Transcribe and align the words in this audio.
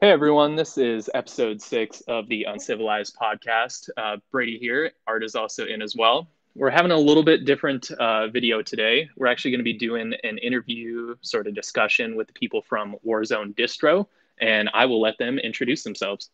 Hey 0.00 0.12
everyone, 0.12 0.54
this 0.54 0.78
is 0.78 1.10
episode 1.12 1.60
six 1.60 2.02
of 2.02 2.28
the 2.28 2.44
Uncivilized 2.44 3.16
podcast. 3.16 3.90
Uh, 3.96 4.18
Brady 4.30 4.56
here. 4.56 4.92
Art 5.08 5.24
is 5.24 5.34
also 5.34 5.66
in 5.66 5.82
as 5.82 5.96
well. 5.96 6.28
We're 6.54 6.70
having 6.70 6.92
a 6.92 6.96
little 6.96 7.24
bit 7.24 7.44
different 7.44 7.90
uh, 7.90 8.28
video 8.28 8.62
today. 8.62 9.10
We're 9.16 9.26
actually 9.26 9.50
going 9.50 9.58
to 9.58 9.64
be 9.64 9.72
doing 9.72 10.14
an 10.22 10.38
interview 10.38 11.16
sort 11.22 11.48
of 11.48 11.56
discussion 11.56 12.14
with 12.14 12.28
the 12.28 12.32
people 12.32 12.62
from 12.62 12.94
Warzone 13.04 13.56
Distro, 13.56 14.06
and 14.40 14.70
I 14.72 14.86
will 14.86 15.00
let 15.00 15.18
them 15.18 15.36
introduce 15.40 15.82
themselves. 15.82 16.30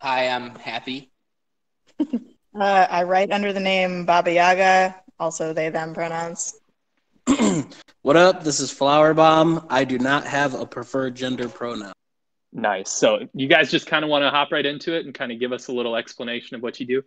Hi, 0.00 0.28
I'm 0.28 0.54
Happy. 0.54 1.10
uh, 1.98 2.06
I 2.54 3.02
write 3.02 3.32
under 3.32 3.52
the 3.52 3.58
name 3.58 4.06
Baba 4.06 4.32
Yaga, 4.32 4.94
also 5.18 5.52
they 5.52 5.70
them 5.70 5.92
pronouns. 5.92 6.60
what 8.02 8.16
up? 8.16 8.44
This 8.44 8.60
is 8.60 8.70
Flower 8.70 9.12
Bomb. 9.12 9.66
I 9.68 9.82
do 9.82 9.98
not 9.98 10.24
have 10.24 10.54
a 10.54 10.64
preferred 10.64 11.16
gender 11.16 11.48
pronoun. 11.48 11.92
Nice. 12.52 12.90
So 12.90 13.26
you 13.34 13.48
guys 13.48 13.70
just 13.70 13.86
kind 13.86 14.04
of 14.04 14.10
want 14.10 14.22
to 14.22 14.30
hop 14.30 14.52
right 14.52 14.64
into 14.64 14.94
it 14.94 15.06
and 15.06 15.14
kind 15.14 15.32
of 15.32 15.40
give 15.40 15.52
us 15.52 15.68
a 15.68 15.72
little 15.72 15.96
explanation 15.96 16.54
of 16.54 16.62
what 16.62 16.78
you 16.78 16.86
do? 16.86 17.02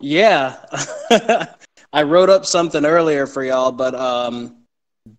Yeah. 0.00 0.56
I 1.92 2.02
wrote 2.02 2.30
up 2.30 2.44
something 2.44 2.84
earlier 2.84 3.26
for 3.26 3.44
y'all, 3.44 3.70
but 3.70 3.94
um, 3.94 4.64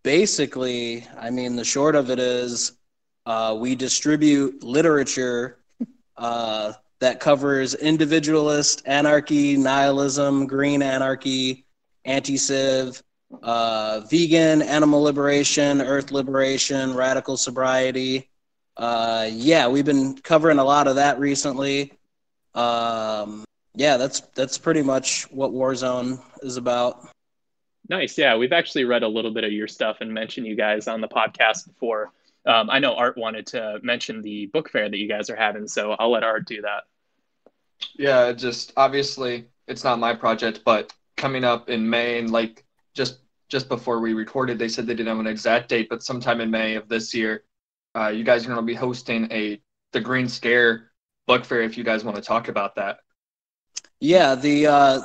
basically, 0.03 1.07
I 1.17 1.29
mean, 1.29 1.55
the 1.55 1.63
short 1.63 1.95
of 1.95 2.09
it 2.09 2.19
is 2.19 2.73
uh, 3.25 3.55
we 3.57 3.73
distribute 3.73 4.63
literature 4.63 5.59
uh, 6.17 6.73
that 6.99 7.21
covers 7.21 7.73
individualist, 7.73 8.81
anarchy, 8.85 9.55
nihilism, 9.55 10.45
green 10.45 10.81
anarchy, 10.81 11.65
anti 12.03 12.35
civ, 12.35 13.01
uh, 13.41 14.01
vegan, 14.09 14.61
animal 14.61 15.01
liberation, 15.01 15.81
earth 15.81 16.11
liberation, 16.11 16.93
radical 16.93 17.37
sobriety 17.37 18.29
uh, 18.77 19.29
yeah, 19.31 19.67
we've 19.67 19.85
been 19.85 20.17
covering 20.17 20.59
a 20.59 20.63
lot 20.63 20.87
of 20.87 20.95
that 20.95 21.19
recently. 21.19 21.93
Um, 22.55 23.43
yeah, 23.75 23.97
that's 23.97 24.21
that's 24.35 24.57
pretty 24.57 24.81
much 24.81 25.23
what 25.31 25.51
Warzone 25.51 26.21
is 26.41 26.57
about. 26.57 27.07
Nice. 27.87 28.17
Yeah, 28.17 28.37
we've 28.37 28.53
actually 28.53 28.85
read 28.85 29.03
a 29.03 29.07
little 29.07 29.31
bit 29.31 29.43
of 29.43 29.51
your 29.51 29.67
stuff 29.67 29.97
and 30.01 30.13
mentioned 30.13 30.45
you 30.45 30.55
guys 30.55 30.87
on 30.87 31.01
the 31.01 31.07
podcast 31.07 31.67
before. 31.67 32.11
Um, 32.45 32.69
I 32.69 32.79
know 32.79 32.95
Art 32.95 33.17
wanted 33.17 33.47
to 33.47 33.79
mention 33.81 34.21
the 34.21 34.45
book 34.47 34.69
fair 34.69 34.89
that 34.89 34.97
you 34.97 35.07
guys 35.07 35.29
are 35.29 35.35
having, 35.35 35.67
so 35.67 35.95
I'll 35.99 36.11
let 36.11 36.23
Art 36.23 36.45
do 36.47 36.61
that. 36.61 36.83
Yeah, 37.95 38.31
just 38.31 38.73
obviously 38.77 39.47
it's 39.67 39.83
not 39.83 39.99
my 39.99 40.13
project, 40.13 40.61
but 40.63 40.93
coming 41.17 41.43
up 41.43 41.69
in 41.69 41.89
May 41.89 42.19
and 42.19 42.31
like 42.31 42.65
just 42.93 43.19
just 43.49 43.67
before 43.67 43.99
we 43.99 44.13
recorded, 44.13 44.59
they 44.59 44.67
said 44.67 44.85
they 44.85 44.93
didn't 44.93 45.07
have 45.07 45.19
an 45.19 45.27
exact 45.27 45.69
date, 45.69 45.87
but 45.89 46.03
sometime 46.03 46.39
in 46.39 46.51
May 46.51 46.75
of 46.75 46.87
this 46.87 47.13
year, 47.13 47.43
uh, 47.95 48.07
you 48.07 48.23
guys 48.23 48.45
are 48.45 48.49
going 48.49 48.59
to 48.59 48.65
be 48.65 48.75
hosting 48.75 49.31
a 49.31 49.61
the 49.91 49.99
Green 49.99 50.27
Scare 50.27 50.91
book 51.27 51.45
fair. 51.45 51.61
If 51.61 51.77
you 51.77 51.83
guys 51.83 52.03
want 52.03 52.17
to 52.17 52.21
talk 52.21 52.47
about 52.47 52.75
that. 52.75 52.99
Yeah, 53.99 54.35
the 54.35 54.67
uh, 54.67 55.01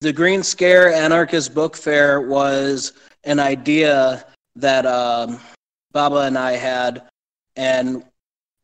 the 0.00 0.12
Green 0.12 0.42
Scare 0.42 0.92
Anarchist 0.92 1.54
Book 1.54 1.76
Fair 1.76 2.20
was 2.20 2.92
an 3.24 3.40
idea 3.40 4.26
that 4.56 4.84
um, 4.86 5.40
Baba 5.92 6.20
and 6.20 6.36
I 6.36 6.52
had, 6.52 7.08
and 7.56 8.04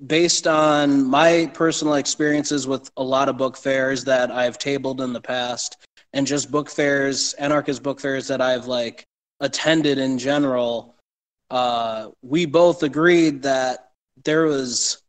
based 0.06 0.46
on 0.46 1.04
my 1.04 1.50
personal 1.54 1.94
experiences 1.94 2.66
with 2.66 2.90
a 2.96 3.02
lot 3.02 3.28
of 3.28 3.36
book 3.36 3.56
fairs 3.56 4.04
that 4.04 4.30
I've 4.30 4.58
tabled 4.58 5.00
in 5.00 5.12
the 5.12 5.20
past, 5.20 5.78
and 6.12 6.26
just 6.26 6.50
book 6.50 6.70
fairs, 6.70 7.34
anarchist 7.34 7.82
book 7.82 8.00
fairs 8.00 8.28
that 8.28 8.40
I've 8.40 8.66
like 8.66 9.06
attended 9.40 9.98
in 9.98 10.18
general, 10.18 10.94
uh, 11.50 12.10
we 12.22 12.46
both 12.46 12.82
agreed 12.82 13.42
that 13.42 13.90
there 14.24 14.44
was 14.44 15.02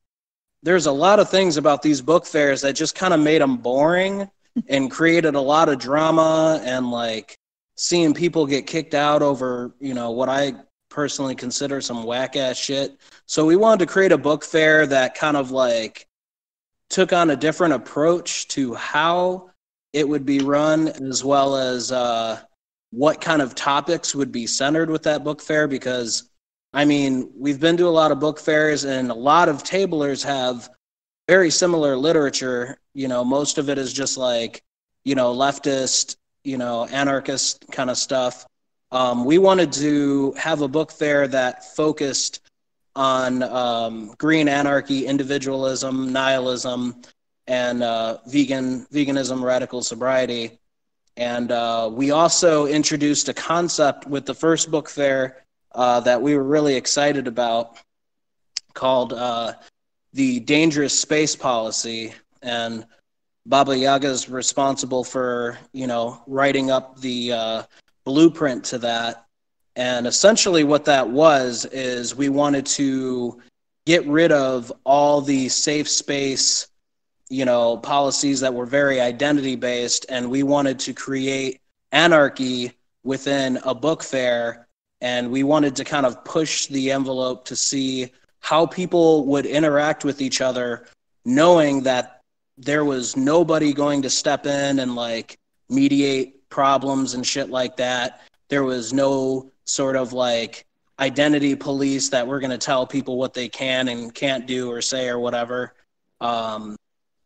there's 0.64 0.86
a 0.86 0.92
lot 0.92 1.20
of 1.20 1.30
things 1.30 1.58
about 1.58 1.82
these 1.82 2.02
book 2.02 2.26
fairs 2.26 2.62
that 2.62 2.74
just 2.74 2.96
kind 2.96 3.14
of 3.14 3.20
made 3.20 3.42
them 3.42 3.58
boring 3.58 4.30
and 4.68 4.92
created 4.92 5.36
a 5.36 5.42
lot 5.42 5.70
of 5.70 5.80
drama 5.80 6.62
and 6.64 6.92
like 6.92 7.38
seeing 7.78 8.14
people 8.14 8.46
get 8.46 8.68
kicked 8.68 8.94
out 8.94 9.22
over 9.22 9.74
you 9.80 9.94
know 9.94 10.12
what 10.12 10.30
I 10.30 10.54
personally 10.90 11.36
consider 11.36 11.80
some 11.82 12.04
whack 12.04 12.36
ass 12.36 12.58
shit. 12.58 12.98
So 13.26 13.46
we 13.46 13.56
wanted 13.56 13.80
to 13.80 13.92
create 13.92 14.12
a 14.12 14.18
book 14.18 14.44
fair 14.44 14.86
that 14.88 15.16
kind 15.16 15.38
of 15.38 15.50
like 15.50 16.06
took 16.90 17.14
on 17.14 17.30
a 17.30 17.36
different 17.36 17.74
approach 17.74 18.48
to 18.50 18.74
how 18.74 19.50
it 19.94 20.08
would 20.08 20.26
be 20.26 20.40
run 20.40 20.90
as 20.90 21.24
well 21.24 21.56
as 21.56 21.92
uh, 21.92 22.42
what 22.92 23.22
kind 23.22 23.42
of 23.42 23.56
topics 23.56 24.14
would 24.14 24.32
be 24.32 24.46
centered 24.46 24.90
with 24.90 25.04
that 25.04 25.24
book 25.24 25.42
fair 25.42 25.68
because 25.68 26.30
I 26.74 26.86
mean, 26.86 27.32
we've 27.36 27.60
been 27.60 27.78
to 27.78 27.88
a 27.88 27.90
lot 27.90 28.12
of 28.12 28.20
book 28.20 28.40
fairs, 28.40 28.86
and 28.86 29.12
a 29.12 29.16
lot 29.16 29.50
of 29.50 29.64
tablers 29.64 30.24
have 30.24 30.70
very 31.28 31.50
similar 31.50 31.98
literature. 31.98 32.78
You 32.94 33.08
know, 33.08 33.26
most 33.26 33.58
of 33.58 33.70
it 33.70 33.78
is 33.78 33.92
just 33.92 34.18
like, 34.18 34.64
you 35.04 35.16
know, 35.16 35.34
leftist, 35.34 36.16
you 36.44 36.58
know, 36.58 36.86
anarchist 36.86 37.66
kind 37.72 37.90
of 37.90 37.98
stuff. 37.98 38.46
Um, 38.92 39.26
we 39.26 39.38
wanted 39.38 39.72
to 39.74 40.34
have 40.38 40.62
a 40.62 40.68
book 40.68 40.92
fair 40.92 41.28
that 41.28 41.76
focused 41.76 42.42
on 42.96 43.44
um, 43.44 44.14
green 44.18 44.48
anarchy, 44.48 45.06
individualism, 45.06 46.12
nihilism, 46.12 47.02
and 47.48 47.84
uh, 47.84 48.18
vegan 48.28 48.86
veganism, 48.94 49.44
radical 49.44 49.82
sobriety. 49.82 50.60
And 51.18 51.52
uh, 51.52 51.90
we 51.92 52.12
also 52.12 52.66
introduced 52.66 53.30
a 53.30 53.34
concept 53.34 54.08
with 54.08 54.26
the 54.26 54.34
first 54.34 54.72
book 54.72 54.90
fair 54.90 55.41
uh, 55.74 56.00
that 56.02 56.22
we 56.22 56.36
were 56.36 56.44
really 56.44 56.76
excited 56.76 57.28
about 57.28 57.78
called 58.74 59.14
uh, 59.14 59.54
the 60.14 60.40
Dangerous 60.42 60.98
Space 60.98 61.36
Policy. 61.36 62.14
And 62.42 62.86
Baba 63.46 63.78
Yaga 63.78 64.08
is 64.08 64.30
responsible 64.30 65.04
for, 65.04 65.58
you 65.74 65.88
know, 65.88 66.22
writing 66.28 66.72
up 66.72 67.00
the 67.00 67.34
uh, 67.34 67.64
blueprint 68.04 68.64
to 68.66 68.78
that. 68.80 69.26
And 69.76 70.06
essentially, 70.06 70.64
what 70.64 70.86
that 70.86 71.10
was 71.10 71.66
is 71.66 72.16
we 72.16 72.30
wanted 72.30 72.66
to 72.68 73.42
get 73.86 74.06
rid 74.06 74.32
of 74.32 74.72
all 74.84 75.22
the 75.22 75.50
safe 75.50 75.90
space, 75.90 76.68
you 77.30 77.46
know, 77.46 77.78
policies 77.78 78.42
that 78.42 78.54
were 78.54 78.66
very 78.66 79.00
identity 79.00 79.56
based, 79.56 80.06
and 80.10 80.30
we 80.30 80.44
wanted 80.44 80.78
to 80.80 80.94
create 80.94 81.62
anarchy 81.92 82.74
within 83.04 83.58
a 83.64 83.74
book 83.74 84.04
fair 84.04 84.68
and 85.02 85.32
we 85.32 85.44
wanted 85.44 85.76
to 85.76 85.84
kind 85.84 86.06
of 86.06 86.24
push 86.24 86.68
the 86.68 86.92
envelope 86.92 87.46
to 87.46 87.56
see 87.56 88.12
how 88.40 88.66
people 88.66 89.26
would 89.26 89.46
interact 89.46 90.04
with 90.04 90.22
each 90.22 90.42
other 90.42 90.88
knowing 91.26 91.84
that 91.84 92.22
there 92.58 92.86
was 92.86 93.16
nobody 93.16 93.74
going 93.74 94.02
to 94.02 94.10
step 94.10 94.46
in 94.46 94.80
and 94.80 94.96
like 94.96 95.38
mediate 95.70 96.48
problems 96.50 97.14
and 97.14 97.26
shit 97.26 97.50
like 97.50 97.78
that. 97.78 98.22
There 98.50 98.64
was 98.64 98.94
no 98.94 99.52
sort 99.66 99.96
of 99.96 100.14
like 100.14 100.66
identity 101.00 101.56
police 101.56 102.10
that 102.10 102.28
we're 102.28 102.40
going 102.40 102.52
to 102.52 102.58
tell 102.58 102.86
people 102.86 103.18
what 103.18 103.34
they 103.34 103.50
can 103.50 103.88
and 103.88 104.14
can't 104.14 104.46
do 104.46 104.70
or 104.70 104.82
say 104.82 105.08
or 105.10 105.20
whatever. 105.20 105.74
Um, 106.20 106.76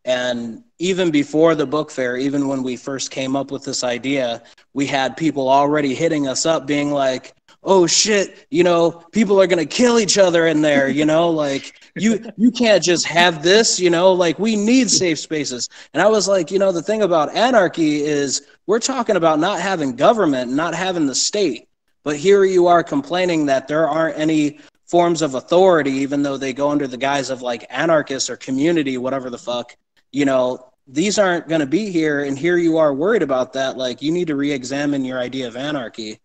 and 0.05 0.63
even 0.77 1.09
before 1.09 1.55
the 1.55 1.65
book 1.65 1.89
fair, 1.89 2.15
even 2.15 2.47
when 2.47 2.61
we 2.61 2.77
first 2.77 3.09
came 3.09 3.35
up 3.35 3.51
with 3.51 3.63
this 3.63 3.83
idea, 3.83 4.43
we 4.73 4.85
had 4.85 5.17
people 5.17 5.49
already 5.49 5.95
hitting 5.95 6.27
us 6.27 6.45
up 6.45 6.67
being 6.67 6.91
like, 6.91 7.33
oh 7.65 7.87
shit, 7.87 8.47
you 8.51 8.63
know, 8.63 8.91
people 9.11 9.41
are 9.41 9.47
gonna 9.47 9.65
kill 9.65 9.99
each 9.99 10.17
other 10.17 10.47
in 10.47 10.61
there, 10.61 10.87
you 10.87 11.05
know, 11.05 11.29
like 11.29 11.73
you 11.95 12.23
you 12.37 12.51
can't 12.51 12.83
just 12.83 13.05
have 13.05 13.43
this, 13.43 13.79
you 13.79 13.89
know, 13.89 14.13
like 14.13 14.39
we 14.39 14.55
need 14.55 14.89
safe 14.89 15.19
spaces. 15.19 15.69
And 15.93 16.01
I 16.01 16.07
was 16.07 16.27
like, 16.27 16.51
you 16.51 16.59
know, 16.59 16.71
the 16.71 16.83
thing 16.83 17.01
about 17.01 17.35
anarchy 17.35 18.03
is 18.03 18.47
we're 18.67 18.79
talking 18.79 19.15
about 19.15 19.39
not 19.39 19.59
having 19.59 19.95
government, 19.95 20.51
not 20.51 20.73
having 20.73 21.05
the 21.07 21.15
state. 21.15 21.67
But 22.03 22.17
here 22.17 22.45
you 22.45 22.67
are 22.67 22.83
complaining 22.83 23.47
that 23.47 23.67
there 23.67 23.89
aren't 23.89 24.17
any 24.17 24.59
forms 24.85 25.23
of 25.23 25.33
authority, 25.33 25.91
even 25.91 26.21
though 26.21 26.37
they 26.37 26.53
go 26.53 26.69
under 26.69 26.87
the 26.87 26.97
guise 26.97 27.31
of 27.31 27.41
like 27.41 27.65
anarchist 27.69 28.29
or 28.29 28.37
community, 28.37 28.97
whatever 28.97 29.31
the 29.31 29.37
fuck, 29.37 29.75
you 30.11 30.23
know, 30.23 30.71
these 30.87 31.17
aren't 31.17 31.47
going 31.47 31.61
to 31.61 31.65
be 31.65 31.89
here. 31.89 32.23
And 32.23 32.37
here 32.37 32.57
you 32.57 32.77
are 32.77 32.93
worried 32.93 33.23
about 33.23 33.53
that. 33.53 33.77
Like, 33.77 34.01
you 34.01 34.11
need 34.11 34.27
to 34.27 34.35
re 34.35 34.51
examine 34.51 35.03
your 35.03 35.19
idea 35.19 35.47
of 35.47 35.57
anarchy. 35.57 36.19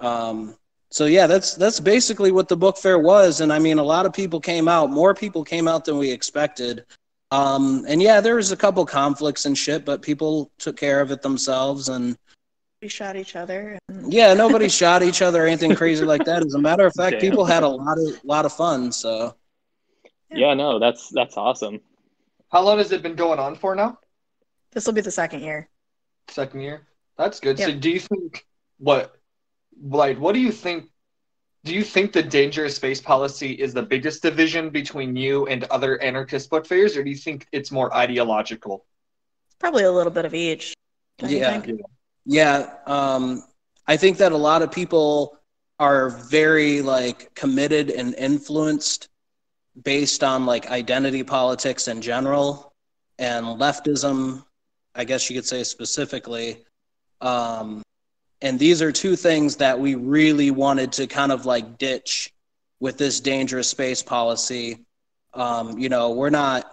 Um, 0.00 0.56
so 0.94 1.06
yeah, 1.06 1.26
that's 1.26 1.54
that's 1.54 1.80
basically 1.80 2.30
what 2.30 2.46
the 2.46 2.56
book 2.56 2.78
fair 2.78 3.00
was, 3.00 3.40
and 3.40 3.52
I 3.52 3.58
mean, 3.58 3.78
a 3.78 3.82
lot 3.82 4.06
of 4.06 4.12
people 4.12 4.38
came 4.38 4.68
out. 4.68 4.92
More 4.92 5.12
people 5.12 5.42
came 5.42 5.66
out 5.66 5.84
than 5.84 5.98
we 5.98 6.08
expected. 6.08 6.84
Um, 7.32 7.84
and 7.88 8.00
yeah, 8.00 8.20
there 8.20 8.36
was 8.36 8.52
a 8.52 8.56
couple 8.56 8.86
conflicts 8.86 9.44
and 9.44 9.58
shit, 9.58 9.84
but 9.84 10.02
people 10.02 10.52
took 10.56 10.76
care 10.76 11.00
of 11.00 11.10
it 11.10 11.20
themselves, 11.20 11.88
and 11.88 12.16
we 12.80 12.86
shot 12.86 13.16
each 13.16 13.34
other. 13.34 13.76
Yeah, 14.06 14.34
nobody 14.34 14.68
shot 14.82 15.02
each 15.02 15.20
other 15.20 15.42
or 15.42 15.46
anything 15.48 15.74
crazy 15.74 16.04
like 16.04 16.24
that. 16.26 16.46
As 16.46 16.54
a 16.54 16.60
matter 16.60 16.86
of 16.86 16.94
fact, 16.94 17.14
Damn. 17.14 17.20
people 17.22 17.44
had 17.44 17.64
a 17.64 17.68
lot 17.68 17.98
of 17.98 18.24
lot 18.24 18.44
of 18.44 18.52
fun. 18.52 18.92
So 18.92 19.34
yeah, 20.30 20.54
no, 20.54 20.78
that's 20.78 21.08
that's 21.08 21.36
awesome. 21.36 21.80
How 22.52 22.62
long 22.62 22.78
has 22.78 22.92
it 22.92 23.02
been 23.02 23.16
going 23.16 23.40
on 23.40 23.56
for 23.56 23.74
now? 23.74 23.98
This 24.70 24.86
will 24.86 24.94
be 24.94 25.00
the 25.00 25.10
second 25.10 25.40
year. 25.42 25.68
Second 26.28 26.60
year. 26.60 26.86
That's 27.18 27.40
good. 27.40 27.58
Yep. 27.58 27.68
So 27.68 27.74
do 27.80 27.90
you 27.90 27.98
think 27.98 28.46
what 28.78 29.16
like 29.82 30.18
what 30.18 30.34
do 30.34 30.40
you 30.40 30.52
think 30.52 30.90
do 31.64 31.74
you 31.74 31.82
think 31.82 32.12
the 32.12 32.22
dangerous 32.22 32.76
space 32.76 33.00
policy 33.00 33.52
is 33.52 33.72
the 33.72 33.82
biggest 33.82 34.22
division 34.22 34.68
between 34.68 35.16
you 35.16 35.46
and 35.46 35.64
other 35.64 36.00
anarchist 36.02 36.50
book 36.50 36.66
fairs, 36.66 36.94
or 36.94 37.02
do 37.02 37.08
you 37.08 37.16
think 37.16 37.46
it's 37.52 37.70
more 37.70 37.94
ideological? 37.96 38.84
Probably 39.58 39.84
a 39.84 39.90
little 39.92 40.12
bit 40.12 40.26
of 40.26 40.34
each. 40.34 40.74
don't 41.18 41.30
you 41.30 41.38
Yeah. 41.38 41.60
think? 41.60 41.80
Yeah, 42.26 42.74
um, 42.86 43.44
I 43.86 43.96
think 43.96 44.18
that 44.18 44.32
a 44.32 44.36
lot 44.36 44.60
of 44.60 44.70
people 44.70 45.38
are 45.78 46.10
very 46.10 46.82
like 46.82 47.34
committed 47.34 47.90
and 47.90 48.14
influenced 48.16 49.08
based 49.82 50.22
on 50.22 50.44
like 50.44 50.70
identity 50.70 51.22
politics 51.22 51.88
in 51.88 52.02
general 52.02 52.72
and 53.18 53.46
leftism, 53.46 54.44
I 54.94 55.04
guess 55.04 55.30
you 55.30 55.36
could 55.36 55.46
say 55.46 55.64
specifically. 55.64 56.64
Um, 57.20 57.83
and 58.44 58.58
these 58.58 58.80
are 58.82 58.92
two 58.92 59.16
things 59.16 59.56
that 59.56 59.80
we 59.80 59.96
really 59.96 60.50
wanted 60.52 60.92
to 60.92 61.06
kind 61.06 61.32
of 61.32 61.46
like 61.46 61.78
ditch 61.78 62.32
with 62.78 62.98
this 62.98 63.20
dangerous 63.20 63.68
space 63.68 64.02
policy. 64.02 64.84
Um, 65.32 65.78
you 65.78 65.88
know, 65.88 66.10
we're 66.10 66.30
not 66.30 66.70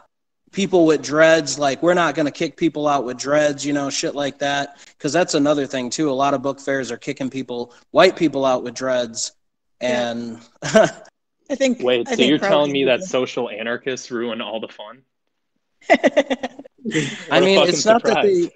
people 0.51 0.85
with 0.85 1.01
dreads 1.01 1.57
like 1.57 1.81
we're 1.81 1.94
not 1.94 2.13
going 2.13 2.25
to 2.25 2.31
kick 2.31 2.57
people 2.57 2.85
out 2.85 3.06
with 3.06 3.18
dreads 3.18 3.65
you 3.65 3.71
know 3.71 3.89
shit 3.89 4.13
like 4.15 4.38
that 4.39 4.79
because 4.97 5.13
that's 5.13 5.33
another 5.33 5.65
thing 5.65 5.89
too 5.89 6.09
a 6.09 6.12
lot 6.12 6.33
of 6.33 6.41
book 6.41 6.59
fairs 6.59 6.91
are 6.91 6.97
kicking 6.97 7.29
people 7.29 7.74
white 7.91 8.17
people 8.17 8.44
out 8.44 8.62
with 8.62 8.74
dreads 8.74 9.31
and 9.79 10.41
I 11.51 11.56
think. 11.56 11.81
Wait, 11.81 12.07
I 12.07 12.12
so 12.12 12.15
think 12.15 12.29
you're 12.29 12.38
telling 12.39 12.71
me 12.71 12.85
that 12.85 13.03
social 13.03 13.50
anarchists 13.50 14.09
ruin 14.09 14.41
all 14.41 14.59
the 14.62 14.69
fun? 14.69 15.01
I 15.89 17.39
mean 17.39 17.67
it's 17.67 17.85
not 17.85 18.03
that 18.03 18.21
they 18.23 18.49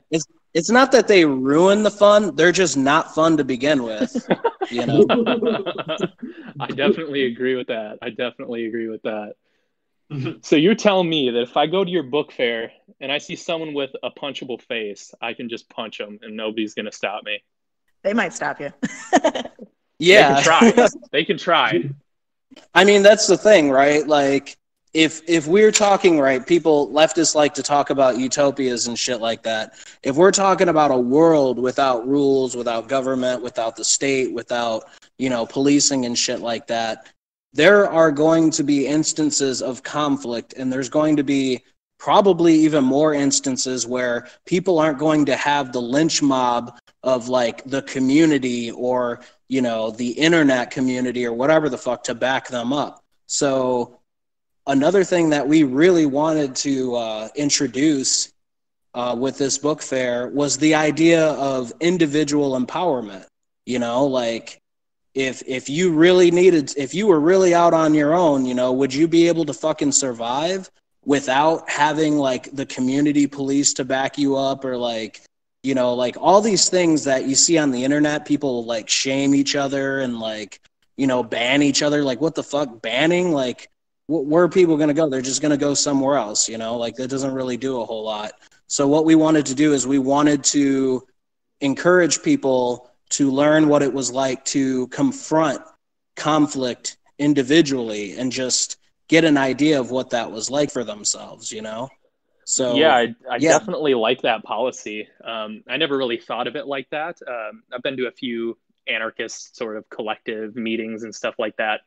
it's 0.10 0.26
it's 0.54 0.70
not 0.70 0.92
that 0.92 1.08
they 1.08 1.24
ruin 1.24 1.82
the 1.82 1.90
fun 1.90 2.34
they're 2.36 2.52
just 2.52 2.76
not 2.76 3.14
fun 3.14 3.36
to 3.36 3.44
begin 3.44 3.82
with 3.82 4.14
you 4.70 4.86
know 4.86 5.04
I 6.60 6.68
definitely 6.68 7.24
agree 7.26 7.56
with 7.56 7.66
that. 7.68 7.98
I 8.00 8.10
definitely 8.10 8.66
agree 8.66 8.88
with 8.88 9.02
that. 9.02 9.34
So 10.42 10.54
you're 10.54 10.76
telling 10.76 11.08
me 11.08 11.30
that 11.30 11.42
if 11.42 11.56
I 11.56 11.66
go 11.66 11.82
to 11.84 11.90
your 11.90 12.04
book 12.04 12.30
fair 12.30 12.70
and 13.00 13.10
I 13.10 13.18
see 13.18 13.34
someone 13.34 13.74
with 13.74 13.90
a 14.02 14.10
punchable 14.10 14.62
face, 14.62 15.12
I 15.20 15.34
can 15.34 15.48
just 15.48 15.68
punch 15.68 15.98
them 15.98 16.20
and 16.22 16.36
nobody's 16.36 16.74
going 16.74 16.86
to 16.86 16.92
stop 16.92 17.24
me. 17.24 17.42
they 18.02 18.12
might 18.12 18.32
stop 18.32 18.60
you. 18.60 18.72
yeah 19.98 20.34
They 20.34 20.34
can 20.34 20.42
try. 20.44 20.88
they 21.10 21.24
can 21.24 21.38
try. 21.38 21.90
I 22.72 22.84
mean, 22.84 23.02
that's 23.02 23.26
the 23.26 23.36
thing, 23.36 23.70
right? 23.70 24.06
Like, 24.06 24.56
if 24.94 25.22
if 25.28 25.48
we're 25.48 25.72
talking 25.72 26.20
right, 26.20 26.46
people 26.46 26.88
leftists 26.90 27.34
like 27.34 27.52
to 27.54 27.62
talk 27.62 27.90
about 27.90 28.16
utopias 28.16 28.86
and 28.86 28.96
shit 28.96 29.20
like 29.20 29.42
that. 29.42 29.74
If 30.04 30.14
we're 30.14 30.30
talking 30.30 30.68
about 30.68 30.92
a 30.92 30.96
world 30.96 31.58
without 31.58 32.06
rules, 32.06 32.56
without 32.56 32.88
government, 32.88 33.42
without 33.42 33.74
the 33.74 33.84
state, 33.84 34.32
without 34.32 34.84
you 35.18 35.28
know 35.28 35.46
policing 35.46 36.06
and 36.06 36.16
shit 36.16 36.40
like 36.40 36.68
that, 36.68 37.10
there 37.52 37.90
are 37.90 38.12
going 38.12 38.50
to 38.52 38.62
be 38.62 38.86
instances 38.86 39.62
of 39.62 39.82
conflict, 39.82 40.54
and 40.56 40.72
there's 40.72 40.88
going 40.88 41.16
to 41.16 41.24
be 41.24 41.62
probably 41.98 42.54
even 42.54 42.84
more 42.84 43.14
instances 43.14 43.86
where 43.86 44.28
people 44.46 44.78
aren't 44.78 44.98
going 44.98 45.24
to 45.24 45.36
have 45.36 45.72
the 45.72 45.80
lynch 45.80 46.22
mob 46.22 46.78
of 47.02 47.28
like 47.28 47.64
the 47.64 47.82
community 47.82 48.70
or 48.70 49.20
you 49.48 49.60
know 49.60 49.90
the 49.90 50.10
internet 50.10 50.70
community 50.70 51.26
or 51.26 51.32
whatever 51.32 51.68
the 51.68 51.78
fuck 51.78 52.04
to 52.04 52.14
back 52.14 52.48
them 52.48 52.72
up 52.72 53.02
so 53.26 53.98
another 54.66 55.04
thing 55.04 55.30
that 55.30 55.46
we 55.46 55.62
really 55.62 56.06
wanted 56.06 56.54
to 56.56 56.94
uh, 56.94 57.28
introduce 57.36 58.32
uh, 58.94 59.14
with 59.18 59.38
this 59.38 59.58
book 59.58 59.82
fair 59.82 60.28
was 60.28 60.56
the 60.58 60.74
idea 60.74 61.28
of 61.32 61.72
individual 61.80 62.58
empowerment 62.58 63.26
you 63.66 63.78
know 63.78 64.06
like 64.06 64.58
if 65.14 65.42
if 65.46 65.68
you 65.68 65.92
really 65.92 66.30
needed 66.30 66.72
if 66.76 66.94
you 66.94 67.06
were 67.06 67.20
really 67.20 67.54
out 67.54 67.74
on 67.74 67.94
your 67.94 68.14
own 68.14 68.44
you 68.44 68.54
know 68.54 68.72
would 68.72 68.94
you 68.94 69.08
be 69.08 69.28
able 69.28 69.44
to 69.44 69.52
fucking 69.52 69.92
survive 69.92 70.70
without 71.04 71.68
having 71.68 72.16
like 72.16 72.50
the 72.52 72.66
community 72.66 73.26
police 73.26 73.74
to 73.74 73.84
back 73.84 74.16
you 74.16 74.36
up 74.36 74.64
or 74.64 74.76
like 74.76 75.22
you 75.62 75.74
know 75.74 75.94
like 75.94 76.16
all 76.20 76.40
these 76.40 76.68
things 76.68 77.04
that 77.04 77.26
you 77.26 77.34
see 77.34 77.58
on 77.58 77.70
the 77.70 77.84
internet 77.84 78.24
people 78.24 78.64
like 78.64 78.88
shame 78.88 79.34
each 79.34 79.56
other 79.56 80.00
and 80.00 80.20
like 80.20 80.60
you 80.96 81.06
know 81.06 81.22
ban 81.22 81.62
each 81.62 81.82
other? 81.82 82.02
Like 82.02 82.20
what 82.20 82.34
the 82.34 82.42
fuck? 82.42 82.82
Banning 82.82 83.32
like 83.32 83.68
where 84.06 84.44
are 84.44 84.48
people 84.48 84.76
going 84.76 84.88
to 84.88 84.94
go 84.94 85.08
they're 85.08 85.22
just 85.22 85.40
going 85.40 85.50
to 85.50 85.56
go 85.56 85.74
somewhere 85.74 86.16
else 86.16 86.48
you 86.48 86.58
know 86.58 86.76
like 86.76 86.94
that 86.96 87.08
doesn't 87.08 87.32
really 87.32 87.56
do 87.56 87.80
a 87.80 87.84
whole 87.84 88.04
lot 88.04 88.32
so 88.66 88.86
what 88.86 89.04
we 89.04 89.14
wanted 89.14 89.46
to 89.46 89.54
do 89.54 89.72
is 89.72 89.86
we 89.86 89.98
wanted 89.98 90.42
to 90.44 91.02
encourage 91.60 92.22
people 92.22 92.90
to 93.08 93.30
learn 93.30 93.68
what 93.68 93.82
it 93.82 93.92
was 93.92 94.12
like 94.12 94.44
to 94.44 94.86
confront 94.88 95.60
conflict 96.16 96.98
individually 97.18 98.16
and 98.18 98.30
just 98.30 98.78
get 99.08 99.24
an 99.24 99.36
idea 99.36 99.78
of 99.78 99.90
what 99.90 100.10
that 100.10 100.30
was 100.30 100.50
like 100.50 100.70
for 100.70 100.84
themselves 100.84 101.50
you 101.50 101.62
know 101.62 101.88
so 102.44 102.74
yeah, 102.74 102.94
I, 102.94 103.14
I 103.30 103.36
yeah. 103.36 103.58
definitely 103.58 103.94
like 103.94 104.22
that 104.22 104.42
policy. 104.42 105.08
Um, 105.24 105.64
I 105.68 105.76
never 105.76 105.96
really 105.96 106.18
thought 106.18 106.46
of 106.46 106.56
it 106.56 106.66
like 106.66 106.88
that. 106.90 107.18
Um, 107.26 107.62
I've 107.72 107.82
been 107.82 107.96
to 107.96 108.06
a 108.06 108.12
few 108.12 108.58
anarchist 108.86 109.56
sort 109.56 109.76
of 109.76 109.88
collective 109.88 110.54
meetings 110.54 111.04
and 111.04 111.14
stuff 111.14 111.34
like 111.38 111.56
that. 111.56 111.80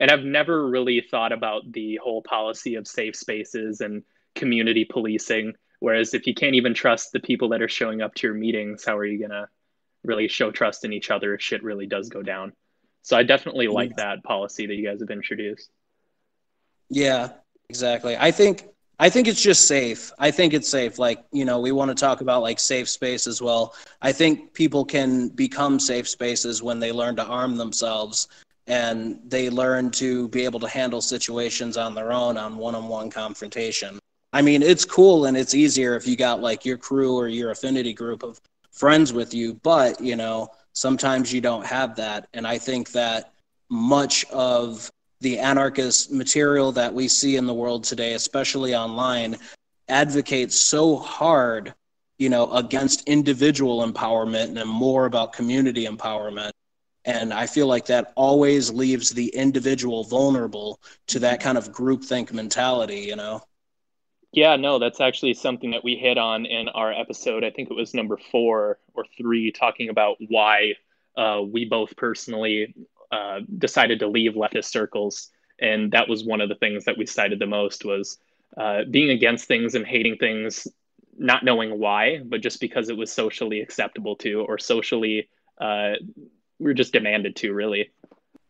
And 0.00 0.10
I've 0.10 0.24
never 0.24 0.66
really 0.66 1.02
thought 1.02 1.30
about 1.30 1.70
the 1.70 2.00
whole 2.02 2.22
policy 2.22 2.74
of 2.74 2.88
safe 2.88 3.14
spaces 3.14 3.82
and 3.82 4.02
community 4.34 4.86
policing. 4.86 5.52
Whereas 5.78 6.14
if 6.14 6.26
you 6.26 6.34
can't 6.34 6.54
even 6.54 6.74
trust 6.74 7.12
the 7.12 7.20
people 7.20 7.50
that 7.50 7.62
are 7.62 7.68
showing 7.68 8.00
up 8.00 8.14
to 8.14 8.26
your 8.26 8.34
meetings, 8.34 8.84
how 8.84 8.96
are 8.96 9.04
you 9.04 9.18
going 9.18 9.30
to 9.30 9.48
really 10.02 10.28
show 10.28 10.50
trust 10.50 10.84
in 10.84 10.92
each 10.92 11.10
other 11.10 11.34
if 11.34 11.42
shit 11.42 11.62
really 11.62 11.86
does 11.86 12.08
go 12.08 12.22
down? 12.22 12.52
So 13.02 13.16
I 13.16 13.22
definitely 13.22 13.68
like 13.68 13.96
that 13.96 14.24
policy 14.24 14.66
that 14.66 14.74
you 14.74 14.86
guys 14.86 15.00
have 15.00 15.10
introduced. 15.10 15.70
Yeah, 16.88 17.30
exactly. 17.68 18.16
I 18.18 18.30
think 18.30 18.68
I 18.98 19.08
think 19.08 19.28
it's 19.28 19.40
just 19.40 19.66
safe. 19.66 20.12
I 20.18 20.30
think 20.30 20.52
it's 20.52 20.68
safe. 20.68 20.98
Like, 20.98 21.24
you 21.32 21.46
know, 21.46 21.60
we 21.60 21.72
want 21.72 21.90
to 21.90 21.94
talk 21.94 22.20
about 22.20 22.42
like 22.42 22.60
safe 22.60 22.86
space 22.88 23.26
as 23.26 23.40
well. 23.40 23.74
I 24.02 24.12
think 24.12 24.52
people 24.52 24.84
can 24.84 25.28
become 25.28 25.80
safe 25.80 26.06
spaces 26.06 26.62
when 26.62 26.80
they 26.80 26.92
learn 26.92 27.16
to 27.16 27.24
arm 27.24 27.56
themselves 27.56 28.28
and 28.70 29.18
they 29.26 29.50
learn 29.50 29.90
to 29.90 30.28
be 30.28 30.44
able 30.44 30.60
to 30.60 30.68
handle 30.68 31.00
situations 31.00 31.76
on 31.76 31.92
their 31.92 32.12
own 32.12 32.36
on 32.36 32.56
one-on-one 32.56 33.10
confrontation. 33.10 33.98
I 34.32 34.42
mean, 34.42 34.62
it's 34.62 34.84
cool 34.84 35.24
and 35.24 35.36
it's 35.36 35.56
easier 35.56 35.96
if 35.96 36.06
you 36.06 36.14
got 36.16 36.40
like 36.40 36.64
your 36.64 36.78
crew 36.78 37.16
or 37.16 37.26
your 37.26 37.50
affinity 37.50 37.92
group 37.92 38.22
of 38.22 38.40
friends 38.70 39.12
with 39.12 39.34
you, 39.34 39.54
but, 39.64 40.00
you 40.00 40.14
know, 40.14 40.50
sometimes 40.72 41.32
you 41.32 41.40
don't 41.40 41.66
have 41.66 41.96
that 41.96 42.28
and 42.32 42.46
I 42.46 42.58
think 42.58 42.92
that 42.92 43.32
much 43.70 44.24
of 44.30 44.88
the 45.20 45.40
anarchist 45.40 46.12
material 46.12 46.70
that 46.70 46.94
we 46.94 47.08
see 47.08 47.34
in 47.36 47.46
the 47.48 47.54
world 47.54 47.82
today, 47.82 48.12
especially 48.14 48.72
online, 48.72 49.36
advocates 49.88 50.54
so 50.54 50.96
hard, 50.96 51.74
you 52.18 52.28
know, 52.28 52.52
against 52.52 53.08
individual 53.08 53.84
empowerment 53.84 54.56
and 54.60 54.70
more 54.70 55.06
about 55.06 55.32
community 55.32 55.86
empowerment. 55.86 56.52
And 57.04 57.32
I 57.32 57.46
feel 57.46 57.66
like 57.66 57.86
that 57.86 58.12
always 58.14 58.70
leaves 58.70 59.10
the 59.10 59.28
individual 59.28 60.04
vulnerable 60.04 60.80
to 61.08 61.18
that 61.20 61.40
kind 61.40 61.56
of 61.56 61.72
groupthink 61.72 62.32
mentality, 62.32 63.00
you 63.00 63.16
know? 63.16 63.42
Yeah, 64.32 64.56
no, 64.56 64.78
that's 64.78 65.00
actually 65.00 65.34
something 65.34 65.72
that 65.72 65.82
we 65.82 65.96
hit 65.96 66.16
on 66.16 66.46
in 66.46 66.68
our 66.68 66.92
episode. 66.92 67.42
I 67.42 67.50
think 67.50 67.70
it 67.70 67.74
was 67.74 67.94
number 67.94 68.16
four 68.30 68.78
or 68.94 69.04
three, 69.16 69.50
talking 69.50 69.88
about 69.88 70.18
why 70.28 70.74
uh, 71.16 71.42
we 71.42 71.64
both 71.64 71.96
personally 71.96 72.74
uh, 73.10 73.40
decided 73.58 73.98
to 74.00 74.06
leave 74.06 74.34
leftist 74.34 74.66
circles, 74.66 75.30
and 75.60 75.90
that 75.92 76.08
was 76.08 76.24
one 76.24 76.40
of 76.40 76.48
the 76.48 76.54
things 76.54 76.84
that 76.84 76.96
we 76.96 77.06
cited 77.06 77.40
the 77.40 77.46
most 77.46 77.84
was 77.84 78.18
uh, 78.56 78.82
being 78.88 79.10
against 79.10 79.46
things 79.46 79.74
and 79.74 79.84
hating 79.84 80.16
things, 80.16 80.68
not 81.18 81.44
knowing 81.44 81.78
why, 81.80 82.20
but 82.24 82.40
just 82.40 82.60
because 82.60 82.88
it 82.88 82.96
was 82.96 83.12
socially 83.12 83.60
acceptable 83.60 84.14
to 84.16 84.42
or 84.42 84.58
socially 84.58 85.28
uh, 85.60 85.94
we 86.60 86.66
were 86.66 86.74
just 86.74 86.92
demanded 86.92 87.34
to, 87.36 87.52
really. 87.52 87.90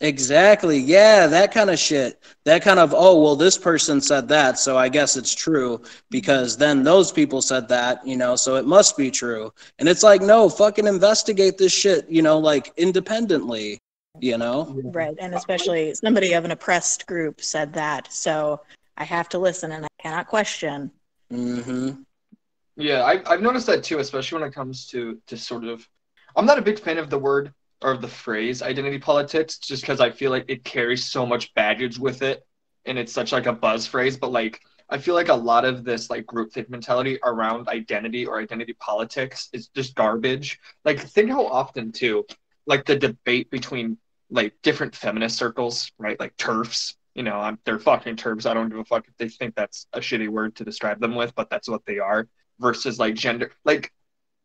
Exactly. 0.03 0.79
Yeah, 0.79 1.27
that 1.27 1.53
kind 1.53 1.69
of 1.69 1.79
shit. 1.79 2.23
That 2.45 2.63
kind 2.63 2.79
of, 2.79 2.95
oh, 2.97 3.21
well, 3.21 3.37
this 3.37 3.59
person 3.59 4.01
said 4.01 4.29
that, 4.29 4.59
so 4.59 4.79
I 4.79 4.89
guess 4.89 5.17
it's 5.17 5.35
true 5.35 5.83
because 6.09 6.57
then 6.57 6.83
those 6.83 7.13
people 7.13 7.43
said 7.43 7.69
that, 7.69 8.07
you 8.07 8.17
know, 8.17 8.35
so 8.35 8.57
it 8.57 8.67
must 8.67 8.97
be 8.97 9.11
true. 9.11 9.53
And 9.79 9.89
it's 9.89 10.03
like, 10.03 10.23
no, 10.23 10.49
fucking 10.49 10.87
investigate 10.87 11.59
this 11.59 11.73
shit, 11.73 12.09
you 12.09 12.23
know, 12.23 12.39
like 12.39 12.73
independently, 12.79 13.79
you 14.19 14.39
know? 14.39 14.75
Right. 14.85 15.15
And 15.21 15.35
especially 15.35 15.93
somebody 15.95 16.33
of 16.33 16.47
an 16.47 16.51
oppressed 16.51 17.07
group 17.07 17.43
said 17.43 17.75
that. 17.75 18.11
So 18.11 18.63
I 18.97 19.05
have 19.05 19.29
to 19.31 19.39
listen 19.39 19.71
and 19.71 19.85
I 19.85 19.89
cannot 20.01 20.29
question. 20.29 20.91
Mm-hmm. 21.31 22.03
Yeah, 22.77 23.03
I, 23.03 23.23
I've 23.31 23.43
noticed 23.43 23.67
that 23.67 23.85
too, 23.85 23.99
especially 23.99 24.41
when 24.41 24.49
it 24.49 24.55
comes 24.55 24.87
to 24.89 25.21
to 25.27 25.37
sort 25.37 25.65
of. 25.65 25.87
I'm 26.35 26.47
not 26.47 26.59
a 26.59 26.63
big 26.63 26.79
fan 26.79 26.97
of 26.97 27.11
the 27.11 27.19
word 27.19 27.53
or 27.83 27.97
the 27.97 28.09
phrase 28.09 28.63
identity 28.63 28.99
politics, 28.99 29.59
just 29.59 29.83
because 29.83 30.01
I 30.01 30.11
feel 30.11 30.31
like 30.31 30.45
it 30.49 30.65
carries 30.65 31.05
so 31.05 31.25
much 31.25 31.53
baggage 31.55 31.99
with 31.99 32.23
it, 32.23 32.47
and 32.85 32.99
it's 32.99 33.13
such 33.13 33.33
like 33.33 33.47
a 33.47 33.53
buzz 33.53 33.87
phrase. 33.87 34.17
But 34.17 34.33
like, 34.33 34.61
I 34.89 34.99
feel 34.99 35.15
like 35.15 35.29
a 35.29 35.35
lot 35.35 35.65
of 35.65 35.85
this 35.85 36.11
like 36.11 36.27
groupthink 36.27 36.69
mentality 36.69 37.19
around 37.25 37.69
identity 37.69 38.27
or 38.27 38.41
identity 38.41 38.75
politics 38.75 39.49
is 39.53 39.69
just 39.69 39.95
garbage. 39.95 40.59
Like, 40.85 41.01
think 41.01 41.31
how 41.31 41.47
often 41.47 41.93
too, 41.93 42.27
like 42.67 42.85
the 42.85 42.97
debate 42.97 43.51
between 43.51 43.99
like 44.31 44.55
different 44.63 44.95
feminist 44.95 45.37
circles, 45.37 45.91
right? 45.99 46.19
Like 46.21 46.37
turfs. 46.37 46.97
You 47.15 47.25
know, 47.25 47.37
I'm, 47.37 47.59
they're 47.65 47.79
fucking 47.79 48.17
turfs. 48.17 48.47
I 48.47 48.55
don't 48.55 48.69
give 48.69 48.79
a 48.79 48.85
fuck 48.85 49.07
if 49.09 49.17
they 49.17 49.29
think 49.29 49.55
that's 49.55 49.87
a 49.93 50.01
shitty 50.01 50.29
word 50.29 50.57
to 50.57 50.65
describe 50.65 51.01
them 51.01 51.17
with, 51.17 51.35
but 51.35 51.51
that's 51.51 51.69
what 51.69 51.85
they 51.85 51.99
are. 51.99 52.29
Versus 52.61 52.99
like 52.99 53.15
gender, 53.15 53.53
like 53.65 53.91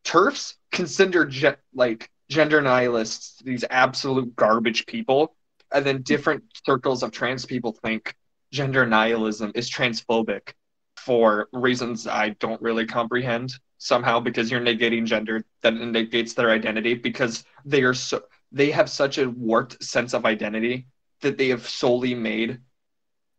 turfs 0.04 0.56
consider 0.72 1.26
ge- 1.26 1.58
like 1.74 2.10
gender 2.28 2.60
nihilists 2.60 3.40
these 3.42 3.64
absolute 3.70 4.34
garbage 4.36 4.86
people, 4.86 5.34
and 5.72 5.84
then 5.84 6.02
different 6.02 6.44
circles 6.64 7.02
of 7.02 7.10
trans 7.12 7.46
people 7.46 7.72
think 7.72 8.14
gender 8.52 8.86
nihilism 8.86 9.52
is 9.54 9.70
transphobic 9.70 10.52
for 10.96 11.48
reasons 11.52 12.06
I 12.06 12.30
don't 12.30 12.60
really 12.62 12.86
comprehend 12.86 13.52
somehow 13.78 14.20
because 14.20 14.50
you're 14.50 14.60
negating 14.60 15.04
gender 15.04 15.44
that 15.62 15.74
negates 15.74 16.34
their 16.34 16.50
identity 16.50 16.94
because 16.94 17.44
they 17.64 17.82
are 17.82 17.94
so 17.94 18.22
they 18.52 18.70
have 18.70 18.88
such 18.88 19.18
a 19.18 19.28
warped 19.28 19.82
sense 19.82 20.14
of 20.14 20.24
identity 20.24 20.86
that 21.20 21.36
they 21.36 21.48
have 21.48 21.68
solely 21.68 22.14
made 22.14 22.58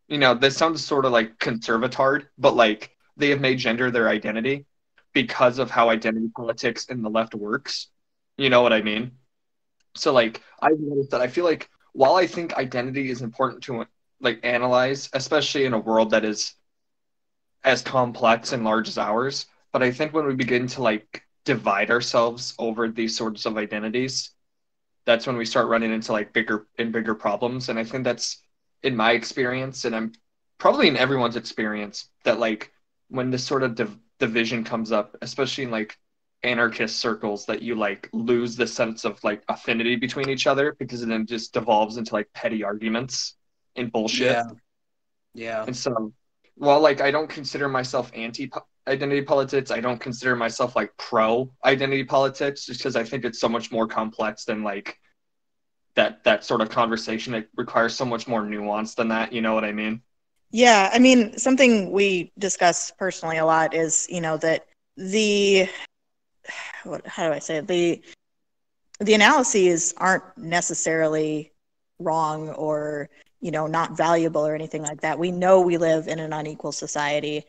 you 0.08 0.18
know 0.18 0.34
this 0.34 0.56
sounds 0.56 0.86
sort 0.86 1.06
of 1.06 1.12
like 1.12 1.38
conservatard 1.40 2.28
but 2.38 2.56
like 2.56 2.96
they 3.18 3.30
have 3.30 3.42
made 3.42 3.58
gender 3.58 3.90
their 3.90 4.08
identity 4.08 4.66
because 5.14 5.58
of 5.58 5.72
how 5.72 5.90
identity 5.90 6.30
politics 6.36 6.86
in 6.86 7.02
the 7.02 7.10
left 7.10 7.34
works 7.34 7.88
you 8.38 8.50
know 8.50 8.62
what 8.62 8.74
i 8.74 8.82
mean 8.82 9.12
so 9.96 10.14
like 10.14 10.42
i've 10.62 10.80
noticed 10.80 11.12
that 11.12 11.22
i 11.22 11.28
feel 11.28 11.46
like 11.46 11.70
while 11.94 12.16
i 12.16 12.28
think 12.28 12.54
identity 12.56 13.10
is 13.10 13.22
important 13.22 13.64
to 13.64 13.86
like 14.22 14.40
analyze 14.44 15.10
especially 15.14 15.66
in 15.66 15.74
a 15.74 15.80
world 15.80 16.12
that 16.12 16.26
is 16.26 16.54
as 17.64 17.82
complex 17.82 18.54
and 18.54 18.64
large 18.64 18.88
as 18.88 18.98
ours 18.98 19.46
but 19.72 19.84
i 19.84 19.92
think 19.92 20.14
when 20.14 20.26
we 20.26 20.34
begin 20.34 20.68
to 20.68 20.82
like 20.82 21.24
divide 21.46 21.90
ourselves 21.92 22.54
over 22.60 22.90
these 22.90 23.16
sorts 23.16 23.46
of 23.46 23.58
identities 23.58 24.32
that's 25.08 25.26
when 25.26 25.38
we 25.38 25.46
start 25.46 25.70
running 25.70 25.94
into 25.94 26.12
like 26.12 26.34
bigger 26.34 26.68
and 26.78 26.92
bigger 26.92 27.16
problems. 27.16 27.70
And 27.70 27.80
I 27.80 27.86
think 27.86 28.04
that's 28.04 28.44
in 28.84 28.96
my 28.96 29.14
experience, 29.14 29.86
and 29.86 29.96
I'm 29.96 30.12
probably 30.58 30.90
in 30.90 30.98
everyone's 30.98 31.38
experience, 31.38 32.10
that 32.26 32.40
like 32.40 32.74
when 33.08 33.32
this 33.32 33.46
sort 33.46 33.64
of 33.64 33.74
div- 33.76 33.98
division 34.20 34.66
comes 34.66 34.92
up, 34.92 35.16
especially 35.22 35.64
in 35.64 35.72
like 35.72 35.98
anarchist 36.44 37.00
circles, 37.00 37.46
that 37.46 37.62
you 37.62 37.76
like 37.76 38.10
lose 38.14 38.56
the 38.56 38.68
sense 38.68 39.06
of 39.06 39.24
like 39.24 39.44
affinity 39.50 39.96
between 39.96 40.30
each 40.30 40.48
other 40.48 40.76
because 40.80 41.02
it 41.02 41.10
then 41.10 41.26
just 41.26 41.54
devolves 41.54 41.98
into 41.98 42.14
like 42.14 42.28
petty 42.34 42.64
arguments 42.64 43.36
and 43.76 43.92
bullshit. 43.92 44.32
Yeah. 44.32 44.44
Yeah. 45.34 45.64
And 45.66 45.76
so, 45.76 46.14
while 46.56 46.80
like 46.80 47.02
I 47.02 47.12
don't 47.12 47.30
consider 47.30 47.70
myself 47.70 48.12
anti 48.16 48.50
identity 48.88 49.22
politics. 49.22 49.70
I 49.70 49.82
don't 49.82 50.00
consider 50.00 50.36
myself 50.36 50.76
like 50.76 50.96
pro 50.98 51.52
identity 51.66 52.04
politics 52.04 52.66
just 52.66 52.80
because 52.80 52.96
I 52.96 53.04
think 53.04 53.26
it's 53.26 53.40
so 53.40 53.50
much 53.50 53.72
more 53.72 53.88
complex 53.88 54.46
than 54.46 54.64
like 54.64 54.98
that 55.96 56.24
that 56.24 56.44
sort 56.44 56.62
of 56.62 56.70
conversation. 56.70 57.34
It 57.34 57.50
requires 57.56 57.94
so 57.94 58.06
much 58.06 58.28
more 58.28 58.46
nuance 58.46 58.96
than 58.96 59.10
that. 59.10 59.34
You 59.34 59.42
know 59.42 59.54
what 59.54 59.66
I 59.66 59.72
mean? 59.72 60.02
Yeah, 60.50 60.90
I 60.94 61.00
mean, 61.00 61.38
something 61.38 61.92
we 61.92 62.32
discuss 62.40 62.92
personally 62.98 63.38
a 63.38 63.46
lot 63.46 63.74
is, 63.74 64.08
you 64.10 64.22
know, 64.22 64.38
that 64.38 64.66
the 64.96 65.68
what, 66.84 67.06
how 67.08 67.28
do 67.28 67.34
I 67.34 67.40
say 67.40 67.58
it? 67.58 67.68
the 67.68 68.02
the 69.00 69.14
analyses 69.14 69.94
aren't 69.98 70.24
necessarily 70.38 71.52
wrong 72.00 72.50
or 72.50 73.10
you 73.42 73.52
know 73.52 73.68
not 73.68 73.96
valuable 73.96 74.46
or 74.46 74.56
anything 74.56 74.82
like 74.82 75.02
that. 75.02 75.20
We 75.20 75.32
know 75.32 75.62
we 75.62 75.78
live 75.78 76.08
in 76.08 76.20
an 76.20 76.34
unequal 76.34 76.72
society, 76.72 77.46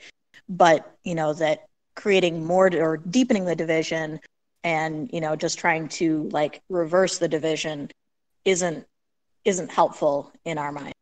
but 0.49 0.97
you 1.05 1.14
know 1.14 1.33
that 1.35 1.67
creating 1.95 2.45
more 2.45 2.71
or 2.76 2.97
deepening 2.97 3.45
the 3.45 3.57
division 3.57 4.21
and 4.64 5.11
you 5.12 5.21
know 5.21 5.35
just 5.35 5.59
trying 5.59 5.88
to 5.88 6.28
like 6.33 6.61
reverse 6.69 7.19
the 7.19 7.28
division 7.28 7.90
isn't 8.45 8.87
isn't 9.45 9.71
helpful 9.71 10.33
in 10.45 10.59
our 10.59 10.71
mind 10.73 10.95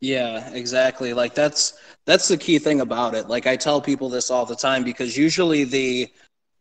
yeah 0.00 0.50
exactly 0.52 1.12
like 1.12 1.34
that's 1.34 1.74
that's 2.04 2.28
the 2.28 2.36
key 2.36 2.58
thing 2.58 2.80
about 2.80 3.14
it 3.14 3.28
like 3.28 3.46
i 3.46 3.56
tell 3.56 3.80
people 3.80 4.08
this 4.08 4.30
all 4.30 4.46
the 4.46 4.56
time 4.56 4.84
because 4.84 5.16
usually 5.16 5.64
the 5.64 6.08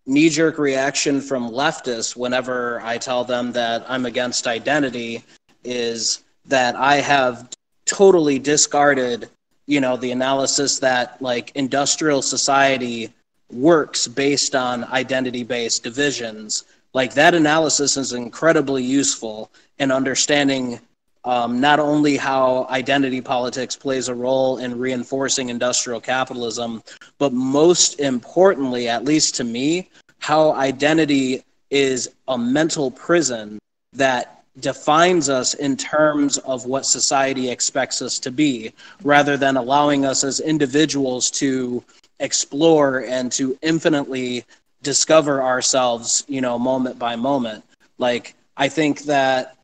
knee 0.06 0.30
jerk 0.30 0.58
reaction 0.58 1.22
from 1.22 1.50
leftists 1.50 2.16
whenever 2.16 2.82
i 2.82 2.98
tell 2.98 3.24
them 3.24 3.52
that 3.52 3.86
i'm 3.88 4.06
against 4.06 4.48
identity 4.48 5.24
is 5.64 6.24
that 6.46 6.76
i 6.76 6.96
have 6.96 7.50
totally 7.86 8.38
discarded 8.38 9.30
you 9.66 9.80
know 9.80 9.96
the 9.96 10.12
analysis 10.12 10.80
that 10.80 11.22
like 11.22 11.52
industrial 11.56 12.22
society 12.22 13.14
works 13.54 14.08
based 14.08 14.56
on 14.56 14.84
identity 14.86 15.44
based 15.44 15.84
divisions. 15.84 16.66
Like 16.94 17.14
that 17.14 17.34
analysis 17.34 17.98
is 17.98 18.14
incredibly 18.14 18.84
useful 18.84 19.52
in 19.80 19.92
understanding 19.92 20.80
um, 21.26 21.60
not 21.60 21.80
only 21.80 22.18
how 22.18 22.68
identity 22.70 23.22
politics 23.22 23.76
plays 23.76 24.08
a 24.10 24.16
role 24.16 24.58
in 24.58 24.78
reinforcing 24.78 25.50
industrial 25.50 26.00
capitalism 26.00 26.84
but 27.18 27.34
most 27.34 28.00
importantly 28.00 28.88
at 28.88 29.06
least 29.06 29.36
to 29.36 29.44
me 29.44 29.90
how 30.20 30.54
identity 30.54 31.44
is 31.70 32.10
a 32.28 32.38
mental 32.38 32.92
prison 32.92 33.60
that 33.94 34.44
defines 34.60 35.30
us 35.30 35.56
in 35.56 35.76
terms 35.76 36.38
of 36.40 36.66
what 36.66 36.86
society 36.86 37.50
expects 37.50 38.02
us 38.02 38.20
to 38.20 38.32
be, 38.32 38.72
rather 39.04 39.38
than 39.38 39.58
allowing 39.58 40.06
us 40.06 40.24
as 40.24 40.40
individuals 40.40 41.32
to 41.32 41.84
explore 42.20 43.00
and 43.06 43.32
to 43.32 43.58
infinitely 43.62 44.46
discover 44.84 45.42
ourselves, 45.42 46.24
you 46.28 46.42
know, 46.42 46.60
moment 46.60 47.00
by 47.00 47.16
moment. 47.16 47.64
Like, 47.98 48.36
I 48.56 48.70
think 48.70 49.02
that, 49.04 49.58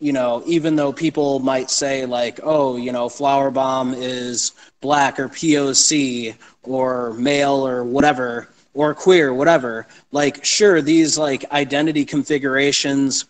you 0.00 0.12
know, 0.12 0.42
even 0.46 0.76
though 0.76 0.92
people 0.92 1.38
might 1.40 1.70
say, 1.70 2.06
like, 2.06 2.40
oh, 2.42 2.76
you 2.76 2.90
know, 2.90 3.08
Flower 3.08 3.50
Bomb 3.50 3.94
is 3.94 4.52
black 4.80 5.20
or 5.20 5.28
POC 5.28 6.34
or 6.62 7.12
male 7.14 7.66
or 7.66 7.84
whatever, 7.84 8.48
or 8.74 8.94
queer, 8.94 9.34
whatever, 9.34 9.86
like, 10.12 10.44
sure, 10.44 10.80
these 10.80 11.18
like 11.18 11.50
identity 11.52 12.04
configurations 12.04 13.26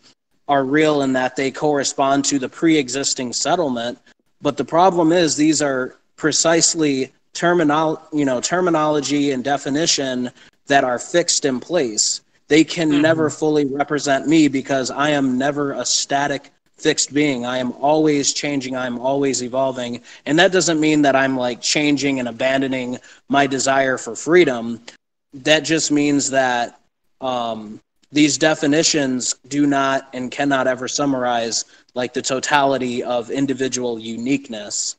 are 0.50 0.64
real 0.64 1.02
in 1.02 1.12
that 1.12 1.36
they 1.36 1.50
correspond 1.50 2.24
to 2.24 2.38
the 2.38 2.48
pre-existing 2.48 3.32
settlement 3.32 3.96
but 4.42 4.56
the 4.56 4.64
problem 4.64 5.12
is 5.12 5.36
these 5.36 5.62
are 5.62 5.96
precisely 6.16 7.12
terminal 7.32 8.02
you 8.12 8.24
know 8.24 8.40
terminology 8.40 9.30
and 9.30 9.44
definition 9.44 10.30
that 10.66 10.82
are 10.82 10.98
fixed 10.98 11.44
in 11.44 11.60
place 11.60 12.20
they 12.48 12.64
can 12.64 12.90
mm-hmm. 12.90 13.02
never 13.02 13.30
fully 13.30 13.64
represent 13.64 14.26
me 14.26 14.48
because 14.48 14.90
i 14.90 15.10
am 15.10 15.38
never 15.38 15.72
a 15.72 15.84
static 15.84 16.50
fixed 16.80 17.12
being. 17.12 17.44
I 17.46 17.58
am 17.58 17.72
always 17.72 18.32
changing. 18.32 18.76
I'm 18.76 18.98
always 18.98 19.42
evolving. 19.42 20.02
And 20.26 20.38
that 20.38 20.52
doesn't 20.52 20.80
mean 20.80 21.02
that 21.02 21.14
i'm 21.14 21.36
like 21.36 21.60
changing 21.60 22.18
and 22.18 22.28
abandoning 22.28 22.98
my 23.28 23.46
desire 23.46 23.98
for 23.98 24.16
freedom. 24.16 24.80
That 25.32 25.60
just 25.60 25.92
means 25.92 26.30
that 26.30 26.80
um, 27.20 27.80
these 28.12 28.38
definitions 28.38 29.34
do 29.48 29.66
not 29.66 30.08
and 30.12 30.30
cannot 30.30 30.66
ever 30.66 30.88
summarize 30.88 31.64
like 31.94 32.12
the 32.12 32.22
totality 32.22 33.02
of 33.02 33.30
individual 33.30 33.98
uniqueness. 33.98 34.96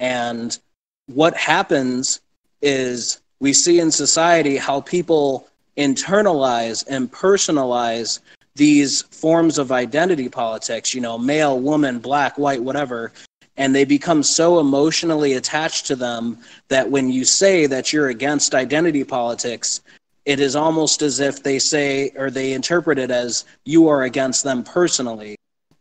And 0.00 0.58
what 1.06 1.36
happens 1.36 2.20
is 2.62 3.20
we 3.40 3.52
see 3.52 3.80
in 3.80 3.90
society 3.90 4.56
how 4.56 4.80
people 4.80 5.48
internalize 5.76 6.84
and 6.88 7.10
personalize 7.10 8.20
these 8.56 9.02
forms 9.02 9.58
of 9.58 9.72
identity 9.72 10.28
politics 10.28 10.94
you 10.94 11.00
know 11.00 11.18
male 11.18 11.58
woman 11.58 11.98
black 11.98 12.38
white 12.38 12.62
whatever 12.62 13.12
and 13.56 13.74
they 13.74 13.84
become 13.84 14.22
so 14.22 14.58
emotionally 14.58 15.34
attached 15.34 15.86
to 15.86 15.94
them 15.94 16.38
that 16.68 16.90
when 16.90 17.08
you 17.08 17.24
say 17.24 17.66
that 17.66 17.92
you're 17.92 18.08
against 18.08 18.54
identity 18.54 19.04
politics 19.04 19.80
it 20.24 20.40
is 20.40 20.56
almost 20.56 21.02
as 21.02 21.20
if 21.20 21.42
they 21.42 21.58
say 21.58 22.10
or 22.16 22.30
they 22.30 22.52
interpret 22.52 22.98
it 22.98 23.10
as 23.10 23.44
you 23.64 23.88
are 23.88 24.04
against 24.04 24.42
them 24.42 24.62
personally. 24.62 25.36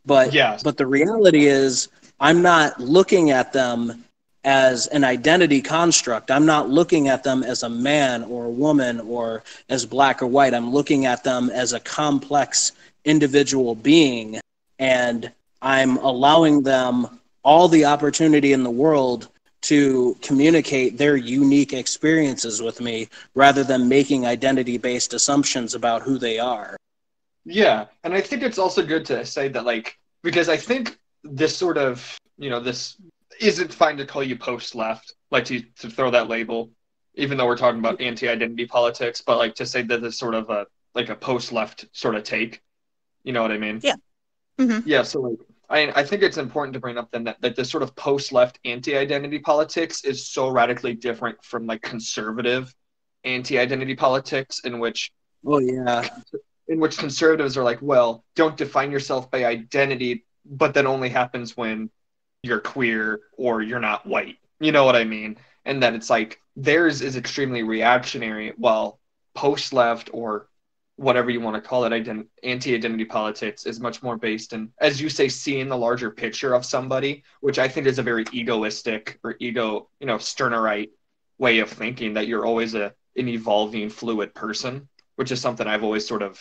But 0.05 0.33
yes. 0.33 0.63
but 0.63 0.77
the 0.77 0.87
reality 0.87 1.45
is 1.45 1.87
I'm 2.19 2.41
not 2.41 2.79
looking 2.79 3.31
at 3.31 3.53
them 3.53 4.03
as 4.43 4.87
an 4.87 5.03
identity 5.03 5.61
construct. 5.61 6.29
I'm 6.29 6.45
not 6.45 6.69
looking 6.69 7.07
at 7.07 7.23
them 7.23 7.43
as 7.43 7.63
a 7.63 7.69
man 7.69 8.23
or 8.23 8.45
a 8.45 8.49
woman 8.49 8.99
or 9.01 9.43
as 9.69 9.85
black 9.85 10.21
or 10.21 10.27
white. 10.27 10.53
I'm 10.53 10.71
looking 10.71 11.05
at 11.05 11.23
them 11.23 11.49
as 11.49 11.73
a 11.73 11.79
complex 11.79 12.73
individual 13.05 13.75
being 13.75 14.39
and 14.79 15.31
I'm 15.61 15.97
allowing 15.97 16.63
them 16.63 17.19
all 17.43 17.67
the 17.67 17.85
opportunity 17.85 18.53
in 18.53 18.63
the 18.63 18.71
world 18.71 19.29
to 19.61 20.17
communicate 20.21 20.97
their 20.97 21.15
unique 21.15 21.71
experiences 21.71 22.61
with 22.61 22.81
me 22.81 23.07
rather 23.33 23.63
than 23.63 23.87
making 23.87 24.25
identity 24.25 24.77
based 24.77 25.13
assumptions 25.13 25.73
about 25.73 26.01
who 26.01 26.17
they 26.17 26.37
are. 26.37 26.75
Yeah. 27.45 27.85
And 28.03 28.13
I 28.13 28.19
think 28.19 28.43
it's 28.43 28.57
also 28.57 28.85
good 28.85 29.05
to 29.05 29.25
say 29.25 29.47
that, 29.49 29.65
like, 29.65 29.97
because 30.21 30.49
I 30.49 30.57
think 30.57 30.97
this 31.23 31.55
sort 31.55 31.77
of, 31.77 32.17
you 32.37 32.49
know, 32.49 32.59
this 32.59 32.97
isn't 33.39 33.73
fine 33.73 33.97
to 33.97 34.05
call 34.05 34.23
you 34.23 34.37
post 34.37 34.75
left, 34.75 35.13
like 35.31 35.45
to, 35.45 35.61
to 35.79 35.89
throw 35.89 36.11
that 36.11 36.29
label, 36.29 36.71
even 37.15 37.37
though 37.37 37.45
we're 37.45 37.57
talking 37.57 37.79
about 37.79 38.01
anti 38.01 38.27
identity 38.27 38.65
politics, 38.65 39.21
but 39.21 39.37
like 39.37 39.55
to 39.55 39.65
say 39.65 39.81
that 39.83 40.03
it's 40.03 40.17
sort 40.17 40.35
of 40.35 40.49
a, 40.49 40.65
like 40.95 41.09
a 41.09 41.15
post 41.15 41.51
left 41.51 41.85
sort 41.91 42.15
of 42.15 42.23
take. 42.23 42.61
You 43.23 43.33
know 43.33 43.41
what 43.41 43.51
I 43.51 43.57
mean? 43.57 43.79
Yeah. 43.83 43.95
Mm-hmm. 44.59 44.87
Yeah. 44.87 45.03
So, 45.03 45.21
like, 45.21 45.39
I, 45.69 46.01
I 46.01 46.03
think 46.03 46.21
it's 46.21 46.37
important 46.37 46.73
to 46.73 46.79
bring 46.79 46.97
up 46.97 47.09
then 47.11 47.23
that, 47.23 47.41
that 47.41 47.55
this 47.55 47.69
sort 47.69 47.83
of 47.83 47.95
post-left 47.95 48.59
anti-identity 48.65 49.39
politics 49.39 50.03
is 50.03 50.27
so 50.27 50.49
radically 50.49 50.93
different 50.93 51.43
from 51.43 51.65
like 51.65 51.81
conservative 51.81 52.73
anti-identity 53.23 53.95
politics 53.95 54.59
in 54.65 54.79
which 54.79 55.11
Oh 55.45 55.59
yeah. 55.59 56.07
in 56.67 56.79
which 56.79 56.97
conservatives 56.97 57.57
are 57.57 57.63
like, 57.63 57.79
well, 57.81 58.23
don't 58.35 58.55
define 58.55 58.91
yourself 58.91 59.29
by 59.29 59.45
identity, 59.45 60.25
but 60.45 60.73
that 60.75 60.85
only 60.85 61.09
happens 61.09 61.57
when 61.57 61.89
you're 62.43 62.59
queer 62.59 63.21
or 63.37 63.61
you're 63.61 63.79
not 63.79 64.05
white. 64.05 64.37
You 64.59 64.71
know 64.71 64.83
what 64.83 64.95
I 64.95 65.05
mean? 65.05 65.37
And 65.65 65.81
then 65.81 65.95
it's 65.95 66.09
like 66.09 66.39
theirs 66.55 67.01
is 67.01 67.15
extremely 67.15 67.63
reactionary, 67.63 68.53
while 68.57 68.99
post 69.33 69.73
left 69.73 70.09
or 70.13 70.47
whatever 70.97 71.31
you 71.31 71.41
want 71.41 71.55
to 71.55 71.67
call 71.67 71.85
it, 71.85 71.91
ident- 71.91 72.27
anti 72.43 72.75
identity 72.75 73.05
politics 73.05 73.65
is 73.65 73.79
much 73.79 74.03
more 74.03 74.17
based 74.17 74.53
in, 74.53 74.69
as 74.79 75.01
you 75.01 75.09
say, 75.09 75.27
seeing 75.27 75.69
the 75.69 75.77
larger 75.77 76.11
picture 76.11 76.53
of 76.53 76.65
somebody, 76.65 77.23
which 77.41 77.57
I 77.57 77.67
think 77.67 77.87
is 77.87 77.97
a 77.97 78.03
very 78.03 78.25
egoistic 78.31 79.19
or 79.23 79.35
ego, 79.39 79.89
you 79.99 80.05
know, 80.05 80.17
Stirnerite 80.17 80.89
way 81.39 81.59
of 81.59 81.69
thinking 81.69 82.13
that 82.13 82.27
you're 82.27 82.45
always 82.45 82.75
a 82.75 82.93
an 83.15 83.27
evolving, 83.27 83.89
fluid 83.89 84.33
person, 84.33 84.87
which 85.15 85.31
is 85.31 85.39
something 85.39 85.67
I've 85.67 85.83
always 85.83 86.07
sort 86.07 86.23
of, 86.23 86.39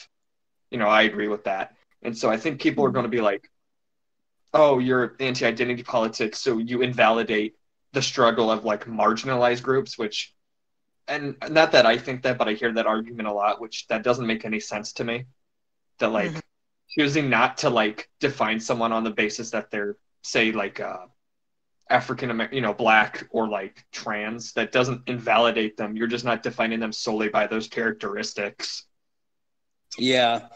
you 0.71 0.79
know, 0.79 0.89
I 0.89 1.03
agree 1.03 1.29
with 1.29 1.45
that. 1.45 1.75
And 2.03 2.17
so 2.17 2.31
I 2.31 2.39
think 2.39 2.61
people 2.61 2.85
are 2.85 2.91
going 2.91 3.05
to 3.05 3.11
be 3.11 3.21
like, 3.21 3.51
oh, 4.55 4.79
you're 4.79 5.17
anti 5.21 5.47
identity 5.47 5.83
politics, 5.83 6.39
so 6.41 6.59
you 6.59 6.83
invalidate 6.83 7.57
the 7.93 8.03
struggle 8.03 8.51
of 8.51 8.65
like 8.65 8.87
marginalized 8.87 9.63
groups, 9.63 9.99
which, 9.99 10.35
and 11.09 11.37
not 11.51 11.73
that 11.73 11.87
I 11.87 11.99
think 11.99 12.23
that, 12.23 12.39
but 12.39 12.49
I 12.49 12.55
hear 12.55 12.73
that 12.75 12.87
argument 12.87 13.29
a 13.29 13.33
lot, 13.33 13.61
which 13.61 13.87
that 13.89 14.03
doesn't 14.05 14.27
make 14.27 14.45
any 14.45 14.61
sense 14.61 14.93
to 14.95 15.05
me. 15.05 15.27
That 15.99 16.11
like 16.13 16.33
Mhm. 16.35 16.43
choosing 16.91 17.31
not 17.31 17.59
to 17.59 17.71
like 17.71 18.11
define 18.21 18.61
someone 18.61 18.93
on 18.93 19.05
the 19.05 19.11
basis 19.11 19.51
that 19.53 19.71
they're, 19.71 19.97
say, 20.23 20.53
like, 20.53 20.81
uh, 20.81 21.07
African 21.91 22.31
American, 22.31 22.57
you 22.57 22.63
know, 22.63 22.75
black 22.75 23.29
or 23.31 23.49
like 23.49 23.85
trans, 23.93 24.53
that 24.55 24.73
doesn't 24.73 25.09
invalidate 25.09 25.77
them. 25.77 25.97
You're 25.97 26.09
just 26.09 26.25
not 26.25 26.43
defining 26.43 26.81
them 26.81 26.93
solely 26.93 27.29
by 27.29 27.47
those 27.47 27.69
characteristics. 27.69 28.87
Yeah. 29.99 30.49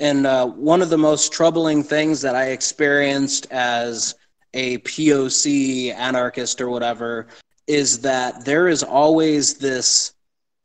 And 0.00 0.26
uh, 0.26 0.46
one 0.46 0.80
of 0.80 0.88
the 0.88 0.98
most 0.98 1.30
troubling 1.30 1.84
things 1.84 2.22
that 2.22 2.34
I 2.34 2.46
experienced 2.46 3.46
as 3.50 4.14
a 4.54 4.78
POC 4.78 5.94
anarchist 5.94 6.60
or 6.60 6.70
whatever 6.70 7.28
is 7.66 8.00
that 8.00 8.44
there 8.44 8.66
is 8.66 8.82
always 8.82 9.58
this 9.58 10.14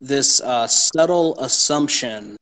this 0.02 0.42
uh, 0.42 0.68
subtle 0.68 1.38
assumption 1.40 2.38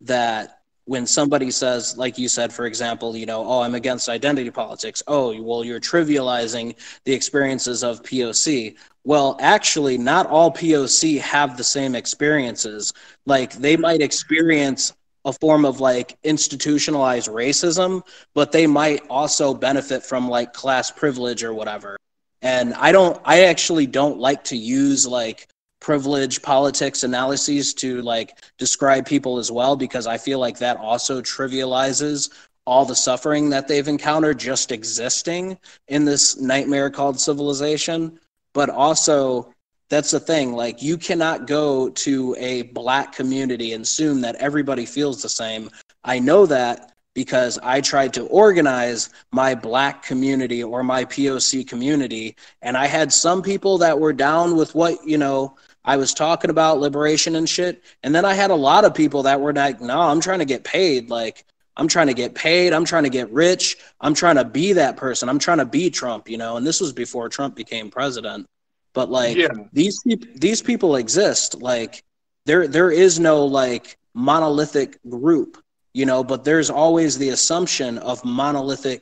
that 0.00 0.60
when 0.84 1.06
somebody 1.06 1.50
says, 1.50 1.98
like 1.98 2.16
you 2.16 2.28
said, 2.28 2.50
for 2.50 2.64
example, 2.64 3.14
you 3.14 3.26
know, 3.26 3.44
oh, 3.44 3.60
I'm 3.60 3.74
against 3.74 4.08
identity 4.08 4.50
politics. 4.50 5.02
Oh, 5.06 5.40
well, 5.42 5.62
you're 5.62 5.80
trivializing 5.80 6.74
the 7.04 7.12
experiences 7.12 7.84
of 7.84 8.02
POC. 8.02 8.76
Well, 9.04 9.36
actually, 9.40 9.98
not 9.98 10.26
all 10.26 10.50
POC 10.50 11.20
have 11.20 11.58
the 11.58 11.64
same 11.64 11.94
experiences. 11.94 12.92
Like 13.26 13.52
they 13.52 13.76
might 13.76 14.00
experience 14.00 14.94
a 15.28 15.32
form 15.34 15.66
of 15.66 15.78
like 15.78 16.16
institutionalized 16.24 17.28
racism, 17.28 18.02
but 18.32 18.50
they 18.50 18.66
might 18.66 19.02
also 19.10 19.52
benefit 19.52 20.02
from 20.02 20.26
like 20.26 20.54
class 20.54 20.90
privilege 20.90 21.44
or 21.44 21.52
whatever. 21.52 21.98
And 22.40 22.72
I 22.72 22.92
don't, 22.92 23.20
I 23.26 23.44
actually 23.44 23.86
don't 23.86 24.18
like 24.18 24.42
to 24.44 24.56
use 24.56 25.06
like 25.06 25.46
privilege 25.80 26.40
politics 26.40 27.02
analyses 27.02 27.74
to 27.74 28.00
like 28.00 28.38
describe 28.56 29.04
people 29.04 29.36
as 29.36 29.52
well 29.52 29.76
because 29.76 30.06
I 30.06 30.16
feel 30.16 30.38
like 30.38 30.58
that 30.58 30.78
also 30.78 31.20
trivializes 31.20 32.30
all 32.66 32.86
the 32.86 32.96
suffering 32.96 33.50
that 33.50 33.68
they've 33.68 33.86
encountered 33.86 34.38
just 34.38 34.72
existing 34.72 35.58
in 35.88 36.06
this 36.06 36.40
nightmare 36.40 36.88
called 36.88 37.20
civilization. 37.20 38.18
But 38.54 38.70
also, 38.70 39.52
that's 39.88 40.10
the 40.10 40.20
thing 40.20 40.52
like 40.52 40.82
you 40.82 40.98
cannot 40.98 41.46
go 41.46 41.88
to 41.90 42.36
a 42.38 42.62
black 42.62 43.12
community 43.14 43.72
and 43.72 43.84
assume 43.84 44.20
that 44.20 44.36
everybody 44.36 44.84
feels 44.84 45.22
the 45.22 45.28
same. 45.28 45.70
I 46.04 46.18
know 46.18 46.46
that 46.46 46.94
because 47.18 47.58
i 47.64 47.80
tried 47.80 48.12
to 48.12 48.26
organize 48.26 49.10
my 49.32 49.52
black 49.52 50.04
community 50.04 50.62
or 50.62 50.84
my 50.84 51.04
poc 51.04 51.66
community 51.66 52.36
and 52.62 52.76
i 52.76 52.86
had 52.86 53.12
some 53.12 53.42
people 53.42 53.76
that 53.76 53.98
were 53.98 54.12
down 54.12 54.56
with 54.56 54.72
what 54.76 54.96
you 55.04 55.18
know 55.18 55.56
i 55.84 55.96
was 55.96 56.14
talking 56.14 56.48
about 56.48 56.78
liberation 56.78 57.34
and 57.34 57.48
shit 57.48 57.82
and 58.04 58.14
then 58.14 58.24
i 58.24 58.34
had 58.34 58.52
a 58.52 58.54
lot 58.54 58.84
of 58.84 58.94
people 58.94 59.24
that 59.24 59.40
were 59.40 59.52
like 59.52 59.80
no 59.80 59.98
i'm 60.00 60.20
trying 60.20 60.38
to 60.38 60.44
get 60.44 60.62
paid 60.62 61.10
like 61.10 61.44
i'm 61.76 61.88
trying 61.88 62.06
to 62.06 62.14
get 62.14 62.36
paid 62.36 62.72
i'm 62.72 62.84
trying 62.84 63.02
to 63.02 63.10
get 63.10 63.28
rich 63.32 63.78
i'm 64.00 64.14
trying 64.14 64.36
to 64.36 64.44
be 64.44 64.72
that 64.72 64.96
person 64.96 65.28
i'm 65.28 65.40
trying 65.40 65.58
to 65.58 65.66
be 65.66 65.90
trump 65.90 66.28
you 66.30 66.38
know 66.38 66.56
and 66.56 66.64
this 66.64 66.80
was 66.80 66.92
before 66.92 67.28
trump 67.28 67.56
became 67.56 67.90
president 67.90 68.46
but 68.98 69.08
like 69.20 69.36
Yeah. 69.36 69.54
these 69.80 69.96
people 70.06 70.28
these 70.46 70.60
people 70.70 70.92
exist. 71.04 71.48
Like 71.72 71.92
there 72.46 72.64
there 72.76 72.90
is 73.06 73.12
no 73.30 73.36
like 73.62 73.86
monolithic 74.30 74.90
group 75.16 75.50
you 75.98 76.04
know 76.10 76.20
but 76.30 76.40
there's 76.48 76.70
always 76.82 77.12
the 77.16 77.30
assumption 77.36 77.92
of 78.10 78.24
monolithic 78.24 79.00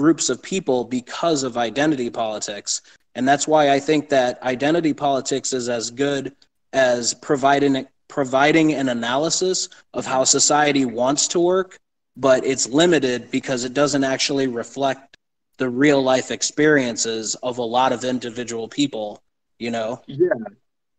groups 0.00 0.28
of 0.32 0.36
people 0.42 0.78
because 0.98 1.40
of 1.48 1.56
identity 1.70 2.10
politics. 2.10 2.72
And 3.14 3.22
that's 3.30 3.46
why 3.52 3.62
i 3.76 3.78
think 3.88 4.02
that 4.16 4.32
identity 4.54 4.94
politics 5.08 5.50
is 5.60 5.66
as 5.78 5.84
good 6.06 6.22
as 6.72 7.02
providing 7.28 7.74
providing 8.18 8.68
an 8.82 8.88
analysis 8.98 9.68
of 9.98 10.02
how 10.12 10.22
society 10.38 10.84
wants 11.00 11.24
to 11.34 11.38
work 11.52 11.70
but 12.28 12.38
it's 12.52 12.66
limited 12.82 13.30
because 13.38 13.60
it 13.68 13.74
doesn't 13.80 14.06
actually 14.14 14.48
reflect 14.62 15.02
the 15.62 15.68
real 15.84 16.00
life 16.12 16.28
experiences 16.38 17.36
of 17.48 17.54
a 17.58 17.68
lot 17.78 17.90
of 17.96 18.00
individual 18.14 18.66
people 18.80 19.08
you 19.58 19.70
know 19.70 20.02
Yeah. 20.06 20.28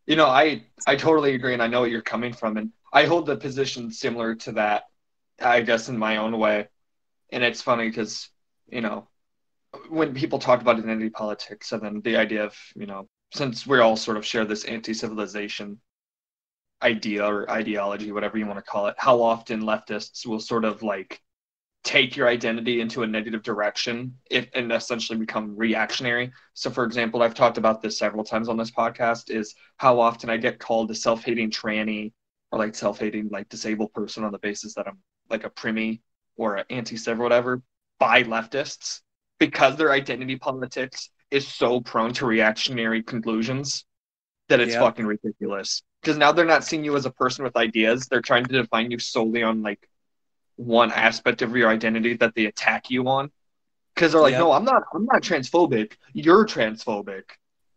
You 0.07 0.15
know, 0.15 0.25
I 0.25 0.65
I 0.87 0.95
totally 0.95 1.35
agree 1.35 1.53
and 1.53 1.61
I 1.61 1.67
know 1.67 1.81
what 1.81 1.91
you're 1.91 2.01
coming 2.01 2.33
from 2.33 2.57
and 2.57 2.71
I 2.91 3.05
hold 3.05 3.27
the 3.27 3.35
position 3.37 3.91
similar 3.91 4.33
to 4.35 4.53
that, 4.53 4.85
I 5.39 5.61
guess 5.61 5.87
in 5.87 5.99
my 5.99 6.17
own 6.17 6.39
way. 6.39 6.67
And 7.31 7.43
it's 7.43 7.61
funny 7.61 7.87
because, 7.87 8.27
you 8.71 8.81
know, 8.81 9.07
when 9.89 10.15
people 10.15 10.39
talk 10.39 10.61
about 10.61 10.79
identity 10.79 11.11
politics 11.11 11.73
and 11.73 11.81
then 11.83 12.01
the 12.01 12.17
idea 12.17 12.45
of, 12.45 12.57
you 12.75 12.87
know, 12.87 13.07
since 13.35 13.67
we 13.67 13.77
all 13.79 13.95
sort 13.95 14.17
of 14.17 14.25
share 14.25 14.45
this 14.45 14.65
anti-civilization 14.65 15.79
idea 16.81 17.23
or 17.23 17.47
ideology, 17.51 18.11
whatever 18.11 18.39
you 18.39 18.47
want 18.47 18.57
to 18.57 18.71
call 18.71 18.87
it, 18.87 18.95
how 18.97 19.21
often 19.21 19.61
leftists 19.61 20.25
will 20.25 20.39
sort 20.39 20.65
of 20.65 20.81
like 20.81 21.21
take 21.83 22.15
your 22.17 22.27
identity 22.27 22.81
into 22.81 23.03
a 23.03 23.07
negative 23.07 23.41
direction 23.41 24.15
if, 24.29 24.47
and 24.53 24.71
essentially 24.71 25.17
become 25.17 25.55
reactionary. 25.55 26.31
So, 26.53 26.69
for 26.69 26.83
example, 26.83 27.23
I've 27.23 27.33
talked 27.35 27.57
about 27.57 27.81
this 27.81 27.97
several 27.97 28.23
times 28.23 28.49
on 28.49 28.57
this 28.57 28.71
podcast 28.71 29.29
is 29.29 29.55
how 29.77 29.99
often 29.99 30.29
I 30.29 30.37
get 30.37 30.59
called 30.59 30.91
a 30.91 30.95
self-hating 30.95 31.51
tranny 31.51 32.11
or 32.51 32.59
like 32.59 32.75
self-hating 32.75 33.29
like 33.29 33.49
disabled 33.49 33.93
person 33.93 34.23
on 34.23 34.31
the 34.31 34.39
basis 34.39 34.73
that 34.75 34.87
I'm 34.87 34.99
like 35.29 35.43
a 35.45 35.49
primi 35.49 36.01
or 36.35 36.55
an 36.57 36.65
anti-civ 36.69 37.19
or 37.19 37.23
whatever 37.23 37.61
by 37.99 38.23
leftists 38.23 39.01
because 39.39 39.77
their 39.77 39.91
identity 39.91 40.35
politics 40.35 41.09
is 41.31 41.47
so 41.47 41.79
prone 41.81 42.13
to 42.13 42.25
reactionary 42.25 43.03
conclusions 43.03 43.85
that 44.49 44.59
it's 44.59 44.73
Yeah. 44.73 44.79
fucking 44.79 45.05
ridiculous. 45.05 45.83
Because 46.01 46.17
now 46.17 46.31
they're 46.31 46.45
not 46.45 46.63
seeing 46.63 46.83
you 46.83 46.95
as 46.95 47.05
a 47.05 47.11
person 47.11 47.43
with 47.43 47.55
ideas; 47.57 48.07
they're 48.07 48.21
trying 48.21 48.45
to 48.45 48.53
define 48.61 48.91
you 48.91 48.99
solely 48.99 49.43
on 49.43 49.61
like 49.61 49.79
one 50.59 50.91
aspect 50.91 51.41
of 51.41 51.55
your 51.55 51.69
identity 51.69 52.15
that 52.17 52.35
they 52.35 52.45
attack 52.45 52.89
you 52.89 53.07
on. 53.07 53.31
Because 53.95 54.11
they're 54.11 54.21
like, 54.21 54.33
Yeah. 54.33 54.39
no, 54.39 54.51
I'm 54.51 54.65
not. 54.65 54.83
I'm 54.93 55.05
not 55.05 55.21
transphobic. 55.21 55.93
You're 56.13 56.45
transphobic, 56.45 57.23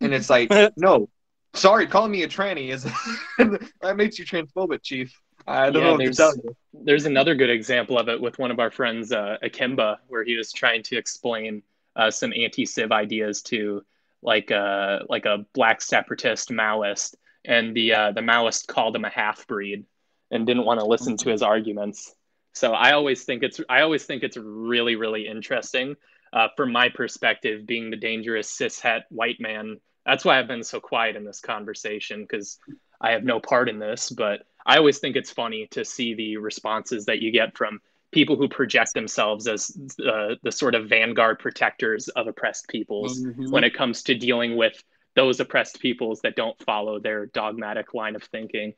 and 0.00 0.12
it's 0.12 0.28
like, 0.28 0.50
no, 0.76 1.08
sorry, 1.54 1.86
calling 1.86 2.10
me 2.12 2.22
a 2.24 2.28
tranny 2.28 2.70
is 2.70 2.82
that 3.38 3.96
makes 3.96 4.18
you 4.18 4.24
transphobic, 4.24 4.82
chief. 4.82 5.12
I 5.46 5.70
don't 5.70 5.82
Yeah, 5.82 5.90
know 5.92 5.96
there's- 5.98 6.38
There's 6.72 7.04
another 7.06 7.34
good 7.34 7.50
example 7.50 7.98
of 7.98 8.08
it 8.08 8.20
with 8.20 8.38
one 8.38 8.50
of 8.50 8.58
our 8.60 8.70
friends, 8.70 9.12
uh, 9.12 9.36
Akimba, 9.42 9.98
where 10.08 10.24
he 10.24 10.36
was 10.36 10.52
trying 10.52 10.82
to 10.84 10.96
explain 10.96 11.62
uh, 11.96 12.10
some 12.10 12.32
anti-civ 12.36 12.90
ideas 12.92 13.42
to 13.42 13.82
like 14.22 14.50
a 14.50 15.04
like 15.08 15.24
a 15.26 15.44
black 15.52 15.82
separatist 15.82 16.50
Maoist, 16.50 17.14
and 17.44 17.74
the 17.76 17.92
uh, 17.94 18.12
the 18.12 18.20
Maoist 18.20 18.66
called 18.68 18.94
him 18.96 19.04
a 19.04 19.08
half 19.10 19.46
breed 19.48 19.84
and 20.30 20.46
didn't 20.46 20.64
want 20.64 20.78
to 20.80 20.86
listen 20.86 21.16
to 21.18 21.28
his 21.30 21.42
arguments. 21.42 22.14
So 22.52 22.72
I 22.72 22.92
always 22.92 23.24
think 23.24 23.42
it's 23.42 23.60
I 23.68 23.80
always 23.82 24.04
think 24.04 24.22
it's 24.22 24.36
really 24.36 24.96
really 24.96 25.26
interesting 25.26 25.96
uh, 26.32 26.48
from 26.56 26.72
my 26.72 26.88
perspective, 26.88 27.66
being 27.66 27.90
the 27.90 27.96
dangerous 27.96 28.50
cishet 28.50 29.02
white 29.10 29.40
man. 29.40 29.78
That's 30.06 30.24
why 30.24 30.38
I've 30.38 30.48
been 30.48 30.64
so 30.64 30.80
quiet 30.80 31.14
in 31.16 31.24
this 31.24 31.40
conversation 31.40 32.22
because 32.22 32.58
I 33.00 33.12
have 33.12 33.24
no 33.24 33.38
part 33.40 33.68
in 33.68 33.78
this. 33.78 34.10
But 34.10 34.42
I 34.64 34.76
always 34.78 34.98
think 34.98 35.14
it's 35.16 35.30
funny 35.30 35.66
to 35.72 35.84
see 35.84 36.14
the 36.14 36.36
responses 36.38 37.04
that 37.06 37.20
you 37.20 37.30
get 37.32 37.56
from 37.56 37.80
people 38.12 38.36
who 38.36 38.48
project 38.48 38.92
themselves 38.94 39.46
as 39.48 39.70
uh, 40.06 40.34
the 40.42 40.52
sort 40.52 40.74
of 40.74 40.88
vanguard 40.88 41.38
protectors 41.38 42.08
of 42.08 42.26
oppressed 42.26 42.68
peoples 42.68 43.22
Mhm. 43.24 43.50
when 43.50 43.64
it 43.64 43.74
comes 43.74 44.02
to 44.04 44.14
dealing 44.14 44.56
with 44.56 44.82
those 45.14 45.40
oppressed 45.40 45.80
peoples 45.80 46.20
that 46.22 46.36
don't 46.36 46.58
follow 46.62 46.98
their 46.98 47.26
dogmatic 47.26 47.94
line 47.94 48.14
of 48.16 48.22
thinking. 48.24 48.74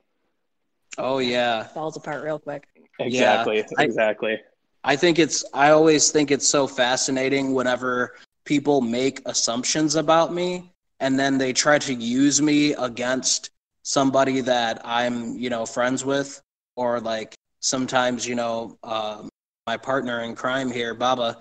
oh 0.99 1.19
yeah 1.19 1.65
Falls 1.65 1.97
apart 1.97 2.23
real 2.25 2.39
quick. 2.39 2.69
Exactly. 2.99 3.65
I- 3.79 3.83
exactly. 3.85 4.41
I 4.85 4.97
think 4.97 5.19
it's 5.19 5.45
I 5.55 5.71
always 5.71 6.11
think 6.11 6.31
it's 6.31 6.47
so 6.47 6.67
fascinating 6.67 7.55
whenever 7.55 8.17
people 8.45 8.83
make 8.83 9.23
assumptions 9.25 9.97
about 9.97 10.33
me 10.35 10.71
and 11.01 11.19
then 11.19 11.39
they 11.39 11.53
try 11.53 11.79
to 11.79 11.95
use 11.95 12.43
me 12.43 12.75
against 12.75 13.51
somebody 13.83 14.41
that 14.43 14.81
I'm, 14.85 15.37
you 15.39 15.49
know, 15.51 15.65
friends 15.65 16.05
with 16.05 16.41
or 16.77 17.01
like 17.01 17.35
sometimes, 17.61 18.27
you 18.27 18.35
know, 18.35 18.79
um, 18.83 19.29
my 19.67 19.77
partner 19.79 20.21
in 20.21 20.35
crime 20.35 20.71
here, 20.71 20.95
Baba, 20.95 21.39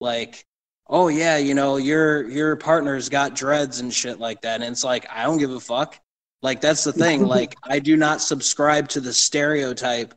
like, 0.00 0.44
oh 0.88 1.08
yeah, 1.08 1.36
you 1.36 1.54
know, 1.54 1.76
your 1.76 2.28
your 2.28 2.54
partner's 2.54 3.08
got 3.08 3.34
dreads 3.34 3.80
and 3.80 3.92
shit 3.92 4.20
like 4.20 4.40
that. 4.42 4.62
And 4.62 4.70
it's 4.70 4.84
like, 4.84 5.06
I 5.10 5.24
don't 5.24 5.38
give 5.38 5.50
a 5.50 5.60
fuck. 5.60 5.98
Like 6.42 6.60
that's 6.60 6.84
the 6.84 6.92
thing. 6.92 7.26
like 7.36 7.56
I 7.64 7.80
do 7.80 7.96
not 7.96 8.20
subscribe 8.20 8.88
to 8.90 9.00
the 9.00 9.12
stereotype 9.12 10.14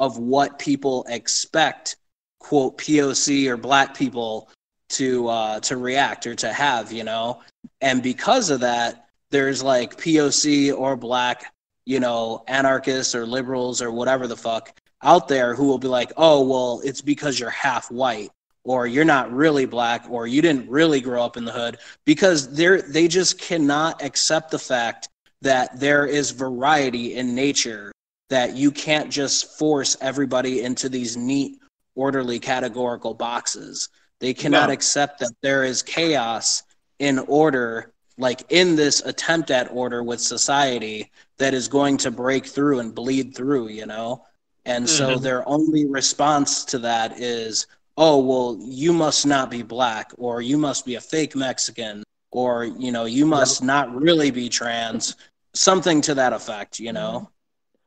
of 0.00 0.18
what 0.18 0.58
people 0.58 1.04
expect 1.08 1.96
quote 2.40 2.78
POC 2.78 3.46
or 3.46 3.56
black 3.56 3.94
people 3.94 4.48
to 4.88 5.28
uh, 5.28 5.60
to 5.60 5.76
react 5.76 6.26
or 6.26 6.34
to 6.34 6.52
have, 6.52 6.90
you 6.90 7.04
know. 7.04 7.40
And 7.80 8.02
because 8.02 8.50
of 8.50 8.60
that, 8.60 9.06
there's 9.30 9.62
like 9.62 9.96
POC 9.96 10.76
or 10.76 10.96
black, 10.96 11.54
you 11.84 12.00
know, 12.00 12.42
anarchists 12.48 13.14
or 13.14 13.26
liberals 13.26 13.80
or 13.80 13.92
whatever 13.92 14.26
the 14.26 14.36
fuck 14.36 14.72
out 15.02 15.28
there 15.28 15.54
who 15.54 15.66
will 15.66 15.78
be 15.78 15.86
like, 15.86 16.12
"Oh, 16.16 16.44
well, 16.44 16.80
it's 16.82 17.02
because 17.02 17.38
you're 17.38 17.50
half 17.50 17.90
white." 17.90 18.30
Or 18.62 18.86
you're 18.86 19.06
not 19.06 19.32
really 19.32 19.64
black, 19.64 20.04
or 20.10 20.26
you 20.26 20.42
didn't 20.42 20.68
really 20.68 21.00
grow 21.00 21.24
up 21.24 21.38
in 21.38 21.46
the 21.46 21.52
hood, 21.52 21.78
because 22.04 22.52
they're 22.52 22.82
they 22.82 23.08
just 23.08 23.38
cannot 23.40 24.02
accept 24.02 24.50
the 24.50 24.58
fact 24.58 25.08
that 25.40 25.80
there 25.80 26.04
is 26.04 26.30
variety 26.30 27.14
in 27.14 27.34
nature 27.34 27.90
that 28.30 28.56
you 28.56 28.70
can't 28.70 29.10
just 29.10 29.58
force 29.58 29.96
everybody 30.00 30.62
into 30.62 30.88
these 30.88 31.16
neat 31.16 31.60
orderly 31.94 32.38
categorical 32.38 33.12
boxes. 33.12 33.90
They 34.20 34.32
cannot 34.32 34.68
no. 34.68 34.72
accept 34.72 35.18
that 35.20 35.32
there 35.42 35.64
is 35.64 35.82
chaos 35.82 36.62
in 37.00 37.18
order, 37.18 37.92
like 38.16 38.42
in 38.50 38.76
this 38.76 39.00
attempt 39.04 39.50
at 39.50 39.70
order 39.72 40.02
with 40.02 40.20
society 40.20 41.10
that 41.38 41.54
is 41.54 41.68
going 41.68 41.96
to 41.98 42.10
break 42.10 42.46
through 42.46 42.78
and 42.78 42.94
bleed 42.94 43.34
through, 43.34 43.68
you 43.68 43.86
know? 43.86 44.24
And 44.64 44.84
mm-hmm. 44.84 44.96
so 44.96 45.18
their 45.18 45.46
only 45.48 45.86
response 45.86 46.64
to 46.66 46.78
that 46.78 47.18
is, 47.18 47.66
oh, 47.96 48.18
well, 48.18 48.58
you 48.60 48.92
must 48.92 49.26
not 49.26 49.50
be 49.50 49.62
black, 49.62 50.12
or 50.18 50.40
you 50.40 50.56
must 50.56 50.86
be 50.86 50.94
a 50.94 51.00
fake 51.00 51.34
Mexican, 51.34 52.04
or, 52.30 52.64
you 52.64 52.92
know, 52.92 53.06
you 53.06 53.26
must 53.26 53.62
not 53.62 53.92
really 53.94 54.30
be 54.30 54.48
trans, 54.48 55.16
something 55.54 56.00
to 56.02 56.14
that 56.14 56.32
effect, 56.32 56.78
you 56.78 56.92
know? 56.92 57.28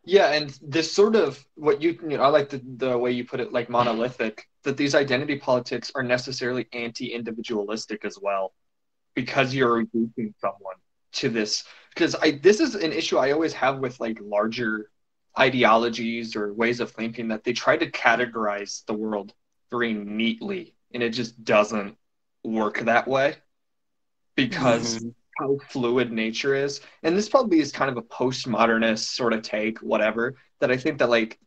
Yeah, 0.06 0.34
and 0.34 0.58
this 0.62 0.92
sort 0.92 1.16
of 1.16 1.42
what 1.56 1.82
you, 1.82 1.98
you 2.02 2.18
know, 2.18 2.24
I 2.24 2.28
like 2.28 2.50
the, 2.50 2.62
the 2.78 2.98
way 2.98 3.12
you 3.12 3.24
put 3.24 3.40
it, 3.40 3.54
like 3.54 3.70
monolithic, 3.70 4.50
that 4.64 4.76
these 4.76 4.96
identity 4.96 5.38
politics 5.38 5.94
are 5.96 6.04
necessarily 6.04 6.68
anti-individualistic 6.74 8.04
as 8.04 8.20
well, 8.22 8.54
because 9.16 9.56
you're 9.56 9.76
reducing 9.76 10.34
someone 10.42 10.76
to 11.14 11.30
this. 11.30 11.64
Because 11.94 12.16
I, 12.16 12.32
this 12.32 12.60
is 12.60 12.76
an 12.76 12.92
issue 12.92 13.18
I 13.18 13.32
always 13.32 13.54
have 13.54 13.80
with 13.80 14.00
like 14.02 14.20
larger 14.22 14.90
ideologies 15.40 16.36
or 16.36 16.54
ways 16.54 16.82
of 16.82 16.92
thinking 16.92 17.30
that 17.30 17.46
they 17.46 17.54
try 17.54 17.78
to 17.78 17.90
categorize 17.90 18.84
the 18.86 18.94
world 18.94 19.34
very 19.72 19.94
neatly, 19.94 20.76
and 20.94 21.02
it 21.02 21.12
just 21.12 21.44
doesn't 21.46 21.96
work 22.44 22.80
that 22.82 23.08
way 23.08 23.36
because. 24.36 24.98
Mm-hmm 24.98 25.10
how 25.40 25.58
fluid 25.70 26.12
nature 26.12 26.56
is. 26.56 26.82
And 27.04 27.18
this 27.18 27.30
probably 27.30 27.60
is 27.60 27.72
kind 27.72 27.90
of 27.90 27.98
a 27.98 28.02
postmodernist 28.02 29.16
sort 29.16 29.34
of 29.34 29.42
take 29.42 29.80
whatever 29.80 30.36
that 30.64 30.72
i 30.72 30.78
think 30.78 30.98
that 30.98 31.10
like 31.10 31.38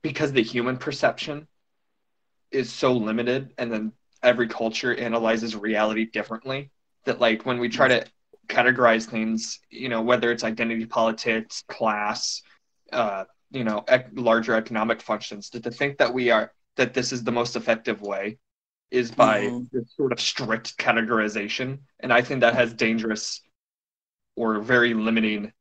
because 0.00 0.32
the 0.32 0.42
human 0.42 0.78
perception 0.78 1.46
is 2.50 2.72
so 2.72 2.94
limited 2.94 3.52
and 3.58 3.70
then 3.70 3.92
every 4.22 4.48
culture 4.48 4.94
analyzes 4.94 5.54
reality 5.54 6.06
differently 6.06 6.70
that 7.04 7.20
like 7.20 7.44
when 7.44 7.58
we 7.58 7.68
try 7.68 7.86
to 7.86 8.02
categorize 8.48 9.04
things 9.04 9.60
you 9.68 9.90
know 9.90 10.00
whether 10.00 10.32
it's 10.32 10.42
identity 10.42 10.86
politics 10.86 11.64
class 11.68 12.40
uh 12.94 13.24
you 13.50 13.62
know 13.62 13.84
ec- 13.88 14.08
larger 14.14 14.54
economic 14.54 15.02
functions 15.02 15.50
to, 15.50 15.60
to 15.60 15.70
think 15.70 15.98
that 15.98 16.14
we 16.14 16.30
are 16.30 16.50
that 16.76 16.94
this 16.94 17.12
is 17.12 17.22
the 17.22 17.30
most 17.30 17.56
effective 17.56 18.00
way 18.00 18.38
is 18.92 19.10
by 19.10 19.46
mm-hmm. 19.46 19.64
this 19.72 19.94
sort 19.96 20.12
of 20.12 20.20
strict 20.20 20.76
categorization. 20.76 21.78
And 22.00 22.12
I 22.12 22.20
think 22.20 22.40
that 22.40 22.54
has 22.54 22.74
dangerous 22.74 23.40
or 24.36 24.60
very 24.60 24.92
limiting 24.94 25.52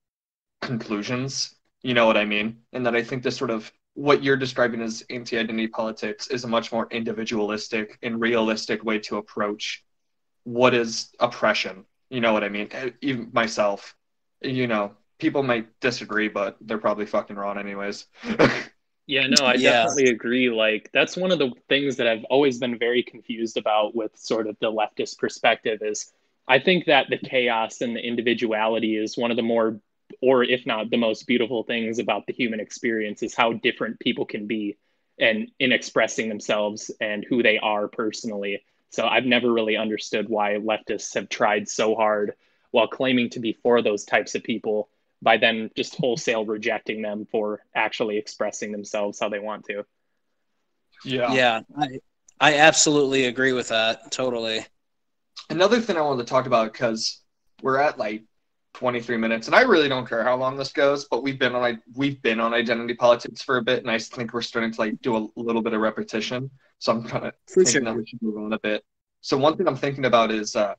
conclusions. 0.61 1.55
You 1.81 1.93
know 1.93 2.05
what 2.05 2.17
I 2.17 2.25
mean? 2.25 2.57
And 2.73 2.85
that 2.85 2.95
I 2.95 3.03
think 3.03 3.23
this 3.23 3.37
sort 3.37 3.49
of 3.49 3.71
what 3.93 4.21
you're 4.21 4.37
describing 4.37 4.81
as 4.81 5.03
anti 5.09 5.37
identity 5.37 5.67
politics 5.67 6.27
is 6.27 6.43
a 6.43 6.47
much 6.47 6.71
more 6.71 6.87
individualistic 6.91 7.97
and 8.03 8.19
realistic 8.19 8.83
way 8.83 8.99
to 8.99 9.17
approach 9.17 9.83
what 10.43 10.73
is 10.73 11.09
oppression. 11.19 11.85
You 12.09 12.19
know 12.19 12.33
what 12.33 12.43
I 12.43 12.49
mean? 12.49 12.69
Even 13.01 13.29
myself, 13.31 13.95
you 14.41 14.67
know, 14.67 14.91
people 15.19 15.43
might 15.43 15.79
disagree, 15.79 16.27
but 16.27 16.57
they're 16.59 16.77
probably 16.77 17.05
fucking 17.05 17.37
wrong, 17.37 17.57
anyways. 17.57 18.07
Yeah, 19.07 19.27
no, 19.27 19.45
I 19.45 19.55
yeah. 19.55 19.83
definitely 19.83 20.11
agree. 20.11 20.49
Like 20.49 20.89
that's 20.93 21.17
one 21.17 21.31
of 21.31 21.39
the 21.39 21.51
things 21.67 21.97
that 21.97 22.07
I've 22.07 22.23
always 22.25 22.59
been 22.59 22.77
very 22.77 23.03
confused 23.03 23.57
about 23.57 23.95
with 23.95 24.15
sort 24.15 24.47
of 24.47 24.57
the 24.59 24.71
leftist 24.71 25.17
perspective 25.17 25.79
is 25.81 26.11
I 26.47 26.59
think 26.59 26.85
that 26.85 27.07
the 27.09 27.17
chaos 27.17 27.81
and 27.81 27.95
the 27.95 28.05
individuality 28.05 28.95
is 28.95 29.17
one 29.17 29.31
of 29.31 29.37
the 29.37 29.43
more 29.43 29.79
or 30.21 30.43
if 30.43 30.65
not 30.65 30.89
the 30.89 30.97
most 30.97 31.25
beautiful 31.25 31.63
things 31.63 31.99
about 31.99 32.27
the 32.27 32.33
human 32.33 32.59
experience 32.59 33.23
is 33.23 33.33
how 33.33 33.53
different 33.53 33.99
people 33.99 34.25
can 34.25 34.47
be 34.47 34.77
and 35.19 35.49
in 35.59 35.71
expressing 35.71 36.29
themselves 36.29 36.91
and 36.99 37.25
who 37.27 37.43
they 37.43 37.57
are 37.59 37.87
personally. 37.87 38.63
So 38.89 39.07
I've 39.07 39.25
never 39.25 39.51
really 39.51 39.77
understood 39.77 40.27
why 40.27 40.55
leftists 40.55 41.13
have 41.15 41.29
tried 41.29 41.69
so 41.69 41.95
hard 41.95 42.33
while 42.71 42.87
claiming 42.87 43.29
to 43.31 43.39
be 43.39 43.53
for 43.63 43.81
those 43.81 44.03
types 44.03 44.35
of 44.35 44.43
people 44.43 44.89
by 45.21 45.37
then 45.37 45.69
just 45.75 45.95
wholesale 45.95 46.45
rejecting 46.45 47.01
them 47.01 47.27
for 47.31 47.61
actually 47.75 48.17
expressing 48.17 48.71
themselves 48.71 49.19
how 49.19 49.29
they 49.29 49.39
want 49.39 49.65
to. 49.65 49.83
Yeah. 51.05 51.33
Yeah. 51.33 51.61
I, 51.77 51.87
I 52.39 52.57
absolutely 52.57 53.25
agree 53.25 53.53
with 53.53 53.69
that. 53.69 54.11
Totally. 54.11 54.65
Another 55.49 55.79
thing 55.79 55.97
I 55.97 56.01
wanted 56.01 56.25
to 56.25 56.29
talk 56.29 56.47
about 56.47 56.71
because 56.71 57.21
we're 57.61 57.77
at 57.77 57.97
like 57.97 58.23
23 58.73 59.17
minutes 59.17 59.47
and 59.47 59.55
I 59.55 59.61
really 59.61 59.89
don't 59.89 60.07
care 60.07 60.23
how 60.23 60.35
long 60.35 60.57
this 60.57 60.71
goes, 60.71 61.05
but 61.05 61.23
we've 61.23 61.37
been 61.37 61.53
on 61.53 61.81
we've 61.93 62.21
been 62.21 62.39
on 62.39 62.53
identity 62.53 62.95
politics 62.95 63.41
for 63.41 63.57
a 63.57 63.61
bit 63.61 63.79
and 63.79 63.91
I 63.91 63.99
think 63.99 64.33
we're 64.33 64.41
starting 64.41 64.71
to 64.71 64.79
like 64.79 65.01
do 65.01 65.17
a 65.17 65.27
little 65.35 65.61
bit 65.61 65.73
of 65.73 65.81
repetition. 65.81 66.49
So 66.79 66.93
I'm 66.93 67.03
kind 67.03 67.25
of 67.25 67.33
thinking 67.47 67.71
sure. 67.73 67.81
that 67.81 67.95
we 67.95 68.05
should 68.07 68.21
move 68.21 68.37
on 68.37 68.53
a 68.53 68.59
bit. 68.59 68.83
So 69.21 69.37
one 69.37 69.55
thing 69.55 69.67
I'm 69.67 69.75
thinking 69.75 70.05
about 70.05 70.31
is 70.31 70.55
uh, 70.55 70.73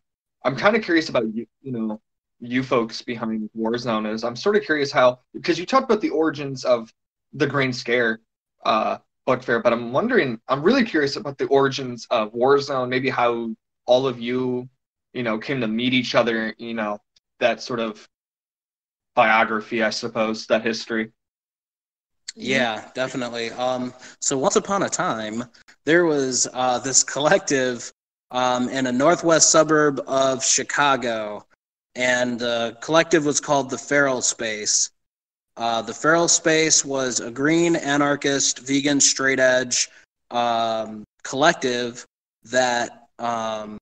I'm 0.45 0.57
kind 0.57 0.75
of 0.75 0.83
curious 0.83 1.09
about 1.09 1.33
you, 1.33 1.47
you 1.61 1.71
know, 1.71 2.01
you 2.43 2.63
folks 2.63 3.01
behind 3.03 3.49
Warzone 3.57 4.13
is 4.13 4.25
I'm 4.25 4.35
sort 4.35 4.57
of 4.57 4.65
curious 4.65 4.91
how 4.91 5.21
because 5.33 5.59
you 5.59 5.65
talked 5.65 5.85
about 5.85 6.01
the 6.01 6.11
origins 6.11 6.65
of 6.65 6.93
the 7.33 7.47
Green 7.47 7.73
Scare 7.73 8.21
uh, 8.65 8.99
book 9.27 9.43
fair, 9.43 9.61
but 9.61 9.73
I'm 9.73 9.93
wondering 9.93 10.41
I'm 10.49 10.63
really 10.63 10.85
curious 10.85 11.17
about 11.17 11.39
the 11.39 11.47
origins 11.47 12.07
of 12.11 12.33
Warzone, 12.33 12.89
maybe 12.89 13.09
how 13.09 13.55
all 13.87 14.09
of 14.09 14.21
you, 14.21 14.69
you 15.13 15.23
know, 15.23 15.39
came 15.39 15.61
to 15.61 15.69
meet 15.69 15.95
each 15.95 16.17
other, 16.17 16.53
you 16.59 16.75
know, 16.75 16.99
that 17.39 17.63
sort 17.63 17.79
of 17.79 18.09
biography, 19.15 19.85
I 19.85 19.91
suppose, 19.91 20.47
that 20.49 20.65
history. 20.65 21.13
Yeah, 22.35 22.89
definitely. 22.95 23.51
Um, 23.51 23.95
so 24.21 24.37
once 24.37 24.57
upon 24.57 24.83
a 24.83 24.89
time, 24.89 25.45
there 25.85 26.07
was 26.07 26.49
uh, 26.55 26.79
this 26.81 27.05
collective 27.05 27.93
um, 28.31 28.69
in 28.69 28.87
a 28.87 28.93
northwest 28.93 29.51
suburb 29.51 30.01
of 30.09 30.43
Chicago 30.43 31.47
and 31.95 32.39
the 32.39 32.77
collective 32.81 33.25
was 33.25 33.41
called 33.41 33.71
the 33.71 33.79
Feral 33.79 34.23
Space. 34.23 34.91
Uh, 35.57 35.83
the 35.83 35.93
Feral 35.93 36.29
Space 36.29 36.85
was 36.85 37.21
a 37.21 37.31
green, 37.31 37.77
anarchist, 37.77 38.61
vegan, 38.61 39.01
straight 39.01 39.39
edge 39.39 39.91
um, 40.31 41.05
collective 41.23 42.07
that 42.45 43.09
um, 43.19 43.77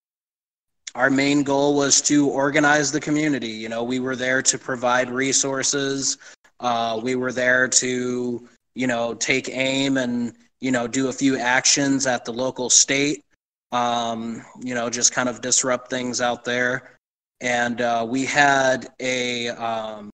our 0.95 1.11
main 1.11 1.45
goal 1.45 1.77
was 1.77 2.03
to 2.03 2.29
organize 2.29 2.91
the 2.91 3.01
community. 3.01 3.49
You 3.49 3.69
know, 3.69 3.85
we 3.85 4.01
were 4.01 4.17
there 4.17 4.43
to 4.43 4.59
provide 4.59 5.09
resources. 5.11 6.19
Uh, 6.59 7.01
we 7.03 7.15
were 7.15 7.33
there 7.33 7.69
to, 7.69 8.49
you 8.75 8.87
know, 8.87 9.15
take 9.15 9.49
aim 9.49 9.97
and, 9.97 10.35
you 10.61 10.73
know, 10.73 10.89
do 10.89 11.09
a 11.09 11.13
few 11.13 11.39
actions 11.39 12.07
at 12.07 12.25
the 12.25 12.33
local 12.33 12.69
state. 12.69 13.25
Um, 13.71 14.45
you 14.61 14.75
know, 14.75 14.91
just 14.91 15.13
kind 15.13 15.29
of 15.29 15.41
disrupt 15.41 15.89
things 15.89 16.21
out 16.21 16.45
there 16.45 16.99
and 17.41 17.81
uh, 17.81 18.07
we 18.09 18.25
had 18.25 18.89
a 19.01 19.49
um, 19.49 20.11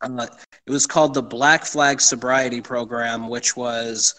uh, 0.00 0.26
it 0.66 0.70
was 0.70 0.86
called 0.86 1.14
the 1.14 1.22
Black 1.22 1.64
Flag 1.64 2.00
Sobriety 2.00 2.60
Program, 2.60 3.28
which 3.28 3.56
was 3.56 4.14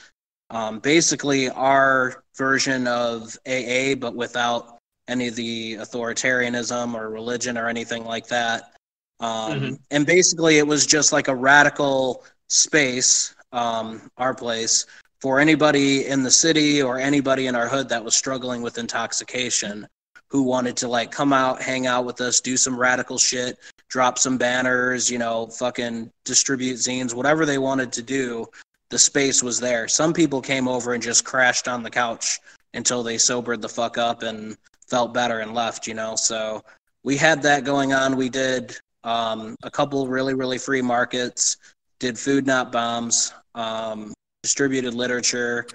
um, 0.49 0.79
basically 0.79 1.49
our 1.49 2.23
version 2.35 2.88
of 2.88 3.38
AA, 3.47 3.95
but 3.95 4.15
without 4.15 4.77
any 5.07 5.27
of 5.27 5.35
the 5.35 5.75
authoritarianism 5.75 6.93
or 6.93 7.09
religion 7.09 7.57
or 7.57 7.67
anything 7.67 8.05
like 8.05 8.27
that. 8.27 8.73
Um, 9.19 9.51
mm-hmm. 9.51 9.73
And 9.91 10.05
basically, 10.05 10.57
it 10.57 10.67
was 10.67 10.85
just 10.85 11.12
like 11.12 11.27
a 11.27 11.35
radical 11.35 12.23
space, 12.47 13.35
um, 13.51 14.09
our 14.17 14.33
place, 14.33 14.85
for 15.19 15.39
anybody 15.39 16.07
in 16.07 16.23
the 16.23 16.31
city 16.31 16.81
or 16.81 16.99
anybody 16.99 17.47
in 17.47 17.55
our 17.55 17.67
hood 17.67 17.89
that 17.89 18.03
was 18.03 18.15
struggling 18.15 18.62
with 18.62 18.77
intoxication 18.77 19.88
who 20.29 20.43
wanted 20.43 20.77
to 20.77 20.87
like 20.87 21.11
come 21.11 21.33
out, 21.33 21.61
hang 21.61 21.87
out 21.87 22.05
with 22.05 22.21
us, 22.21 22.39
do 22.39 22.55
some 22.55 22.77
radical 22.77 23.17
shit, 23.17 23.57
drop 23.87 24.19
some 24.19 24.37
banners, 24.37 25.09
you 25.09 25.17
know, 25.17 25.47
fucking 25.47 26.11
distribute 26.23 26.75
zines, 26.75 27.13
whatever 27.13 27.45
they 27.45 27.57
wanted 27.57 27.91
to 27.91 28.01
do, 28.01 28.45
the 28.89 28.99
space 28.99 29.43
was 29.43 29.59
there. 29.59 29.87
Some 29.87 30.13
people 30.13 30.41
came 30.41 30.67
over 30.67 30.93
and 30.93 31.01
just 31.01 31.25
crashed 31.25 31.67
on 31.67 31.83
the 31.83 31.89
couch 31.89 32.39
until 32.73 33.03
they 33.03 33.17
sobered 33.17 33.61
the 33.61 33.69
fuck 33.69 33.97
up 33.97 34.23
and 34.23 34.57
felt 34.87 35.13
better 35.13 35.39
and 35.39 35.53
left, 35.53 35.87
you 35.87 35.93
know. 35.93 36.15
So 36.15 36.63
we 37.03 37.17
had 37.17 37.41
that 37.43 37.63
going 37.63 37.93
on. 37.93 38.15
We 38.15 38.29
did 38.29 38.77
um, 39.03 39.55
a 39.63 39.71
couple 39.71 40.07
really, 40.07 40.33
really 40.33 40.57
free 40.57 40.81
markets, 40.81 41.57
did 41.99 42.17
food 42.17 42.45
not 42.45 42.71
bombs, 42.71 43.33
um, 43.55 44.13
distributed 44.43 44.93
literature, 44.93 45.67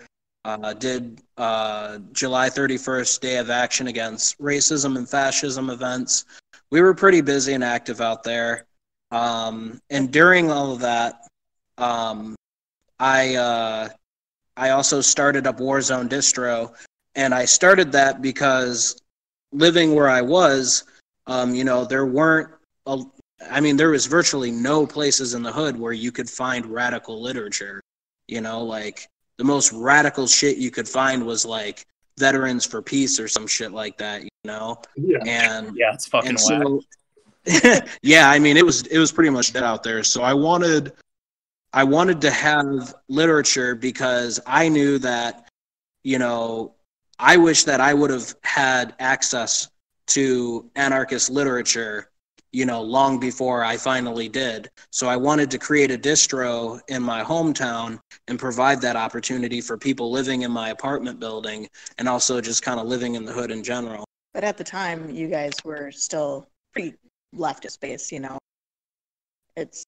uh, 0.44 0.74
did 0.74 1.20
uh, 1.38 1.98
July 2.12 2.50
31st 2.50 3.20
Day 3.20 3.36
of 3.38 3.50
Action 3.50 3.86
against 3.86 4.38
racism 4.38 4.96
and 4.96 5.08
fascism 5.08 5.70
events. 5.70 6.26
We 6.70 6.80
were 6.80 6.94
pretty 6.94 7.20
busy 7.20 7.54
and 7.54 7.64
active 7.64 8.00
out 8.00 8.22
there. 8.22 8.66
Um, 9.10 9.80
and 9.90 10.12
during 10.12 10.50
all 10.50 10.72
of 10.72 10.80
that, 10.80 11.26
um, 11.78 12.34
I 12.98 13.36
uh, 13.36 13.88
I 14.56 14.70
also 14.70 15.00
started 15.00 15.46
up 15.46 15.58
Warzone 15.58 16.08
Distro, 16.08 16.74
and 17.14 17.34
I 17.34 17.44
started 17.44 17.92
that 17.92 18.22
because 18.22 19.00
living 19.52 19.94
where 19.94 20.08
I 20.08 20.20
was, 20.20 20.84
um, 21.26 21.54
you 21.54 21.64
know, 21.64 21.84
there 21.84 22.06
weren't. 22.06 22.50
A, 22.86 23.02
I 23.50 23.60
mean, 23.60 23.76
there 23.76 23.90
was 23.90 24.06
virtually 24.06 24.50
no 24.50 24.86
places 24.86 25.34
in 25.34 25.42
the 25.42 25.52
hood 25.52 25.78
where 25.78 25.92
you 25.92 26.12
could 26.12 26.28
find 26.28 26.66
radical 26.66 27.20
literature. 27.20 27.80
You 28.28 28.40
know, 28.40 28.62
like 28.62 29.06
the 29.38 29.44
most 29.44 29.72
radical 29.72 30.26
shit 30.26 30.56
you 30.56 30.70
could 30.70 30.88
find 30.88 31.24
was 31.24 31.44
like 31.44 31.86
Veterans 32.18 32.64
for 32.64 32.80
Peace 32.80 33.18
or 33.18 33.28
some 33.28 33.46
shit 33.46 33.72
like 33.72 33.98
that. 33.98 34.22
You 34.22 34.30
know, 34.44 34.80
yeah, 34.96 35.18
and 35.26 35.76
yeah, 35.76 35.92
it's 35.92 36.06
fucking 36.06 36.38
so, 36.38 36.80
yeah, 38.02 38.30
I 38.30 38.38
mean, 38.38 38.56
it 38.56 38.64
was 38.64 38.86
it 38.86 38.98
was 38.98 39.12
pretty 39.12 39.30
much 39.30 39.52
dead 39.52 39.64
out 39.64 39.82
there. 39.82 40.02
So 40.02 40.22
I 40.22 40.34
wanted 40.34 40.92
I 41.72 41.82
wanted 41.82 42.20
to 42.20 42.30
have 42.30 42.94
literature 43.08 43.74
because 43.74 44.38
I 44.46 44.68
knew 44.68 44.98
that, 45.00 45.48
you 46.04 46.18
know, 46.18 46.74
I 47.18 47.36
wish 47.36 47.64
that 47.64 47.80
I 47.80 47.94
would 47.94 48.10
have 48.10 48.34
had 48.42 48.94
access 49.00 49.68
to 50.08 50.70
anarchist 50.76 51.30
literature, 51.30 52.10
you 52.54 52.64
know, 52.64 52.80
long 52.80 53.18
before 53.18 53.64
I 53.64 53.76
finally 53.76 54.28
did. 54.28 54.70
So 54.90 55.08
I 55.08 55.16
wanted 55.16 55.50
to 55.50 55.58
create 55.58 55.90
a 55.90 55.98
distro 55.98 56.80
in 56.86 57.02
my 57.02 57.24
hometown 57.24 57.98
and 58.28 58.38
provide 58.38 58.80
that 58.82 58.94
opportunity 58.94 59.60
for 59.60 59.76
people 59.76 60.12
living 60.12 60.42
in 60.42 60.52
my 60.52 60.68
apartment 60.68 61.18
building 61.18 61.68
and 61.98 62.08
also 62.08 62.40
just 62.40 62.62
kind 62.62 62.78
of 62.78 62.86
living 62.86 63.16
in 63.16 63.24
the 63.24 63.32
hood 63.32 63.50
in 63.50 63.64
general. 63.64 64.04
But 64.32 64.44
at 64.44 64.56
the 64.56 64.64
time, 64.64 65.10
you 65.10 65.26
guys 65.26 65.52
were 65.64 65.90
still 65.90 66.48
pretty 66.72 66.94
leftist 67.34 67.72
space, 67.72 68.12
you 68.12 68.20
know. 68.20 68.38
It's 69.56 69.82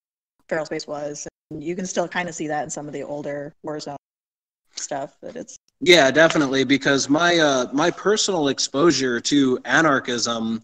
feral 0.49 0.67
space 0.67 0.89
was 0.89 1.29
And 1.53 1.63
you 1.63 1.77
can 1.77 1.87
still 1.87 2.09
kind 2.09 2.29
of 2.29 2.35
see 2.35 2.49
that 2.49 2.65
in 2.65 2.71
some 2.71 2.89
of 2.89 2.93
the 2.93 3.03
older 3.05 3.55
Warzone 3.65 3.97
stuff. 4.75 5.17
That 5.23 5.37
it's 5.37 5.57
yeah, 5.81 6.11
definitely 6.11 6.65
because 6.65 7.09
my 7.09 7.39
uh, 7.39 7.67
my 7.73 7.91
personal 7.91 8.49
exposure 8.49 9.21
to 9.21 9.59
anarchism 9.65 10.63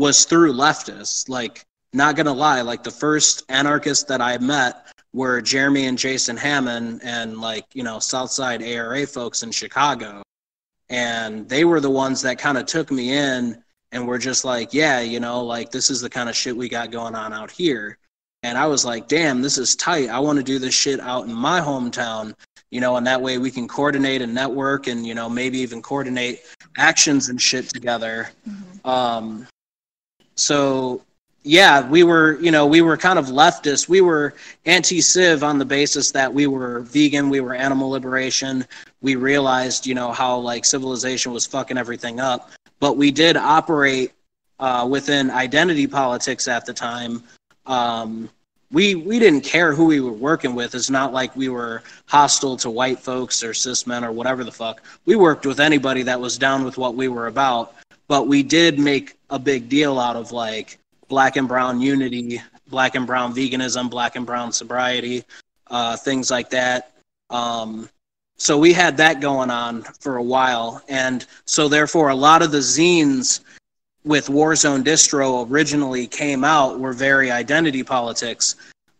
was 0.00 0.24
through 0.24 0.54
leftists. 0.54 1.28
Like, 1.28 1.64
not 1.92 2.16
gonna 2.16 2.32
lie, 2.32 2.62
like 2.62 2.82
the 2.82 2.90
first 2.90 3.44
anarchists 3.50 4.04
that 4.04 4.22
I 4.22 4.38
met 4.38 4.86
were 5.12 5.40
Jeremy 5.40 5.86
and 5.86 5.98
Jason 5.98 6.36
Hammond 6.36 7.00
and 7.04 7.40
like 7.40 7.66
you 7.74 7.82
know 7.82 7.98
Southside 7.98 8.62
ARA 8.62 9.06
folks 9.06 9.42
in 9.42 9.50
Chicago, 9.52 10.22
and 10.88 11.48
they 11.48 11.64
were 11.64 11.80
the 11.80 11.90
ones 11.90 12.22
that 12.22 12.38
kind 12.38 12.56
of 12.56 12.66
took 12.66 12.90
me 12.90 13.12
in 13.12 13.62
and 13.92 14.06
were 14.06 14.18
just 14.18 14.44
like, 14.44 14.72
yeah, 14.72 15.00
you 15.00 15.20
know, 15.20 15.44
like 15.44 15.70
this 15.70 15.90
is 15.90 16.00
the 16.00 16.08
kind 16.08 16.28
of 16.28 16.36
shit 16.36 16.56
we 16.56 16.68
got 16.68 16.90
going 16.90 17.14
on 17.14 17.32
out 17.32 17.50
here. 17.50 17.98
And 18.42 18.56
I 18.56 18.66
was 18.66 18.84
like, 18.84 19.08
damn, 19.08 19.42
this 19.42 19.58
is 19.58 19.76
tight. 19.76 20.08
I 20.08 20.18
want 20.18 20.38
to 20.38 20.42
do 20.42 20.58
this 20.58 20.74
shit 20.74 21.00
out 21.00 21.26
in 21.26 21.32
my 21.34 21.60
hometown, 21.60 22.32
you 22.70 22.80
know, 22.80 22.96
and 22.96 23.06
that 23.06 23.20
way 23.20 23.36
we 23.36 23.50
can 23.50 23.68
coordinate 23.68 24.22
and 24.22 24.32
network 24.32 24.86
and, 24.86 25.06
you 25.06 25.14
know, 25.14 25.28
maybe 25.28 25.58
even 25.58 25.82
coordinate 25.82 26.40
actions 26.78 27.28
and 27.28 27.42
shit 27.42 27.68
together. 27.68 28.30
Mm-hmm. 28.48 28.88
Um, 28.88 29.46
so, 30.40 31.02
yeah, 31.42 31.88
we 31.88 32.02
were, 32.02 32.38
you 32.40 32.50
know, 32.50 32.66
we 32.66 32.82
were 32.82 32.96
kind 32.96 33.18
of 33.18 33.26
leftist. 33.26 33.88
We 33.88 34.00
were 34.00 34.34
anti 34.66 35.00
civ 35.00 35.42
on 35.42 35.58
the 35.58 35.64
basis 35.64 36.10
that 36.12 36.32
we 36.32 36.46
were 36.46 36.80
vegan, 36.80 37.30
we 37.30 37.40
were 37.40 37.54
animal 37.54 37.90
liberation. 37.90 38.66
We 39.00 39.16
realized, 39.16 39.86
you 39.86 39.94
know, 39.94 40.12
how 40.12 40.38
like 40.38 40.64
civilization 40.64 41.32
was 41.32 41.46
fucking 41.46 41.78
everything 41.78 42.20
up. 42.20 42.50
But 42.78 42.96
we 42.96 43.10
did 43.10 43.36
operate 43.36 44.12
uh, 44.58 44.86
within 44.90 45.30
identity 45.30 45.86
politics 45.86 46.48
at 46.48 46.66
the 46.66 46.74
time 46.74 47.22
um, 47.66 48.28
we 48.72 48.94
we 48.94 49.18
didn't 49.18 49.42
care 49.42 49.74
who 49.74 49.86
we 49.86 50.00
were 50.00 50.12
working 50.12 50.54
with. 50.54 50.74
It's 50.74 50.90
not 50.90 51.12
like 51.12 51.34
we 51.34 51.48
were 51.48 51.82
hostile 52.06 52.56
to 52.58 52.70
white 52.70 53.00
folks 53.00 53.42
or 53.42 53.52
cis 53.54 53.86
men 53.86 54.04
or 54.04 54.12
whatever 54.12 54.44
the 54.44 54.52
fuck. 54.52 54.82
We 55.06 55.16
worked 55.16 55.46
with 55.46 55.60
anybody 55.60 56.02
that 56.02 56.20
was 56.20 56.38
down 56.38 56.64
with 56.64 56.78
what 56.78 56.94
we 56.94 57.08
were 57.08 57.26
about. 57.26 57.74
But 58.10 58.26
we 58.26 58.42
did 58.42 58.76
make 58.76 59.14
a 59.30 59.38
big 59.38 59.68
deal 59.68 60.00
out 60.00 60.16
of 60.16 60.32
like 60.32 60.78
black 61.06 61.36
and 61.36 61.46
brown 61.46 61.80
unity, 61.80 62.42
black 62.66 62.96
and 62.96 63.06
brown 63.06 63.32
veganism, 63.32 63.88
black 63.88 64.16
and 64.16 64.26
brown 64.26 64.50
sobriety, 64.50 65.22
uh, 65.68 65.96
things 65.96 66.28
like 66.28 66.50
that. 66.50 66.90
Um, 67.30 67.88
so 68.36 68.58
we 68.58 68.72
had 68.72 68.96
that 68.96 69.20
going 69.20 69.48
on 69.48 69.82
for 70.00 70.16
a 70.16 70.22
while, 70.24 70.82
and 70.88 71.24
so 71.44 71.68
therefore 71.68 72.08
a 72.08 72.14
lot 72.16 72.42
of 72.42 72.50
the 72.50 72.58
zines 72.58 73.42
with 74.04 74.26
Warzone 74.26 74.82
Distro 74.82 75.48
originally 75.48 76.08
came 76.08 76.42
out 76.42 76.80
were 76.80 76.92
very 76.92 77.30
identity 77.30 77.84
politics. 77.84 78.56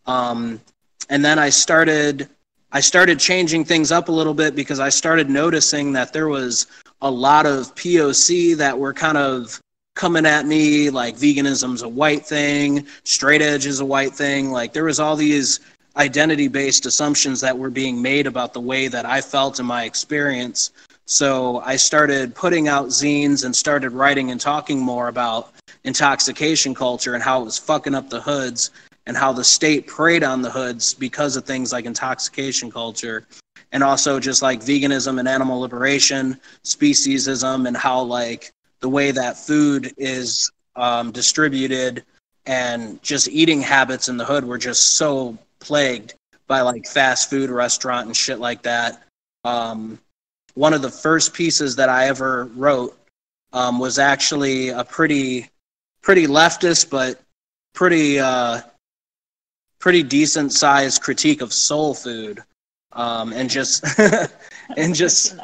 Um, 0.06 0.60
and 1.08 1.24
then 1.24 1.36
I 1.36 1.48
started 1.48 2.28
I 2.70 2.78
started 2.78 3.18
changing 3.18 3.64
things 3.64 3.90
up 3.90 4.08
a 4.08 4.12
little 4.12 4.34
bit 4.34 4.54
because 4.54 4.78
I 4.78 4.88
started 4.88 5.28
noticing 5.28 5.94
that 5.94 6.12
there 6.12 6.28
was 6.28 6.68
a 7.02 7.10
lot 7.10 7.46
of 7.46 7.74
POC 7.74 8.56
that 8.56 8.78
were 8.78 8.92
kind 8.92 9.18
of 9.18 9.60
coming 9.96 10.26
at 10.26 10.46
me 10.46 10.90
like 10.90 11.16
veganism's 11.16 11.82
a 11.82 11.88
white 11.88 12.24
thing, 12.24 12.86
straight 13.04 13.42
edge 13.42 13.66
is 13.66 13.80
a 13.80 13.84
white 13.84 14.12
thing. 14.12 14.50
Like 14.50 14.72
there 14.72 14.84
was 14.84 15.00
all 15.00 15.16
these 15.16 15.60
identity 15.96 16.48
based 16.48 16.86
assumptions 16.86 17.40
that 17.40 17.58
were 17.58 17.70
being 17.70 18.00
made 18.00 18.26
about 18.26 18.52
the 18.52 18.60
way 18.60 18.88
that 18.88 19.04
I 19.04 19.20
felt 19.20 19.58
in 19.58 19.66
my 19.66 19.84
experience 19.84 20.70
so 21.10 21.58
I 21.66 21.74
started 21.74 22.36
putting 22.36 22.68
out 22.68 22.86
zines 22.86 23.44
and 23.44 23.54
started 23.54 23.90
writing 23.90 24.30
and 24.30 24.40
talking 24.40 24.78
more 24.78 25.08
about 25.08 25.52
intoxication 25.82 26.72
culture 26.72 27.14
and 27.14 27.22
how 27.22 27.42
it 27.42 27.46
was 27.46 27.58
fucking 27.58 27.96
up 27.96 28.08
the 28.08 28.20
hoods 28.20 28.70
and 29.06 29.16
how 29.16 29.32
the 29.32 29.42
state 29.42 29.88
preyed 29.88 30.22
on 30.22 30.40
the 30.40 30.50
hoods 30.50 30.94
because 30.94 31.34
of 31.34 31.44
things 31.44 31.72
like 31.72 31.84
intoxication 31.84 32.70
culture 32.70 33.26
and 33.72 33.82
also 33.82 34.18
just 34.18 34.42
like 34.42 34.60
veganism 34.60 35.18
and 35.18 35.28
animal 35.28 35.60
liberation, 35.60 36.38
speciesism, 36.64 37.66
and 37.66 37.76
how 37.76 38.00
like 38.02 38.52
the 38.80 38.88
way 38.88 39.10
that 39.10 39.36
food 39.36 39.92
is 39.96 40.50
um, 40.76 41.12
distributed 41.12 42.04
and 42.46 43.02
just 43.02 43.28
eating 43.28 43.60
habits 43.60 44.08
in 44.08 44.16
the 44.16 44.24
hood 44.24 44.44
were 44.44 44.58
just 44.58 44.96
so 44.96 45.36
plagued 45.60 46.14
by 46.46 46.62
like 46.62 46.86
fast 46.86 47.30
food 47.30 47.50
restaurant 47.50 48.06
and 48.06 48.16
shit 48.16 48.40
like 48.40 48.62
that. 48.62 49.04
Um, 49.44 49.98
one 50.54 50.74
of 50.74 50.82
the 50.82 50.90
first 50.90 51.32
pieces 51.32 51.76
that 51.76 51.88
I 51.88 52.08
ever 52.08 52.46
wrote 52.56 52.96
um, 53.52 53.78
was 53.78 53.98
actually 53.98 54.70
a 54.70 54.84
pretty 54.84 55.48
pretty 56.02 56.26
leftist 56.26 56.90
but 56.90 57.20
pretty 57.74 58.18
uh, 58.18 58.60
pretty 59.78 60.02
decent 60.02 60.52
sized 60.52 61.02
critique 61.02 61.40
of 61.40 61.52
soul 61.52 61.94
food 61.94 62.42
um, 62.92 63.32
and 63.32 63.48
just 63.48 63.84
and 64.76 64.94
just 64.94 65.36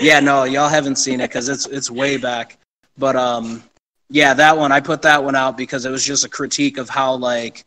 yeah 0.00 0.20
no 0.20 0.44
y'all 0.44 0.68
haven't 0.68 0.96
seen 0.96 1.20
it 1.20 1.28
because 1.28 1.48
it's 1.48 1.66
it's 1.66 1.90
way 1.90 2.16
back 2.16 2.58
but 2.96 3.16
um 3.16 3.62
yeah 4.08 4.34
that 4.34 4.56
one 4.56 4.72
I 4.72 4.80
put 4.80 5.02
that 5.02 5.22
one 5.22 5.34
out 5.34 5.56
because 5.56 5.84
it 5.84 5.90
was 5.90 6.04
just 6.04 6.24
a 6.24 6.28
critique 6.28 6.78
of 6.78 6.88
how 6.88 7.14
like 7.14 7.64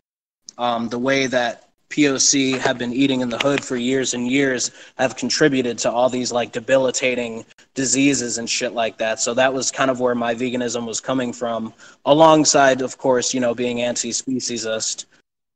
um, 0.57 0.89
the 0.89 0.99
way 0.99 1.27
that 1.27 1.69
POC 1.89 2.57
have 2.57 2.79
been 2.79 2.91
eating 2.91 3.21
in 3.21 3.29
the 3.29 3.37
hood 3.37 3.63
for 3.63 3.75
years 3.75 4.15
and 4.15 4.27
years 4.27 4.71
have 4.97 5.15
contributed 5.15 5.77
to 5.79 5.91
all 5.91 6.09
these 6.09 6.31
like 6.31 6.51
debilitating 6.51 7.45
diseases 7.75 8.39
and 8.39 8.49
shit 8.49 8.73
like 8.73 8.97
that. 8.97 9.19
So 9.19 9.35
that 9.35 9.53
was 9.53 9.69
kind 9.69 9.91
of 9.91 9.99
where 9.99 10.15
my 10.15 10.33
veganism 10.33 10.87
was 10.87 10.99
coming 10.99 11.31
from, 11.31 11.71
alongside, 12.05 12.81
of 12.81 12.97
course, 12.97 13.33
you 13.33 13.39
know, 13.39 13.53
being 13.53 13.81
anti-speciesist. 13.81 15.05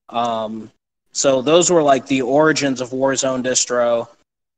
Um, 0.09 0.71
so 1.17 1.41
those 1.41 1.71
were 1.71 1.81
like 1.81 2.05
the 2.05 2.21
origins 2.21 2.79
of 2.81 2.89
Warzone 2.91 3.43
Distro, 3.43 4.07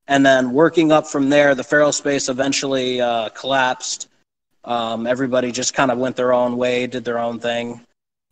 and 0.07 0.25
then 0.25 0.51
working 0.51 0.91
up 0.91 1.07
from 1.07 1.29
there, 1.29 1.55
the 1.55 1.63
feral 1.63 1.91
space 1.91 2.29
eventually 2.29 2.99
uh, 2.99 3.29
collapsed. 3.29 4.09
Um, 4.65 5.07
everybody 5.07 5.51
just 5.51 5.73
kind 5.73 5.89
of 5.89 5.97
went 5.97 6.15
their 6.15 6.33
own 6.33 6.57
way, 6.57 6.85
did 6.85 7.05
their 7.05 7.19
own 7.19 7.39
thing. 7.39 7.81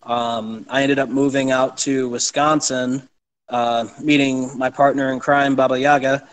Um, 0.03 0.65
I 0.69 0.83
ended 0.83 0.99
up 0.99 1.09
moving 1.09 1.51
out 1.51 1.77
to 1.79 2.09
Wisconsin 2.09 3.07
uh, 3.49 3.87
meeting 4.01 4.57
my 4.57 4.69
partner 4.69 5.13
in 5.13 5.19
crime, 5.19 5.55
Baba 5.55 5.79
Yaga, 5.79 6.27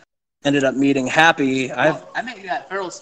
ended 0.44 0.64
up 0.64 0.74
meeting 0.74 1.06
Happy. 1.06 1.68
Well, 1.68 2.10
I 2.14 2.22
met 2.22 2.42
you 2.42 2.48
at 2.48 2.68
Feral. 2.68 2.92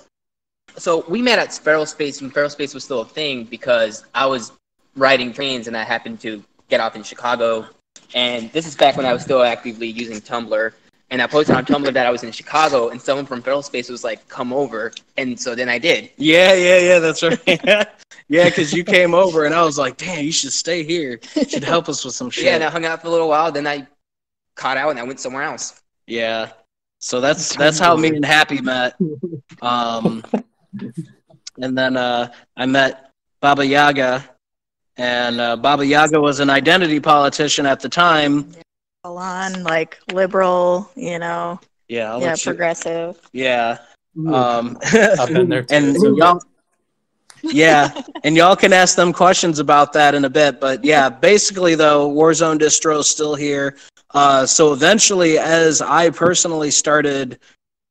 So 0.76 1.04
we 1.08 1.22
met 1.22 1.38
at 1.38 1.52
Feral 1.54 1.86
Space 1.86 2.20
when 2.20 2.30
Feral 2.30 2.50
Space 2.50 2.74
was 2.74 2.84
still 2.84 3.00
a 3.00 3.06
thing 3.06 3.44
because 3.44 4.04
I 4.14 4.26
was 4.26 4.52
riding 4.96 5.32
trains 5.32 5.66
and 5.66 5.76
I 5.76 5.84
happened 5.84 6.20
to 6.20 6.42
get 6.68 6.80
off 6.80 6.96
in 6.96 7.02
Chicago. 7.02 7.66
And 8.14 8.52
this 8.52 8.66
is 8.66 8.76
back 8.76 8.96
when 8.96 9.06
I 9.06 9.12
was 9.12 9.22
still 9.22 9.42
actively 9.42 9.88
using 9.88 10.20
Tumblr. 10.20 10.72
And 11.10 11.20
I 11.20 11.26
posted 11.26 11.56
on 11.56 11.66
Tumblr 11.66 11.92
that 11.92 12.06
I 12.06 12.10
was 12.10 12.22
in 12.22 12.32
Chicago, 12.32 12.88
and 12.88 13.00
someone 13.00 13.26
from 13.26 13.42
Federal 13.42 13.62
Space 13.62 13.90
was 13.90 14.02
like, 14.02 14.26
"Come 14.28 14.50
over," 14.50 14.92
and 15.18 15.38
so 15.38 15.54
then 15.54 15.68
I 15.68 15.78
did. 15.78 16.10
yeah, 16.16 16.54
yeah, 16.54 16.78
yeah. 16.78 16.98
That's 17.00 17.22
right. 17.22 17.38
yeah, 18.28 18.46
because 18.46 18.72
you 18.72 18.82
came 18.82 19.14
over 19.14 19.44
and 19.44 19.54
I 19.54 19.62
was 19.62 19.76
like, 19.76 19.98
damn, 19.98 20.24
you 20.24 20.32
should 20.32 20.52
stay 20.52 20.82
here. 20.82 21.20
You 21.36 21.44
should 21.44 21.64
help 21.64 21.88
us 21.90 22.02
with 22.02 22.14
some 22.14 22.30
shit. 22.36 22.44
Yeah, 22.44 22.54
and 22.54 22.64
I 22.64 22.70
hung 22.70 22.86
out 22.86 23.02
for 23.02 23.08
a 23.08 23.10
little 23.10 23.28
while. 23.28 23.52
Then 23.52 23.66
I 23.66 23.86
caught 24.54 24.78
out 24.78 24.88
and 24.90 24.98
I 24.98 25.02
went 25.02 25.20
somewhere 25.20 25.42
else. 25.42 25.82
Yeah. 26.06 26.50
So 26.98 27.20
that's 27.20 27.54
that's 27.56 27.78
how 27.78 27.94
me 27.96 28.08
and 28.08 28.24
Happy 28.24 28.60
met. 28.60 28.96
Um, 29.60 30.24
and 31.58 31.78
then 31.78 31.96
uh, 31.96 32.32
I 32.56 32.66
met 32.66 33.12
Baba 33.40 33.64
Yaga, 33.64 34.28
and 34.96 35.40
uh, 35.40 35.56
Baba 35.56 35.84
Yaga 35.86 36.20
was 36.20 36.40
an 36.40 36.50
identity 36.50 37.00
politician 37.00 37.66
at 37.66 37.80
the 37.80 37.88
time. 37.88 38.52
Full 39.04 39.18
on 39.18 39.62
like 39.64 39.98
liberal, 40.12 40.90
you 40.94 41.18
know, 41.18 41.58
Yeah, 41.88 42.12
I'll 42.12 42.20
yeah, 42.20 42.26
let 42.30 42.44
you- 42.46 42.50
progressive. 42.52 43.18
yeah. 43.32 43.78
Um, 44.26 44.78
I've 44.92 45.28
been 45.32 45.48
there 45.48 45.62
too. 45.64 45.74
and 45.74 45.96
y'all, 46.18 46.40
yeah, 47.42 47.90
and 48.24 48.36
y'all 48.36 48.54
can 48.54 48.72
ask 48.72 48.94
them 48.94 49.12
questions 49.12 49.58
about 49.58 49.92
that 49.94 50.14
in 50.14 50.24
a 50.26 50.30
bit. 50.30 50.60
But 50.60 50.84
yeah, 50.84 51.08
basically 51.08 51.74
though, 51.74 52.10
Warzone 52.10 52.58
distro 52.60 53.00
is 53.00 53.08
still 53.08 53.34
here. 53.34 53.76
Uh, 54.14 54.44
so 54.44 54.74
eventually, 54.74 55.38
as 55.38 55.80
I 55.80 56.10
personally 56.10 56.70
started 56.70 57.38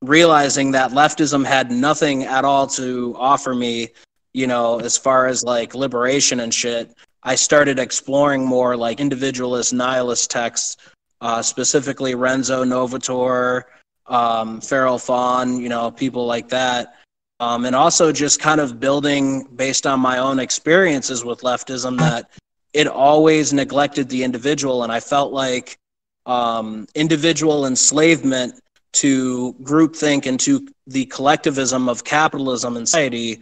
realizing 0.03 0.71
that 0.71 0.91
leftism 0.91 1.43
had 1.45 1.71
nothing 1.71 2.23
at 2.23 2.45
all 2.45 2.67
to 2.67 3.15
offer 3.17 3.55
me, 3.55 3.89
you 4.33 4.47
know, 4.47 4.79
as 4.79 4.97
far 4.97 5.27
as 5.27 5.43
like 5.43 5.75
liberation 5.75 6.39
and 6.39 6.53
shit, 6.53 6.93
I 7.23 7.35
started 7.35 7.79
exploring 7.79 8.45
more 8.45 8.75
like 8.75 8.99
individualist 8.99 9.73
nihilist 9.73 10.31
texts, 10.31 10.77
uh, 11.21 11.41
specifically 11.41 12.15
Renzo 12.15 12.63
Novatore, 12.63 13.63
um, 14.07 14.61
Feral 14.61 14.97
Faun, 14.97 15.59
you 15.61 15.69
know, 15.69 15.91
people 15.91 16.25
like 16.25 16.49
that. 16.49 16.95
Um, 17.39 17.65
and 17.65 17.75
also 17.75 18.11
just 18.11 18.39
kind 18.39 18.61
of 18.61 18.79
building 18.79 19.45
based 19.55 19.87
on 19.87 19.99
my 19.99 20.19
own 20.19 20.39
experiences 20.39 21.25
with 21.25 21.41
leftism 21.41 21.97
that 21.97 22.29
it 22.73 22.87
always 22.87 23.51
neglected 23.51 24.09
the 24.09 24.23
individual. 24.23 24.83
And 24.83 24.91
I 24.91 24.99
felt 24.99 25.33
like 25.33 25.77
um, 26.25 26.87
individual 26.93 27.65
enslavement 27.65 28.59
to 28.93 29.55
groupthink 29.63 30.25
and 30.25 30.39
to 30.41 30.67
the 30.85 31.05
collectivism 31.05 31.89
of 31.89 32.03
capitalism 32.03 32.77
and 32.77 32.87
society 32.87 33.39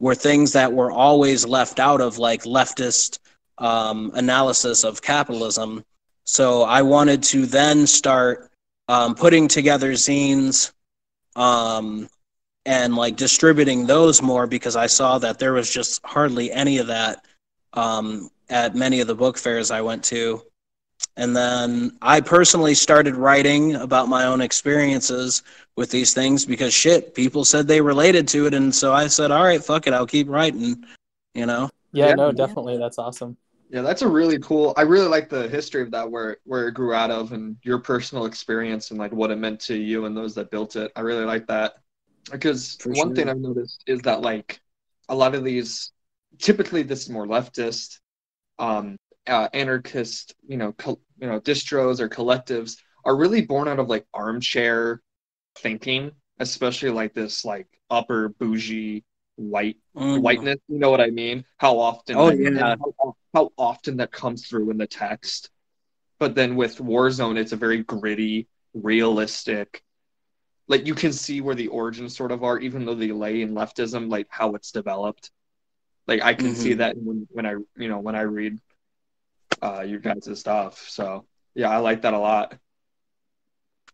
were 0.00 0.14
things 0.14 0.52
that 0.52 0.72
were 0.72 0.90
always 0.90 1.46
left 1.46 1.80
out 1.80 2.00
of 2.00 2.18
like 2.18 2.44
leftist 2.44 3.18
um, 3.58 4.10
analysis 4.14 4.84
of 4.84 5.02
capitalism. 5.02 5.84
So 6.24 6.62
I 6.62 6.82
wanted 6.82 7.22
to 7.24 7.46
then 7.46 7.86
start 7.86 8.50
um, 8.88 9.14
putting 9.14 9.48
together 9.48 9.92
zines 9.92 10.72
um, 11.36 12.08
and 12.64 12.94
like 12.94 13.16
distributing 13.16 13.86
those 13.86 14.22
more 14.22 14.46
because 14.46 14.76
I 14.76 14.86
saw 14.86 15.18
that 15.18 15.38
there 15.38 15.52
was 15.52 15.72
just 15.72 16.04
hardly 16.04 16.52
any 16.52 16.78
of 16.78 16.86
that 16.88 17.24
um, 17.72 18.30
at 18.48 18.74
many 18.74 19.00
of 19.00 19.06
the 19.06 19.14
book 19.14 19.38
fairs 19.38 19.70
I 19.70 19.80
went 19.80 20.04
to. 20.04 20.42
And 21.16 21.36
then 21.36 21.96
I 22.02 22.20
personally 22.20 22.74
started 22.74 23.16
writing 23.16 23.76
about 23.76 24.08
my 24.08 24.24
own 24.24 24.40
experiences 24.40 25.42
with 25.76 25.90
these 25.90 26.14
things 26.14 26.44
because 26.44 26.72
shit, 26.72 27.14
people 27.14 27.44
said 27.44 27.66
they 27.66 27.80
related 27.80 28.28
to 28.28 28.46
it. 28.46 28.54
And 28.54 28.74
so 28.74 28.92
I 28.92 29.08
said, 29.08 29.30
all 29.30 29.42
right, 29.42 29.62
fuck 29.62 29.86
it, 29.86 29.94
I'll 29.94 30.06
keep 30.06 30.28
writing, 30.28 30.84
you 31.34 31.46
know? 31.46 31.70
Yeah, 31.92 32.08
Yeah. 32.08 32.14
no, 32.14 32.32
definitely. 32.32 32.78
That's 32.78 32.98
awesome. 32.98 33.36
Yeah, 33.70 33.82
that's 33.82 34.02
a 34.02 34.08
really 34.08 34.38
cool. 34.38 34.72
I 34.76 34.82
really 34.82 35.08
like 35.08 35.28
the 35.28 35.46
history 35.48 35.82
of 35.82 35.90
that, 35.90 36.10
where 36.10 36.38
where 36.44 36.68
it 36.68 36.72
grew 36.72 36.94
out 36.94 37.10
of, 37.10 37.32
and 37.32 37.56
your 37.62 37.78
personal 37.78 38.24
experience, 38.24 38.90
and 38.90 38.98
like 38.98 39.12
what 39.12 39.30
it 39.30 39.36
meant 39.36 39.60
to 39.62 39.76
you 39.76 40.06
and 40.06 40.16
those 40.16 40.34
that 40.36 40.50
built 40.50 40.76
it. 40.76 40.90
I 40.96 41.00
really 41.00 41.26
like 41.26 41.46
that 41.48 41.74
because 42.30 42.76
For 42.80 42.92
one 42.92 43.08
sure. 43.08 43.14
thing 43.16 43.28
I've 43.28 43.38
noticed 43.38 43.82
is 43.86 44.00
that 44.02 44.22
like 44.22 44.60
a 45.10 45.14
lot 45.14 45.34
of 45.34 45.44
these, 45.44 45.92
typically 46.38 46.82
this 46.82 47.02
is 47.02 47.10
more 47.10 47.26
leftist, 47.26 47.98
um, 48.58 48.96
uh, 49.28 49.48
anarchist, 49.52 50.34
you 50.46 50.56
know, 50.56 50.72
col- 50.72 51.00
you 51.20 51.26
know, 51.28 51.40
distros 51.40 52.00
or 52.00 52.08
collectives 52.08 52.76
are 53.04 53.16
really 53.16 53.42
born 53.42 53.68
out 53.68 53.78
of 53.78 53.88
like 53.88 54.06
armchair 54.14 55.02
thinking, 55.58 56.12
especially 56.38 56.90
like 56.90 57.14
this 57.14 57.44
like 57.44 57.66
upper 57.90 58.30
bougie 58.30 59.04
white 59.36 59.76
Mm. 59.96 60.22
whiteness. 60.22 60.58
You 60.68 60.78
know 60.78 60.90
what 60.90 61.00
I 61.00 61.10
mean? 61.10 61.44
How 61.58 61.78
often? 61.78 62.16
Oh, 62.16 62.30
that- 62.30 62.38
yeah. 62.38 62.76
How, 63.02 63.16
how 63.34 63.52
often 63.56 63.96
that 63.98 64.12
comes 64.12 64.46
through 64.46 64.70
in 64.70 64.78
the 64.78 64.86
text. 64.86 65.50
But 66.18 66.34
then 66.34 66.56
with 66.56 66.78
Warzone, 66.78 67.38
it's 67.38 67.52
a 67.52 67.56
very 67.56 67.82
gritty, 67.84 68.48
realistic. 68.74 69.82
Like 70.68 70.86
you 70.86 70.94
can 70.94 71.12
see 71.12 71.40
where 71.40 71.54
the 71.54 71.68
origins 71.68 72.16
sort 72.16 72.32
of 72.32 72.44
are, 72.44 72.58
even 72.58 72.84
though 72.84 72.94
they 72.94 73.12
lay 73.12 73.42
in 73.42 73.54
leftism, 73.54 74.10
like 74.10 74.26
how 74.30 74.54
it's 74.54 74.70
developed. 74.72 75.30
Like 76.06 76.22
I 76.22 76.34
can 76.34 76.54
see 76.54 76.74
Mhm. 76.74 76.78
that 76.78 76.96
when 76.96 77.26
when 77.30 77.46
I 77.46 77.52
you 77.76 77.88
know 77.88 78.00
when 78.00 78.14
I 78.16 78.22
read 78.22 78.60
uh 79.62 79.82
your 79.82 80.00
guys' 80.00 80.38
stuff. 80.38 80.78
So 80.88 81.24
yeah, 81.54 81.70
I 81.70 81.78
like 81.78 82.02
that 82.02 82.14
a 82.14 82.18
lot. 82.18 82.54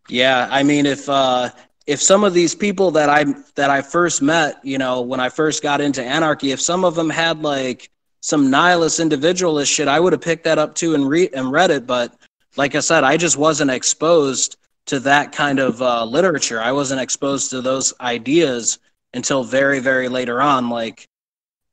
Yeah, 0.09 0.49
I 0.51 0.63
mean, 0.63 0.87
if 0.87 1.09
uh, 1.09 1.51
if 1.87 2.01
some 2.01 2.25
of 2.25 2.35
these 2.35 2.55
people 2.55 2.91
that 2.93 3.09
I 3.09 3.25
that 3.55 3.71
I 3.71 3.83
first 3.83 4.23
met, 4.23 4.61
you 4.63 4.79
know, 4.79 5.01
when 5.01 5.21
I 5.21 5.29
first 5.29 5.63
got 5.63 5.81
into 5.81 6.03
anarchy, 6.03 6.53
if 6.53 6.61
some 6.61 6.85
of 6.85 6.95
them 6.95 7.11
had 7.11 7.43
like 7.43 7.91
some 8.21 8.51
nihilist 8.51 9.01
individualist 9.01 9.73
shit, 9.73 9.89
I 9.89 10.01
would 10.01 10.13
have 10.13 10.23
picked 10.23 10.45
that 10.45 10.59
up 10.59 10.75
too 10.75 10.95
and 10.95 11.09
read 11.09 11.35
and 11.35 11.53
read 11.53 11.71
it. 11.71 11.87
But 11.87 12.15
like 12.57 12.75
I 12.75 12.81
said, 12.81 13.05
I 13.05 13.17
just 13.17 13.37
wasn't 13.37 13.71
exposed 13.71 14.57
to 14.87 15.01
that 15.01 15.33
kind 15.33 15.59
of 15.59 15.81
uh, 15.81 16.05
literature. 16.05 16.61
I 16.61 16.73
wasn't 16.73 17.01
exposed 17.01 17.51
to 17.51 17.63
those 17.63 17.95
ideas 18.01 18.79
until 19.15 19.45
very, 19.45 19.79
very 19.79 20.09
later 20.09 20.43
on. 20.43 20.69
Like, 20.69 21.09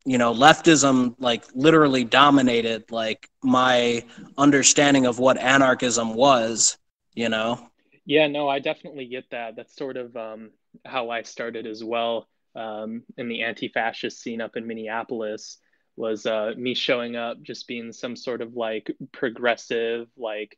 you 0.06 0.18
know, 0.18 0.34
leftism 0.34 1.16
like 1.20 1.44
literally 1.54 2.04
dominated 2.04 2.92
like 2.92 3.30
my 3.44 4.04
understanding 4.38 5.06
of 5.06 5.20
what 5.20 5.38
anarchism 5.38 6.14
was. 6.14 6.78
You 7.14 7.30
know. 7.30 7.68
Yeah, 8.06 8.28
no, 8.28 8.48
I 8.48 8.60
definitely 8.60 9.06
get 9.06 9.30
that. 9.32 9.56
That's 9.56 9.76
sort 9.76 9.98
of 9.98 10.16
um, 10.16 10.52
how 10.86 11.10
I 11.10 11.22
started 11.22 11.68
as 11.68 11.84
well 11.84 12.28
um, 12.56 13.04
in 13.18 13.28
the 13.28 13.44
anti-fascist 13.44 14.20
scene 14.20 14.42
up 14.42 14.56
in 14.56 14.68
Minneapolis. 14.68 15.58
Was 15.98 16.26
uh, 16.26 16.54
me 16.58 16.74
showing 16.74 17.16
up, 17.16 17.42
just 17.42 17.68
being 17.68 17.92
some 17.92 18.16
sort 18.16 18.42
of 18.42 18.56
like 18.56 18.90
progressive, 19.12 20.08
like 20.18 20.58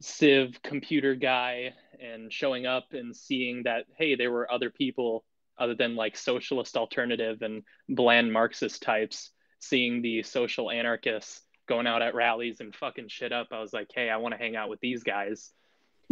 civ 0.00 0.60
computer 0.62 1.14
guy, 1.14 1.72
and 2.00 2.32
showing 2.32 2.66
up 2.66 2.92
and 2.92 3.16
seeing 3.16 3.64
that 3.64 3.86
hey, 3.96 4.14
there 4.14 4.30
were 4.30 4.52
other 4.52 4.70
people 4.70 5.24
other 5.62 5.74
than 5.74 5.96
like 5.96 6.16
socialist 6.16 6.76
alternative 6.76 7.42
and 7.42 7.62
bland 7.88 8.32
Marxist 8.32 8.82
types. 8.82 9.30
Seeing 9.60 10.02
the 10.02 10.24
social 10.24 10.72
anarchists 10.72 11.42
going 11.68 11.86
out 11.86 12.02
at 12.02 12.16
rallies 12.16 12.58
and 12.58 12.74
fucking 12.74 13.06
shit 13.08 13.32
up, 13.32 13.48
I 13.52 13.60
was 13.60 13.72
like, 13.72 13.88
hey, 13.94 14.10
I 14.10 14.16
want 14.16 14.34
to 14.34 14.38
hang 14.38 14.56
out 14.56 14.68
with 14.68 14.80
these 14.80 15.04
guys 15.04 15.52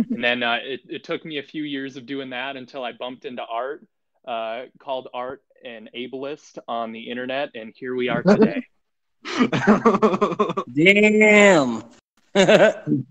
and 0.11 0.23
then 0.23 0.43
uh, 0.43 0.59
it, 0.63 0.81
it 0.89 1.05
took 1.05 1.25
me 1.25 1.39
a 1.39 1.43
few 1.43 1.63
years 1.63 1.97
of 1.97 2.07
doing 2.07 2.31
that 2.31 2.57
until 2.57 2.85
I 2.85 2.93
bumped 2.93 3.25
into 3.25 3.43
art, 3.43 3.87
uh, 4.27 4.63
called 4.79 5.09
art 5.13 5.43
an 5.65 5.91
ableist 5.95 6.59
on 6.67 6.93
the 6.93 7.11
internet, 7.11 7.51
and 7.55 7.73
here 7.77 7.95
we 7.95 8.09
are 8.09 8.23
today. 8.27 8.65
Damn. 10.73 11.85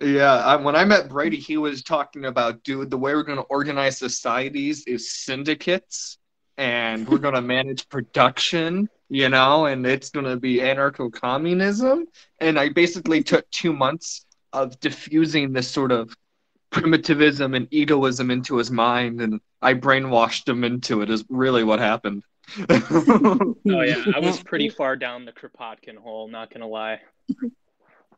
Yeah, 0.00 0.34
I, 0.34 0.56
when 0.56 0.76
I 0.76 0.84
met 0.84 1.08
Brady, 1.08 1.36
he 1.36 1.56
was 1.56 1.82
talking 1.82 2.24
about, 2.24 2.62
dude, 2.64 2.90
the 2.90 2.98
way 2.98 3.14
we're 3.14 3.22
going 3.22 3.38
to 3.38 3.44
organize 3.44 3.98
societies 3.98 4.84
is 4.86 5.12
syndicates, 5.12 6.18
and 6.56 7.08
we're 7.08 7.18
going 7.18 7.34
to 7.40 7.42
manage 7.42 7.88
production, 7.88 8.88
you 9.08 9.28
know, 9.28 9.66
and 9.66 9.86
it's 9.86 10.10
going 10.10 10.26
to 10.26 10.36
be 10.36 10.56
anarcho 10.56 11.12
communism. 11.12 12.06
And 12.40 12.58
I 12.58 12.70
basically 12.70 13.22
took 13.22 13.48
two 13.50 13.72
months 13.72 14.26
of 14.52 14.78
diffusing 14.80 15.52
this 15.52 15.68
sort 15.70 15.92
of 15.92 16.14
primitivism 16.70 17.54
and 17.54 17.68
egoism 17.70 18.30
into 18.30 18.56
his 18.56 18.70
mind, 18.70 19.20
and 19.20 19.40
I 19.62 19.74
brainwashed 19.74 20.48
him 20.48 20.64
into 20.64 21.02
it, 21.02 21.10
is 21.10 21.24
really 21.28 21.64
what 21.64 21.78
happened. 21.78 22.24
Oh 23.66 23.80
yeah, 23.80 24.04
I 24.14 24.18
was 24.18 24.42
pretty 24.44 24.68
far 24.68 24.96
down 24.96 25.24
the 25.24 25.32
Kropotkin 25.32 25.96
hole. 25.96 26.28
Not 26.28 26.52
gonna 26.52 26.68
lie. 26.68 27.00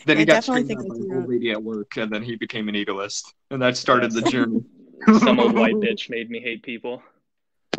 Then 0.05 0.19
he 0.19 0.23
I 0.23 0.27
got 0.27 0.33
definitely 0.35 0.65
think 0.65 0.81
by 0.89 0.95
an 0.95 1.09
a- 1.11 1.15
old 1.21 1.29
lady 1.29 1.51
at 1.51 1.63
work, 1.63 1.97
and 1.97 2.11
then 2.13 2.23
he 2.23 2.37
became 2.37 2.69
an 2.69 2.77
egoist, 2.77 3.35
and 3.51 3.61
that 3.63 3.77
started 3.77 4.13
the 4.13 4.23
journey. 4.23 4.63
Some 5.19 5.41
old 5.41 5.55
white 5.55 5.75
bitch 5.85 6.11
made 6.11 6.31
me 6.31 6.41
hate 6.41 6.63
people. 6.63 7.03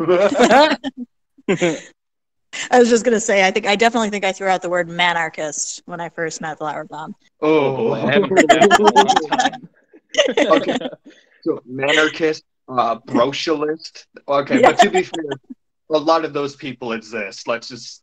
I 2.70 2.78
was 2.78 2.88
just 2.88 3.04
gonna 3.04 3.20
say, 3.20 3.46
I 3.46 3.50
think 3.50 3.66
I 3.66 3.76
definitely 3.76 4.10
think 4.10 4.24
I 4.24 4.32
threw 4.32 4.48
out 4.48 4.62
the 4.62 4.70
word 4.70 4.88
manarchist 4.88 5.82
when 5.86 6.00
I 6.00 6.08
first 6.08 6.40
met 6.40 6.58
Flower 6.58 6.84
Bomb. 6.84 7.14
Oh 7.40 7.76
boy, 7.76 7.94
I 7.94 8.12
haven't 8.12 8.30
heard 8.30 8.48
that 8.48 8.64
in 8.64 8.72
a 8.72 8.90
long 8.90 9.28
time. 9.28 9.68
Okay. 10.38 10.78
So 11.42 11.62
anarchist, 11.80 12.44
uh, 12.68 12.98
brocialist. 13.00 14.06
Okay, 14.26 14.60
Yeah. 14.60 14.70
but 14.70 14.78
to 14.80 14.90
be 14.90 15.02
fair, 15.02 15.22
a 15.90 15.98
lot 15.98 16.24
of 16.24 16.32
those 16.32 16.56
people 16.56 16.92
exist. 16.92 17.46
Let's 17.46 17.68
just 17.68 18.02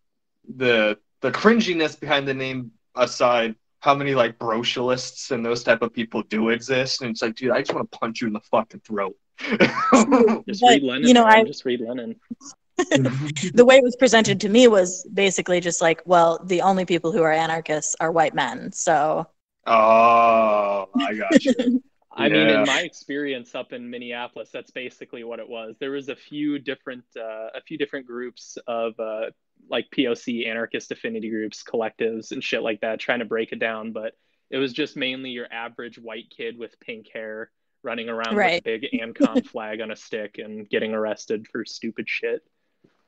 the 0.57 0.97
the 1.21 1.31
cringiness 1.31 1.99
behind 1.99 2.27
the 2.27 2.33
name 2.33 2.71
aside. 2.95 3.55
How 3.85 3.93
many 3.93 4.15
like 4.15 4.39
brocialists 4.39 5.29
and 5.29 5.45
those 5.45 5.63
type 5.63 5.83
of 5.83 5.93
people 5.93 6.23
do 6.23 6.49
exist? 6.49 7.03
And 7.03 7.11
it's 7.11 7.21
like, 7.21 7.35
dude, 7.35 7.51
I 7.51 7.59
just 7.59 7.71
want 7.71 7.91
to 7.91 7.97
punch 7.99 8.19
you 8.19 8.25
in 8.25 8.33
the 8.33 8.39
fucking 8.39 8.79
throat. 8.79 9.15
Just 9.39 10.61
But, 10.61 10.69
read 10.69 10.81
Lenin. 10.81 11.07
you 11.07 11.13
know. 11.13 11.23
I- 11.23 11.43
just 11.43 11.65
read 11.65 11.81
Lenin. 11.81 12.15
the 12.77 13.63
way 13.63 13.75
it 13.77 13.83
was 13.83 13.95
presented 13.95 14.41
to 14.41 14.49
me 14.49 14.67
was 14.67 15.07
basically 15.13 15.59
just 15.61 15.81
like, 15.81 16.01
well, 16.05 16.41
the 16.45 16.61
only 16.63 16.83
people 16.83 17.11
who 17.11 17.21
are 17.21 17.31
anarchists 17.31 17.95
are 17.99 18.11
white 18.11 18.33
men. 18.33 18.71
So 18.71 19.27
oh, 19.67 20.89
I 20.95 21.13
got 21.13 21.45
you. 21.45 21.83
I 22.17 22.29
mean, 22.29 22.47
in 22.47 22.63
my 22.65 22.81
experience 22.81 23.53
up 23.53 23.71
in 23.71 23.87
Minneapolis, 23.87 24.49
that's 24.51 24.71
basically 24.71 25.23
what 25.23 25.39
it 25.39 25.47
was. 25.47 25.75
There 25.79 25.91
was 25.91 26.09
a 26.09 26.15
few 26.15 26.57
different, 26.57 27.03
uh, 27.15 27.49
a 27.53 27.61
few 27.67 27.77
different 27.77 28.07
groups 28.07 28.57
of 28.67 28.99
uh, 28.99 29.25
like 29.69 29.87
POC 29.95 30.47
anarchist 30.47 30.91
affinity 30.91 31.29
groups, 31.29 31.63
collectives, 31.63 32.31
and 32.31 32.43
shit 32.43 32.61
like 32.61 32.81
that, 32.81 32.99
trying 32.99 33.19
to 33.19 33.25
break 33.25 33.51
it 33.51 33.59
down. 33.59 33.91
But 33.91 34.13
it 34.49 34.57
was 34.57 34.73
just 34.73 34.95
mainly 34.95 35.31
your 35.31 35.47
average 35.51 35.97
white 35.97 36.29
kid 36.35 36.57
with 36.57 36.79
pink 36.79 37.07
hair 37.13 37.49
running 37.83 38.09
around 38.09 38.35
Right. 38.35 38.63
with 38.65 38.73
a 38.73 38.79
big 38.79 38.91
ANCOM 39.01 39.45
flag 39.47 39.81
on 39.81 39.91
a 39.91 39.95
stick 39.95 40.37
and 40.37 40.67
getting 40.69 40.93
arrested 40.93 41.47
for 41.47 41.65
stupid 41.65 42.07
shit. 42.09 42.43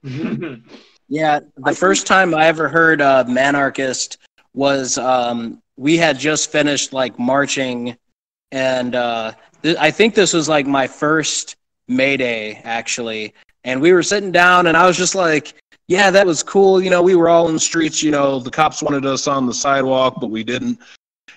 Yeah, 1.09 1.39
the 1.55 1.73
first 1.73 2.05
time 2.05 2.35
I 2.35 2.47
ever 2.47 2.67
heard 2.67 3.01
uh, 3.01 3.23
Manarchist 3.25 4.17
was 4.53 4.97
um, 4.97 5.61
we 5.77 5.95
had 5.97 6.19
just 6.19 6.51
finished 6.51 6.91
like 6.91 7.17
marching, 7.17 7.95
and 8.51 8.93
uh, 8.93 9.31
th- 9.63 9.77
I 9.79 9.89
think 9.89 10.15
this 10.15 10.33
was 10.33 10.49
like 10.49 10.67
my 10.67 10.85
first 10.85 11.55
May 11.87 12.17
Day 12.17 12.59
actually, 12.65 13.33
and 13.63 13.79
we 13.81 13.93
were 13.93 14.03
sitting 14.03 14.33
down, 14.33 14.67
and 14.67 14.75
I 14.75 14.85
was 14.85 14.97
just 14.97 15.15
like, 15.15 15.53
"Yeah, 15.87 16.11
that 16.11 16.25
was 16.25 16.43
cool." 16.43 16.81
You 16.81 16.89
know, 16.89 17.01
we 17.01 17.15
were 17.15 17.29
all 17.29 17.47
in 17.47 17.55
the 17.55 17.59
streets. 17.59 18.03
You 18.03 18.11
know, 18.11 18.39
the 18.39 18.51
cops 18.51 18.81
wanted 18.81 19.05
us 19.05 19.27
on 19.27 19.45
the 19.45 19.53
sidewalk, 19.53 20.17
but 20.19 20.29
we 20.29 20.43
didn't. 20.43 20.79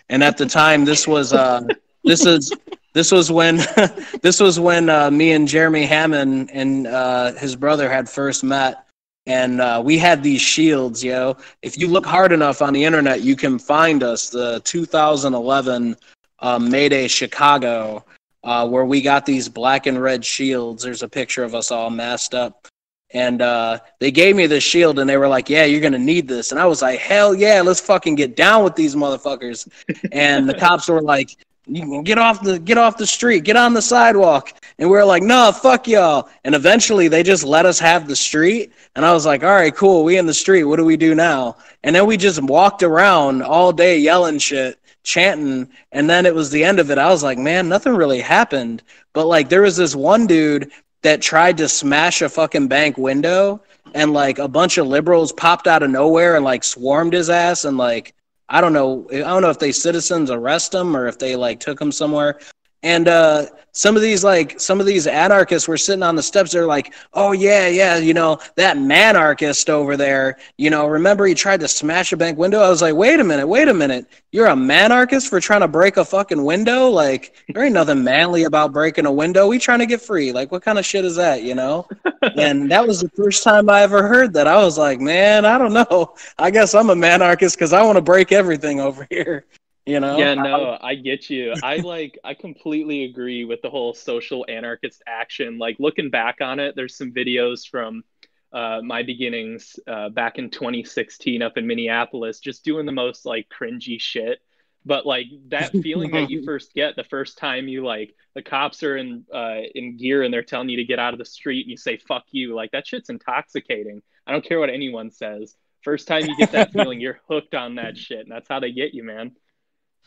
And 0.09 0.23
at 0.25 0.37
the 0.37 0.47
time, 0.47 0.85
this 0.85 1.07
was 1.07 1.33
uh, 1.33 1.63
this 2.05 2.27
is 2.27 2.53
this 2.93 3.13
was 3.13 3.31
when 3.31 3.57
this 4.23 4.41
was 4.41 4.59
when 4.59 4.89
uh, 4.89 5.11
me 5.11 5.33
and 5.33 5.47
Jeremy 5.47 5.87
Hammond 5.87 6.51
and 6.53 6.87
uh, 6.87 7.33
his 7.33 7.57
brother 7.57 7.89
had 7.89 8.09
first 8.09 8.43
met, 8.43 8.87
and 9.27 9.61
uh, 9.61 9.81
we 9.85 9.99
had 9.99 10.23
these 10.23 10.41
shields. 10.41 11.03
Yo, 11.03 11.37
if 11.63 11.79
you 11.79 11.87
look 11.87 12.07
hard 12.07 12.33
enough 12.33 12.63
on 12.63 12.73
the 12.73 12.85
internet, 12.85 13.23
you 13.23 13.37
can 13.37 13.59
find 13.59 14.03
us 14.03 14.31
the 14.31 14.61
2011 14.65 15.97
uh, 16.41 16.59
Mayday 16.59 17.07
Chicago, 17.07 18.05
uh, 18.43 18.67
where 18.67 18.85
we 18.85 19.01
got 19.01 19.27
these 19.27 19.49
black 19.49 19.87
and 19.87 20.01
red 20.03 20.25
shields. 20.25 20.83
There's 20.83 21.03
a 21.03 21.09
picture 21.09 21.45
of 21.45 21.55
us 21.55 21.71
all 21.71 21.91
masked 21.91 22.35
up. 22.35 22.67
And 23.13 23.43
uh, 23.43 23.81
they 23.99 24.11
gave 24.11 24.37
me 24.37 24.47
the 24.47 24.61
shield, 24.61 24.99
and 24.99 25.09
they 25.09 25.17
were 25.17 25.29
like, 25.29 25.51
"Yeah, 25.51 25.65
you're 25.65 25.81
gonna 25.81 25.99
need 25.99 26.29
this." 26.29 26.53
And 26.53 26.61
I 26.61 26.67
was 26.67 26.83
like, 26.83 27.01
"Hell 27.01 27.35
yeah, 27.35 27.61
let's 27.61 27.81
fucking 27.81 28.15
get 28.15 28.37
down 28.37 28.63
with 28.63 28.77
these 28.77 28.95
motherfuckers." 28.95 29.69
And 30.13 30.49
the 30.49 30.55
cops 30.55 30.89
were 30.89 31.03
like, 31.03 31.37
you 31.67 31.83
can 31.83 32.03
get 32.03 32.19
off 32.19 32.43
the 32.43 32.59
get 32.59 32.79
off 32.79 32.97
the 32.97 33.07
street, 33.07 33.45
get 33.45 33.57
on 33.57 33.75
the 33.75 33.83
sidewalk. 33.83 34.53
And 34.79 34.91
we 34.91 34.97
are 34.97 35.05
like, 35.05 35.23
no, 35.23 35.53
fuck 35.53 35.87
y'all. 35.87 36.29
And 36.45 36.55
eventually 36.55 37.09
they 37.09 37.23
just 37.23 37.45
let 37.45 37.67
us 37.67 37.79
have 37.79 38.09
the 38.09 38.17
street. 38.17 38.73
And 38.97 39.05
I 39.05 39.13
was 39.13 39.27
like, 39.27 39.45
all 39.45 39.55
right, 39.55 39.75
cool, 39.75 40.03
we 40.03 40.19
in 40.19 40.27
the 40.27 40.35
street. 40.35 40.65
What 40.65 40.77
do 40.77 40.85
we 40.85 40.97
do 40.97 41.15
now? 41.15 41.57
And 41.85 41.95
then 41.95 42.07
we 42.07 42.17
just 42.17 42.43
walked 42.43 42.83
around 42.83 43.43
all 43.43 43.73
day 43.73 43.99
yelling 43.99 44.39
shit, 44.39 44.79
chanting. 45.03 45.69
And 45.93 46.09
then 46.11 46.27
it 46.27 46.35
was 46.35 46.51
the 46.51 46.65
end 46.65 46.81
of 46.81 46.91
it. 46.91 46.99
I 46.99 47.09
was 47.09 47.23
like, 47.23 47.39
man, 47.39 47.69
nothing 47.69 47.95
really 47.95 48.21
happened. 48.21 48.83
But 49.13 49.27
like 49.27 49.49
there 49.49 49.63
was 49.63 49.77
this 49.77 49.95
one 49.95 50.27
dude 50.27 50.73
that 51.03 51.23
tried 51.23 51.57
to 51.59 51.69
smash 51.69 52.23
a 52.23 52.29
fucking 52.29 52.69
bank 52.69 52.99
window 52.99 53.63
and 53.95 54.13
like 54.13 54.39
a 54.39 54.49
bunch 54.49 54.79
of 54.79 54.87
liberals 54.87 55.33
popped 55.33 55.67
out 55.67 55.83
of 55.83 55.91
nowhere 55.91 56.37
and 56.37 56.45
like 56.45 56.63
swarmed 56.63 57.13
his 57.13 57.31
ass 57.31 57.65
and 57.65 57.77
like 57.77 58.15
I 58.51 58.61
don't 58.61 58.73
know. 58.73 59.07
I 59.13 59.19
don't 59.19 59.43
know 59.43 59.51
if 59.51 59.61
they 59.61 59.71
citizens 59.71 60.29
arrest 60.29 60.75
him 60.75 60.97
or 60.97 61.07
if 61.07 61.19
they 61.19 61.37
like 61.37 61.61
took 61.61 61.81
him 61.81 61.93
somewhere. 61.93 62.41
And 62.83 63.09
uh, 63.09 63.47
some 63.73 63.95
of 63.95 64.03
these 64.03 64.25
like 64.25 64.59
some 64.59 64.81
of 64.81 64.87
these 64.87 65.07
anarchists 65.07 65.69
were 65.69 65.77
sitting 65.77 66.03
on 66.03 66.17
the 66.17 66.23
steps. 66.23 66.53
They're 66.53 66.67
like, 66.67 66.95
"Oh 67.13 67.33
yeah, 67.33 67.69
yeah, 67.69 67.99
you 67.99 68.15
know 68.15 68.39
that 68.57 68.77
manarchist 68.79 69.69
over 69.69 69.97
there. 69.97 70.39
You 70.57 70.71
know, 70.71 70.87
remember 70.87 71.27
he 71.27 71.35
tried 71.35 71.61
to 71.61 71.69
smash 71.69 72.13
a 72.13 72.17
bank 72.17 72.39
window?" 72.39 72.61
I 72.61 72.71
was 72.71 72.83
like, 72.83 72.95
"Wait 72.95 73.21
a 73.21 73.25
minute, 73.25 73.47
wait 73.47 73.69
a 73.69 73.75
minute. 73.75 74.07
You're 74.33 74.47
a 74.47 74.55
manarchist 74.55 75.29
for 75.29 75.41
trying 75.41 75.61
to 75.61 75.69
break 75.69 75.99
a 75.99 76.05
fucking 76.05 76.43
window? 76.43 76.89
Like 76.89 77.35
there 77.49 77.65
ain't 77.65 77.75
nothing 77.75 78.03
manly 78.03 78.45
about 78.45 78.73
breaking 78.73 79.07
a 79.07 79.13
window. 79.13 79.47
We 79.47 79.59
trying 79.59 79.81
to 79.81 79.87
get 79.87 80.01
free. 80.01 80.33
Like 80.33 80.51
what 80.51 80.63
kind 80.63 80.79
of 80.79 80.87
shit 80.87 81.05
is 81.05 81.17
that? 81.17 81.43
You 81.43 81.55
know?" 81.55 81.87
and 82.37 82.71
that 82.71 82.87
was 82.87 83.01
the 83.01 83.11
first 83.11 83.45
time 83.45 83.69
I 83.69 83.83
ever 83.83 84.09
heard 84.09 84.33
that. 84.35 84.47
I 84.47 84.57
was 84.57 84.79
like, 84.79 85.01
"Man, 85.01 85.45
I 85.45 85.59
don't 85.59 85.75
know. 85.75 86.15
I 86.39 86.51
guess 86.51 86.75
I'm 86.75 86.91
a 86.91 86.97
manarchist 86.97 87.57
because 87.57 87.73
I 87.73 87.83
want 87.83 87.97
to 87.97 88.03
break 88.03 88.33
everything 88.33 88.81
over 88.81 89.07
here." 89.11 89.45
You 89.91 89.99
know? 89.99 90.17
Yeah, 90.17 90.35
no, 90.35 90.79
I 90.81 90.95
get 90.95 91.29
you. 91.29 91.53
I 91.63 91.77
like 91.95 92.19
I 92.23 92.35
completely 92.35 93.05
agree 93.05 93.45
with 93.45 93.61
the 93.61 93.71
whole 93.71 93.93
social 93.93 94.47
anarchist 94.49 95.03
action. 95.07 95.59
Like 95.59 95.77
looking 95.81 96.11
back 96.11 96.41
on 96.41 96.61
it, 96.61 96.77
there's 96.77 96.97
some 96.97 97.13
videos 97.13 97.69
from 97.69 98.05
uh, 98.53 98.81
my 98.85 99.03
beginnings 99.03 99.79
uh, 99.87 100.09
back 100.09 100.39
in 100.39 100.51
2016 100.51 101.43
up 101.43 101.57
in 101.57 101.67
Minneapolis, 101.67 102.39
just 102.39 102.65
doing 102.65 102.87
the 102.87 102.93
most 102.93 103.27
like 103.27 103.49
cringy 103.49 104.01
shit. 104.01 104.41
But 104.87 105.07
like 105.07 105.27
that 105.49 105.73
feeling 105.73 106.13
that 106.13 106.31
you 106.31 106.43
first 106.47 106.73
get 106.73 106.97
the 106.97 107.05
first 107.05 107.37
time 107.37 107.69
you 107.69 107.85
like 107.85 108.15
the 108.35 108.43
cops 108.43 108.83
are 108.83 108.97
in 108.97 109.25
uh, 109.35 109.59
in 109.75 109.97
gear 109.97 110.23
and 110.23 110.33
they're 110.33 110.43
telling 110.43 110.69
you 110.69 110.77
to 110.77 110.85
get 110.85 111.01
out 111.01 111.15
of 111.15 111.19
the 111.19 111.25
street 111.25 111.63
and 111.63 111.71
you 111.71 111.77
say 111.77 111.97
fuck 111.97 112.25
you, 112.31 112.55
like 112.55 112.71
that 112.71 112.87
shit's 112.87 113.11
intoxicating. 113.11 114.03
I 114.27 114.33
don't 114.33 114.45
care 114.45 114.61
what 114.61 114.71
anyone 114.71 115.11
says. 115.11 115.57
First 115.83 116.07
time 116.07 116.27
you 116.27 116.37
get 116.37 116.53
that 116.53 116.73
feeling, 116.73 117.01
you're 117.01 117.21
hooked 117.29 117.55
on 117.55 117.75
that 117.75 117.97
shit, 117.97 118.21
and 118.21 118.31
that's 118.31 118.49
how 118.49 118.61
they 118.61 118.71
get 118.71 118.95
you, 118.95 119.03
man. 119.03 119.33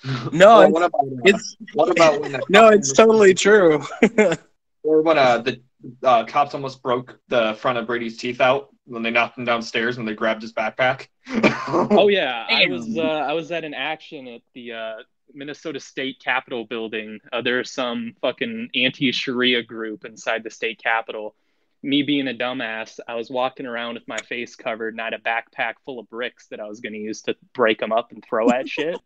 No, 0.34 0.62
Or 0.62 0.66
it's, 0.66 0.74
what 0.74 0.84
about 0.84 1.06
uh, 1.06 1.22
it's 1.24 1.58
what 1.74 1.90
about 1.90 2.22
when 2.22 2.42
no, 2.50 2.68
it's 2.70 2.92
totally 2.92 3.34
true. 3.34 3.82
or 4.84 5.02
when 5.02 5.18
uh, 5.18 5.38
the 5.40 5.62
uh, 6.04 6.26
cops 6.26 6.54
almost 6.54 6.82
broke 6.82 7.20
the 7.30 7.56
front 7.60 7.78
of 7.78 7.88
Brady's 7.88 8.18
teeth 8.18 8.42
out 8.42 8.70
when 8.86 9.02
they 9.02 9.12
knocked 9.12 9.38
him 9.38 9.46
downstairs 9.46 9.98
and 9.98 10.08
they 10.08 10.14
grabbed 10.14 10.42
his 10.42 10.54
backpack? 10.54 11.08
Oh 11.28 12.10
yeah, 12.10 12.46
I 12.50 12.68
was 12.68 12.98
uh, 12.98 13.02
I 13.02 13.34
was 13.34 13.52
at 13.52 13.64
an 13.64 13.74
action 13.74 14.28
at 14.28 14.42
the 14.54 14.74
uh, 14.74 14.94
Minnesota 15.34 15.80
State 15.80 16.20
Capitol 16.20 16.66
building. 16.66 17.20
Uh, 17.32 17.42
there's 17.42 17.72
some 17.72 18.16
fucking 18.22 18.70
anti-Sharia 18.76 19.64
group 19.64 20.06
inside 20.06 20.44
the 20.44 20.50
state 20.50 20.82
capitol. 20.82 21.36
Me 21.82 22.02
being 22.02 22.28
a 22.30 22.34
dumbass, 22.34 23.00
I 23.08 23.16
was 23.16 23.30
walking 23.30 23.66
around 23.66 23.96
with 23.96 24.08
my 24.08 24.18
face 24.18 24.56
covered 24.56 24.94
and 24.94 25.02
I 25.02 25.06
had 25.06 25.14
a 25.14 25.18
backpack 25.18 25.74
full 25.86 26.00
of 26.00 26.10
bricks 26.10 26.48
that 26.48 26.62
I 26.62 26.68
was 26.68 26.80
going 26.80 26.94
to 26.94 27.00
use 27.00 27.24
to 27.24 27.36
break 27.54 27.80
them 27.80 27.92
up 27.92 28.12
and 28.12 28.24
throw 28.24 28.50
at 28.52 28.70
shit. 28.70 29.00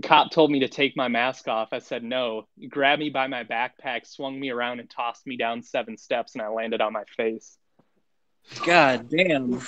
The 0.00 0.06
cop 0.06 0.30
told 0.30 0.52
me 0.52 0.60
to 0.60 0.68
take 0.68 0.96
my 0.96 1.08
mask 1.08 1.48
off. 1.48 1.70
I 1.72 1.80
said 1.80 2.04
no. 2.04 2.46
He 2.56 2.68
grabbed 2.68 3.00
me 3.00 3.10
by 3.10 3.26
my 3.26 3.42
backpack, 3.42 4.06
swung 4.06 4.38
me 4.38 4.50
around, 4.50 4.78
and 4.78 4.88
tossed 4.88 5.26
me 5.26 5.36
down 5.36 5.64
seven 5.64 5.96
steps, 5.96 6.34
and 6.36 6.42
I 6.42 6.46
landed 6.50 6.80
on 6.80 6.92
my 6.92 7.02
face. 7.16 7.58
God 8.64 9.10
damn. 9.10 9.60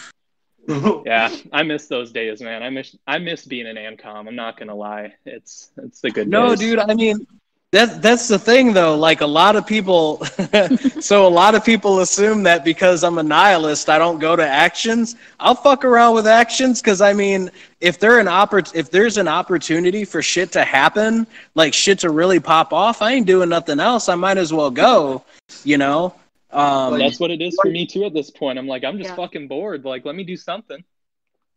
Yeah, 1.05 1.35
I 1.53 1.65
miss 1.65 1.89
those 1.89 2.13
days, 2.13 2.41
man. 2.41 2.63
I 2.63 2.71
miss 2.71 2.95
I 3.05 3.19
miss 3.19 3.45
being 3.45 3.67
an 3.67 3.77
ANCOM. 3.77 4.29
I'm 4.29 4.37
not 4.37 4.57
gonna 4.57 4.75
lie. 4.75 5.15
It's 5.25 5.73
it's 5.79 6.01
the 6.01 6.11
good 6.13 6.29
No, 6.29 6.51
days. 6.51 6.61
dude. 6.61 6.79
I 6.79 6.95
mean, 6.95 7.27
that 7.73 8.03
that's 8.03 8.27
the 8.27 8.39
thing, 8.39 8.73
though. 8.73 8.97
Like 8.97 9.21
a 9.21 9.27
lot 9.27 9.55
of 9.55 9.65
people, 9.67 10.25
so 11.01 11.27
a 11.27 11.29
lot 11.29 11.55
of 11.55 11.65
people 11.65 12.01
assume 12.01 12.43
that 12.43 12.65
because 12.65 13.05
I'm 13.05 13.19
a 13.19 13.23
nihilist, 13.23 13.89
I 13.89 13.97
don't 13.97 14.19
go 14.19 14.35
to 14.35 14.47
actions. 14.47 15.15
I'll 15.39 15.55
fuck 15.55 15.85
around 15.85 16.15
with 16.17 16.27
actions 16.27 16.83
because 16.83 17.01
I 17.01 17.13
mean, 17.13 17.49
if 17.81 18.01
there 18.01 18.19
an 18.19 18.27
oppor- 18.27 18.75
if 18.75 18.91
there's 18.91 19.19
an 19.19 19.29
opportunity 19.29 20.05
for 20.05 20.21
shit 20.21 20.51
to 20.53 20.65
happen, 20.65 21.29
like 21.55 21.73
shit 21.73 22.01
to 22.01 22.11
really 22.11 22.41
pop 22.41 22.73
off, 22.73 23.03
I 23.03 23.13
ain't 23.13 23.27
doing 23.27 23.49
nothing 23.49 23.79
else. 23.79 24.09
I 24.09 24.17
might 24.17 24.37
as 24.39 24.53
well 24.53 24.71
go. 24.71 25.25
You 25.63 25.79
know. 25.79 26.15
Um, 26.53 26.99
That's 26.99 27.21
what 27.21 27.31
it 27.31 27.41
is 27.41 27.57
for 27.63 27.71
me 27.71 27.87
too. 27.87 28.05
At 28.05 28.13
this 28.15 28.31
point, 28.31 28.59
I'm 28.59 28.67
like, 28.67 28.83
I'm 28.83 28.99
just 28.99 29.11
Yeah. 29.11 29.17
fucking 29.17 29.47
bored. 29.47 29.85
Like, 29.85 30.05
let 30.05 30.17
me 30.17 30.25
do 30.25 30.37
something. 30.37 30.83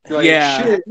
Like, 0.07 0.25
Yeah. 0.25 0.61
Shit, 0.63 0.83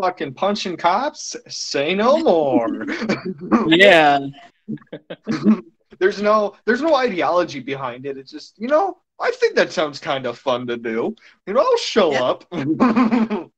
fucking 0.00 0.34
punching 0.34 0.76
cops. 0.76 1.34
Say 1.48 1.96
no 1.96 2.18
more. 2.18 2.86
yeah. 3.66 4.20
there's 5.98 6.20
no 6.22 6.54
there's 6.66 6.82
no 6.82 6.94
ideology 6.96 7.60
behind 7.60 8.06
it. 8.06 8.16
It's 8.18 8.30
just 8.30 8.58
you 8.58 8.68
know 8.68 8.98
I 9.20 9.30
think 9.32 9.56
that 9.56 9.72
sounds 9.72 9.98
kind 9.98 10.26
of 10.26 10.38
fun 10.38 10.66
to 10.68 10.76
do. 10.76 11.14
You 11.46 11.54
know 11.54 11.60
I'll 11.60 11.76
show 11.78 12.12
Yeah. 12.12 12.22
up. 12.22 12.44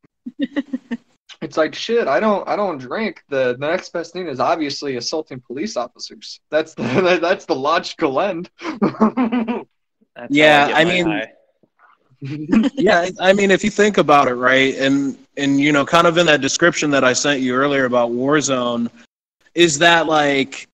it's 1.41 1.57
like 1.57 1.75
shit. 1.75 2.07
I 2.09 2.21
don't 2.21 2.47
I 2.49 2.57
don't 2.57 2.79
drink. 2.79 3.23
The, 3.29 3.57
the 3.59 3.67
next 3.67 3.93
best 3.93 4.13
thing 4.13 4.27
is 4.27 4.41
obviously 4.41 4.97
assaulting 4.97 5.41
police 5.41 5.77
officers. 5.77 6.41
That's 6.51 6.75
the 6.75 7.19
that's 7.23 7.45
the 7.47 7.55
logical 7.55 8.21
end. 8.21 8.51
That's 8.61 10.31
Yeah, 10.31 10.69
how 10.69 10.75
I 10.75 10.85
mean- 10.85 11.07
high. 11.07 11.33
yeah 12.75 13.09
i 13.19 13.33
mean 13.33 13.51
if 13.51 13.65
you 13.65 13.71
think 13.71 13.97
about 13.97 14.29
it 14.29 14.35
right 14.35 14.75
and 14.75 15.17
and 15.39 15.59
you 15.59 15.73
know 15.73 15.87
kind 15.87 16.07
of 16.07 16.19
in 16.19 16.27
that 16.27 16.43
description 16.43 16.91
that 16.91 17.03
i 17.03 17.15
sent 17.15 17.41
you 17.41 17.55
earlier 17.55 17.87
about 17.87 18.11
warzone 18.11 18.91
is 19.55 19.79
that 19.79 20.07
like 20.07 20.69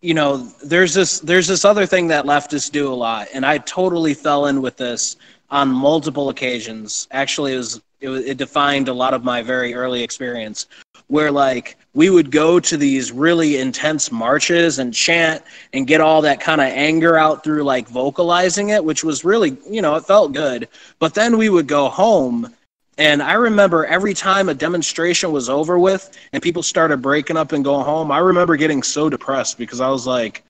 you 0.00 0.14
know, 0.14 0.36
there's 0.62 0.94
this 0.94 1.20
there's 1.20 1.48
this 1.48 1.64
other 1.64 1.86
thing 1.86 2.06
that 2.08 2.24
leftists 2.24 2.70
do 2.70 2.92
a 2.92 2.94
lot, 2.94 3.28
and 3.34 3.44
I 3.44 3.58
totally 3.58 4.14
fell 4.14 4.46
in 4.46 4.62
with 4.62 4.76
this 4.76 5.16
on 5.50 5.68
multiple 5.68 6.28
occasions. 6.28 7.08
Actually, 7.10 7.54
it 7.54 7.58
was 7.58 7.80
it, 8.00 8.10
it 8.10 8.36
defined 8.36 8.88
a 8.88 8.92
lot 8.92 9.12
of 9.12 9.24
my 9.24 9.42
very 9.42 9.74
early 9.74 10.02
experience, 10.02 10.66
where 11.08 11.32
like 11.32 11.76
we 11.94 12.10
would 12.10 12.30
go 12.30 12.60
to 12.60 12.76
these 12.76 13.10
really 13.10 13.58
intense 13.58 14.12
marches 14.12 14.78
and 14.78 14.94
chant 14.94 15.42
and 15.72 15.88
get 15.88 16.00
all 16.00 16.22
that 16.22 16.38
kind 16.40 16.60
of 16.60 16.68
anger 16.68 17.16
out 17.16 17.42
through 17.42 17.64
like 17.64 17.88
vocalizing 17.88 18.68
it, 18.68 18.84
which 18.84 19.02
was 19.02 19.24
really 19.24 19.56
you 19.68 19.82
know 19.82 19.96
it 19.96 20.04
felt 20.04 20.32
good. 20.32 20.68
But 21.00 21.14
then 21.14 21.36
we 21.36 21.48
would 21.48 21.66
go 21.66 21.88
home 21.88 22.54
and 22.98 23.22
I 23.22 23.34
remember 23.34 23.86
every 23.86 24.12
time 24.12 24.48
a 24.48 24.54
demonstration 24.54 25.30
was 25.30 25.48
over 25.48 25.78
with 25.78 26.18
and 26.32 26.42
people 26.42 26.64
started 26.64 27.00
breaking 27.00 27.36
up 27.36 27.52
and 27.52 27.64
going 27.64 27.84
home, 27.84 28.10
I 28.10 28.18
remember 28.18 28.56
getting 28.56 28.82
so 28.82 29.08
depressed 29.08 29.56
because 29.56 29.80
I 29.80 29.88
was 29.88 30.04
like, 30.04 30.42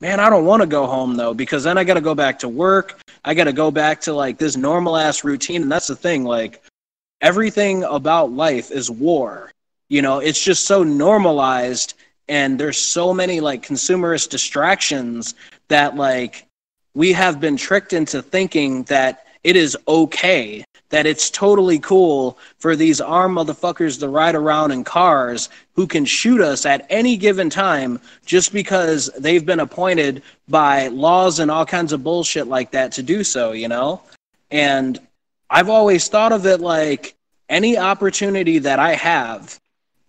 man, 0.00 0.20
I 0.20 0.28
don't 0.28 0.44
want 0.44 0.60
to 0.60 0.66
go 0.66 0.86
home 0.86 1.16
though, 1.16 1.32
because 1.32 1.64
then 1.64 1.78
I 1.78 1.84
got 1.84 1.94
to 1.94 2.02
go 2.02 2.14
back 2.14 2.38
to 2.40 2.48
work. 2.48 3.00
I 3.24 3.32
got 3.32 3.44
to 3.44 3.54
go 3.54 3.70
back 3.70 4.02
to 4.02 4.12
like 4.12 4.36
this 4.36 4.54
normal 4.54 4.98
ass 4.98 5.24
routine. 5.24 5.62
And 5.62 5.72
that's 5.72 5.86
the 5.86 5.96
thing, 5.96 6.24
like, 6.24 6.62
everything 7.22 7.84
about 7.84 8.30
life 8.32 8.70
is 8.70 8.90
war. 8.90 9.50
You 9.88 10.02
know, 10.02 10.18
it's 10.18 10.42
just 10.42 10.66
so 10.66 10.82
normalized 10.82 11.94
and 12.28 12.60
there's 12.60 12.78
so 12.78 13.14
many 13.14 13.40
like 13.40 13.66
consumerist 13.66 14.28
distractions 14.28 15.34
that 15.68 15.96
like 15.96 16.46
we 16.94 17.12
have 17.12 17.40
been 17.40 17.56
tricked 17.56 17.94
into 17.94 18.20
thinking 18.20 18.82
that 18.84 19.26
it 19.42 19.56
is 19.56 19.76
okay 19.88 20.64
that 20.94 21.06
it's 21.06 21.28
totally 21.28 21.80
cool 21.80 22.38
for 22.58 22.76
these 22.76 23.00
armed 23.00 23.36
motherfuckers 23.36 23.98
to 23.98 24.06
ride 24.06 24.36
around 24.36 24.70
in 24.70 24.84
cars 24.84 25.48
who 25.72 25.88
can 25.88 26.04
shoot 26.04 26.40
us 26.40 26.64
at 26.64 26.86
any 26.88 27.16
given 27.16 27.50
time 27.50 28.00
just 28.24 28.52
because 28.52 29.10
they've 29.18 29.44
been 29.44 29.58
appointed 29.58 30.22
by 30.48 30.86
laws 30.86 31.40
and 31.40 31.50
all 31.50 31.66
kinds 31.66 31.92
of 31.92 32.04
bullshit 32.04 32.46
like 32.46 32.70
that 32.70 32.92
to 32.92 33.02
do 33.02 33.24
so, 33.24 33.50
you 33.50 33.66
know? 33.66 34.00
And 34.52 35.00
I've 35.50 35.68
always 35.68 36.06
thought 36.06 36.30
of 36.30 36.46
it 36.46 36.60
like 36.60 37.16
any 37.48 37.76
opportunity 37.76 38.58
that 38.60 38.78
I 38.78 38.94
have, 38.94 39.58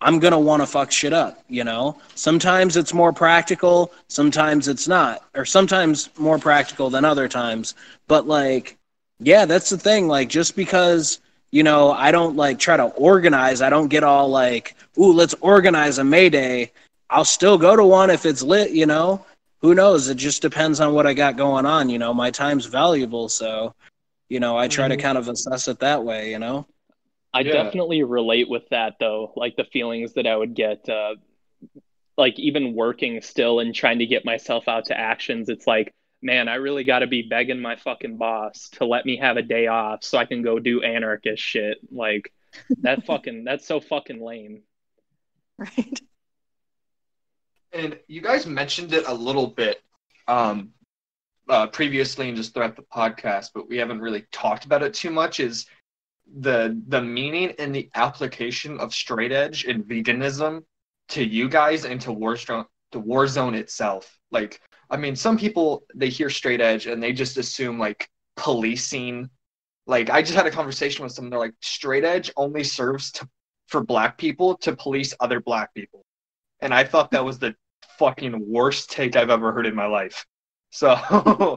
I'm 0.00 0.20
going 0.20 0.34
to 0.34 0.38
want 0.38 0.62
to 0.62 0.68
fuck 0.68 0.92
shit 0.92 1.12
up, 1.12 1.42
you 1.48 1.64
know? 1.64 2.00
Sometimes 2.14 2.76
it's 2.76 2.94
more 2.94 3.12
practical, 3.12 3.92
sometimes 4.06 4.68
it's 4.68 4.86
not, 4.86 5.24
or 5.34 5.44
sometimes 5.44 6.10
more 6.16 6.38
practical 6.38 6.90
than 6.90 7.04
other 7.04 7.26
times. 7.26 7.74
But 8.06 8.28
like, 8.28 8.78
yeah, 9.18 9.44
that's 9.44 9.70
the 9.70 9.78
thing. 9.78 10.08
Like, 10.08 10.28
just 10.28 10.56
because 10.56 11.20
you 11.50 11.62
know 11.62 11.92
I 11.92 12.10
don't 12.10 12.36
like 12.36 12.58
try 12.58 12.76
to 12.76 12.84
organize, 12.84 13.62
I 13.62 13.70
don't 13.70 13.88
get 13.88 14.04
all 14.04 14.28
like, 14.28 14.76
"Ooh, 14.98 15.12
let's 15.12 15.34
organize 15.40 15.98
a 15.98 16.04
May 16.04 16.28
Day." 16.28 16.72
I'll 17.08 17.24
still 17.24 17.56
go 17.56 17.76
to 17.76 17.84
one 17.84 18.10
if 18.10 18.26
it's 18.26 18.42
lit. 18.42 18.72
You 18.72 18.86
know, 18.86 19.24
who 19.60 19.74
knows? 19.74 20.08
It 20.08 20.16
just 20.16 20.42
depends 20.42 20.80
on 20.80 20.92
what 20.92 21.06
I 21.06 21.14
got 21.14 21.36
going 21.36 21.66
on. 21.66 21.88
You 21.88 21.98
know, 21.98 22.12
my 22.12 22.30
time's 22.30 22.66
valuable, 22.66 23.28
so 23.28 23.74
you 24.28 24.40
know 24.40 24.56
I 24.56 24.68
try 24.68 24.88
mm-hmm. 24.88 24.96
to 24.96 25.02
kind 25.02 25.18
of 25.18 25.28
assess 25.28 25.68
it 25.68 25.78
that 25.80 26.04
way. 26.04 26.30
You 26.30 26.38
know. 26.38 26.66
I 27.32 27.40
yeah. 27.40 27.64
definitely 27.64 28.02
relate 28.02 28.48
with 28.48 28.68
that 28.70 28.94
though, 28.98 29.32
like 29.36 29.56
the 29.56 29.64
feelings 29.64 30.14
that 30.14 30.26
I 30.26 30.36
would 30.36 30.54
get. 30.54 30.88
Uh, 30.88 31.16
like 32.18 32.38
even 32.38 32.74
working 32.74 33.20
still 33.20 33.60
and 33.60 33.74
trying 33.74 33.98
to 33.98 34.06
get 34.06 34.24
myself 34.24 34.68
out 34.68 34.86
to 34.86 34.98
actions, 34.98 35.48
it's 35.48 35.66
like 35.66 35.92
man, 36.26 36.48
I 36.48 36.56
really 36.56 36.84
got 36.84 36.98
to 36.98 37.06
be 37.06 37.22
begging 37.22 37.60
my 37.60 37.76
fucking 37.76 38.18
boss 38.18 38.68
to 38.74 38.84
let 38.84 39.06
me 39.06 39.16
have 39.16 39.36
a 39.36 39.42
day 39.42 39.68
off 39.68 40.02
so 40.02 40.18
I 40.18 40.26
can 40.26 40.42
go 40.42 40.58
do 40.58 40.82
anarchist 40.82 41.42
shit. 41.42 41.78
Like 41.90 42.32
that 42.82 43.06
fucking 43.06 43.44
that's 43.44 43.66
so 43.66 43.80
fucking 43.80 44.20
lame. 44.20 44.62
Right. 45.56 46.00
And 47.72 47.98
you 48.08 48.20
guys 48.20 48.46
mentioned 48.46 48.92
it 48.92 49.06
a 49.06 49.14
little 49.14 49.46
bit 49.46 49.80
um 50.28 50.70
uh, 51.48 51.68
previously 51.68 52.26
and 52.26 52.36
just 52.36 52.52
throughout 52.52 52.74
the 52.74 52.82
podcast, 52.82 53.50
but 53.54 53.68
we 53.68 53.76
haven't 53.76 54.00
really 54.00 54.26
talked 54.32 54.64
about 54.64 54.82
it 54.82 54.92
too 54.92 55.10
much 55.10 55.38
is 55.38 55.66
the 56.40 56.82
the 56.88 57.00
meaning 57.00 57.54
and 57.60 57.72
the 57.72 57.88
application 57.94 58.80
of 58.80 58.92
straight 58.92 59.30
edge 59.30 59.64
and 59.64 59.84
veganism 59.84 60.64
to 61.08 61.24
you 61.24 61.48
guys 61.48 61.84
and 61.84 62.00
to 62.00 62.10
Warzone 62.10 62.66
to 62.90 63.00
Warzone 63.00 63.54
itself. 63.54 64.18
Like 64.32 64.60
I 64.90 64.96
mean, 64.96 65.16
some 65.16 65.36
people 65.36 65.84
they 65.94 66.08
hear 66.08 66.30
straight 66.30 66.60
edge 66.60 66.86
and 66.86 67.02
they 67.02 67.12
just 67.12 67.36
assume 67.36 67.78
like 67.78 68.08
policing. 68.36 69.30
Like 69.86 70.10
I 70.10 70.22
just 70.22 70.34
had 70.34 70.46
a 70.46 70.50
conversation 70.50 71.02
with 71.04 71.12
someone. 71.12 71.30
They're 71.30 71.38
like, 71.38 71.54
straight 71.60 72.04
edge 72.04 72.30
only 72.36 72.64
serves 72.64 73.12
to 73.12 73.28
for 73.68 73.82
black 73.82 74.16
people 74.16 74.56
to 74.58 74.76
police 74.76 75.12
other 75.18 75.40
black 75.40 75.74
people, 75.74 76.04
and 76.60 76.72
I 76.72 76.84
thought 76.84 77.10
that 77.10 77.24
was 77.24 77.38
the 77.38 77.54
fucking 77.98 78.44
worst 78.46 78.90
take 78.90 79.16
I've 79.16 79.30
ever 79.30 79.52
heard 79.52 79.66
in 79.66 79.74
my 79.74 79.86
life. 79.86 80.24
So, 80.70 80.94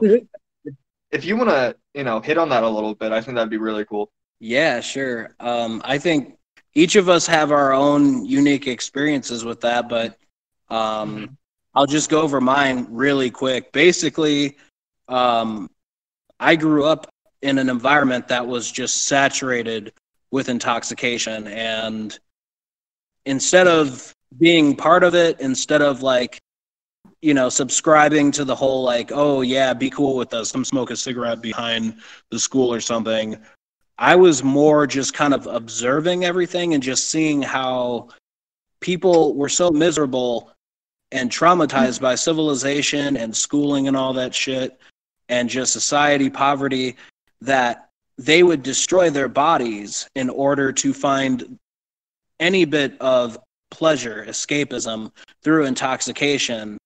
if 1.10 1.24
you 1.24 1.36
want 1.36 1.50
to, 1.50 1.76
you 1.94 2.04
know, 2.04 2.20
hit 2.20 2.38
on 2.38 2.48
that 2.48 2.62
a 2.62 2.68
little 2.68 2.94
bit, 2.94 3.12
I 3.12 3.20
think 3.20 3.36
that'd 3.36 3.50
be 3.50 3.58
really 3.58 3.84
cool. 3.84 4.10
Yeah, 4.38 4.80
sure. 4.80 5.34
Um, 5.38 5.82
I 5.84 5.98
think 5.98 6.38
each 6.74 6.96
of 6.96 7.08
us 7.08 7.26
have 7.26 7.52
our 7.52 7.72
own 7.72 8.24
unique 8.24 8.66
experiences 8.66 9.44
with 9.44 9.60
that, 9.60 9.88
but 9.88 10.16
um, 10.68 11.16
mm-hmm. 11.16 11.24
I'll 11.74 11.86
just 11.86 12.10
go 12.10 12.20
over 12.20 12.40
mine 12.40 12.86
really 12.90 13.30
quick. 13.30 13.72
Basically, 13.72 14.56
um, 15.08 15.70
I 16.38 16.56
grew 16.56 16.84
up 16.84 17.08
in 17.42 17.58
an 17.58 17.68
environment 17.68 18.28
that 18.28 18.46
was 18.46 18.70
just 18.70 19.06
saturated 19.06 19.92
with 20.30 20.48
intoxication. 20.48 21.46
And 21.48 22.18
instead 23.24 23.66
of 23.66 24.14
being 24.38 24.76
part 24.76 25.04
of 25.04 25.14
it, 25.14 25.40
instead 25.40 25.82
of 25.82 26.02
like, 26.02 26.38
you 27.22 27.34
know, 27.34 27.48
subscribing 27.48 28.32
to 28.32 28.44
the 28.44 28.54
whole 28.54 28.82
like, 28.82 29.10
oh, 29.12 29.42
yeah, 29.42 29.74
be 29.74 29.90
cool 29.90 30.16
with 30.16 30.32
us, 30.34 30.52
come 30.52 30.64
smoke 30.64 30.90
a 30.90 30.96
cigarette 30.96 31.42
behind 31.42 31.96
the 32.30 32.38
school 32.38 32.72
or 32.72 32.80
something, 32.80 33.38
I 33.98 34.16
was 34.16 34.42
more 34.42 34.86
just 34.86 35.12
kind 35.12 35.34
of 35.34 35.46
observing 35.46 36.24
everything 36.24 36.74
and 36.74 36.82
just 36.82 37.10
seeing 37.10 37.42
how 37.42 38.08
people 38.80 39.34
were 39.34 39.50
so 39.50 39.70
miserable 39.70 40.52
and 41.12 41.30
traumatized 41.30 42.00
by 42.00 42.14
civilization 42.14 43.16
and 43.16 43.36
schooling 43.36 43.88
and 43.88 43.96
all 43.96 44.12
that 44.12 44.34
shit 44.34 44.78
and 45.28 45.48
just 45.48 45.72
society 45.72 46.30
poverty 46.30 46.96
that 47.40 47.88
they 48.18 48.42
would 48.42 48.62
destroy 48.62 49.10
their 49.10 49.28
bodies 49.28 50.08
in 50.14 50.28
order 50.28 50.72
to 50.72 50.92
find 50.92 51.58
any 52.38 52.64
bit 52.64 53.00
of 53.00 53.38
pleasure 53.70 54.24
escapism 54.28 55.10
through 55.42 55.64
intoxication. 55.64 56.76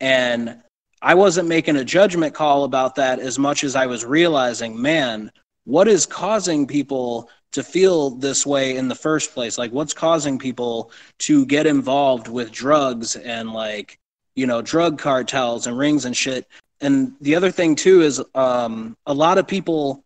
And 0.00 0.60
i 1.04 1.14
wasn't 1.14 1.48
making 1.48 1.76
a 1.76 1.84
judgment 1.84 2.34
call 2.34 2.64
about 2.64 2.94
that 2.94 3.20
as 3.20 3.38
much 3.38 3.62
as 3.62 3.76
i 3.76 3.86
was 3.86 4.04
realizing 4.04 4.80
man 4.80 5.30
what 5.64 5.86
is 5.86 6.06
causing 6.06 6.66
people 6.66 7.28
to 7.54 7.62
feel 7.62 8.10
this 8.10 8.44
way 8.44 8.76
in 8.76 8.88
the 8.88 8.94
first 8.94 9.32
place? 9.32 9.56
Like 9.56 9.72
what's 9.72 9.94
causing 9.94 10.38
people 10.38 10.90
to 11.20 11.46
get 11.46 11.66
involved 11.66 12.28
with 12.28 12.52
drugs 12.52 13.16
and 13.16 13.52
like 13.52 13.98
you 14.34 14.46
know 14.46 14.60
drug 14.60 14.98
cartels 14.98 15.66
and 15.66 15.78
rings 15.78 16.04
and 16.04 16.16
shit? 16.16 16.46
And 16.80 17.14
the 17.20 17.34
other 17.36 17.50
thing 17.50 17.76
too 17.76 18.02
is 18.02 18.22
um, 18.34 18.96
a 19.06 19.14
lot 19.14 19.38
of 19.38 19.46
people 19.46 20.04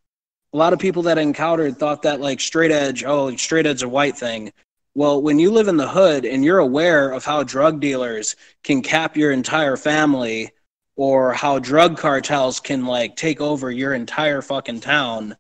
a 0.53 0.57
lot 0.57 0.73
of 0.73 0.79
people 0.79 1.03
that 1.03 1.19
I 1.19 1.23
encountered 1.23 1.79
thought 1.79 2.03
that 2.03 2.21
like 2.21 2.41
straight 2.41 2.71
edge 2.71 3.03
oh 3.05 3.35
straight 3.37 3.67
edge 3.67 3.83
a 3.83 3.89
white 3.89 4.17
thing. 4.17 4.53
Well 4.95 5.23
when 5.23 5.39
you 5.39 5.51
live 5.51 5.69
in 5.69 5.79
the 5.79 5.89
hood 5.89 6.27
and 6.27 6.45
you're 6.45 6.59
aware 6.59 7.13
of 7.13 7.25
how 7.25 7.43
drug 7.45 7.81
dealers 7.81 8.37
can 8.63 8.83
cap 8.83 9.17
your 9.17 9.33
entire 9.33 9.77
family 9.79 10.51
or 10.97 11.33
how 11.33 11.59
drug 11.59 11.97
cartels 11.97 12.61
can 12.61 12.85
like 12.85 13.17
take 13.17 13.41
over 13.41 13.71
your 13.71 13.95
entire 13.95 14.43
fucking 14.43 14.81
town 14.81 15.35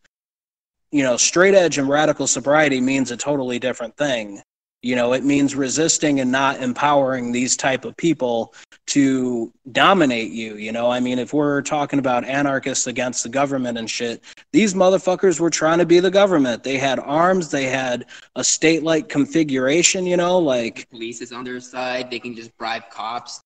you 0.90 1.02
know, 1.02 1.16
straight 1.16 1.54
edge 1.54 1.78
and 1.78 1.88
radical 1.88 2.26
sobriety 2.26 2.80
means 2.80 3.10
a 3.10 3.16
totally 3.16 3.58
different 3.58 3.96
thing. 3.96 4.42
You 4.80 4.94
know, 4.94 5.12
it 5.12 5.24
means 5.24 5.56
resisting 5.56 6.20
and 6.20 6.30
not 6.30 6.62
empowering 6.62 7.32
these 7.32 7.56
type 7.56 7.84
of 7.84 7.96
people 7.96 8.54
to 8.88 9.52
dominate 9.72 10.30
you. 10.30 10.54
You 10.54 10.70
know, 10.70 10.88
I 10.88 11.00
mean, 11.00 11.18
if 11.18 11.32
we're 11.32 11.62
talking 11.62 11.98
about 11.98 12.24
anarchists 12.24 12.86
against 12.86 13.24
the 13.24 13.28
government 13.28 13.76
and 13.76 13.90
shit, 13.90 14.22
these 14.52 14.74
motherfuckers 14.74 15.40
were 15.40 15.50
trying 15.50 15.78
to 15.78 15.86
be 15.86 15.98
the 15.98 16.12
government. 16.12 16.62
They 16.62 16.78
had 16.78 17.00
arms, 17.00 17.50
they 17.50 17.64
had 17.64 18.06
a 18.36 18.44
state 18.44 18.84
like 18.84 19.08
configuration, 19.08 20.06
you 20.06 20.16
know, 20.16 20.38
like 20.38 20.88
police 20.90 21.20
is 21.20 21.32
on 21.32 21.42
their 21.42 21.58
side, 21.58 22.08
they 22.08 22.20
can 22.20 22.36
just 22.36 22.56
bribe 22.56 22.88
cops, 22.88 23.40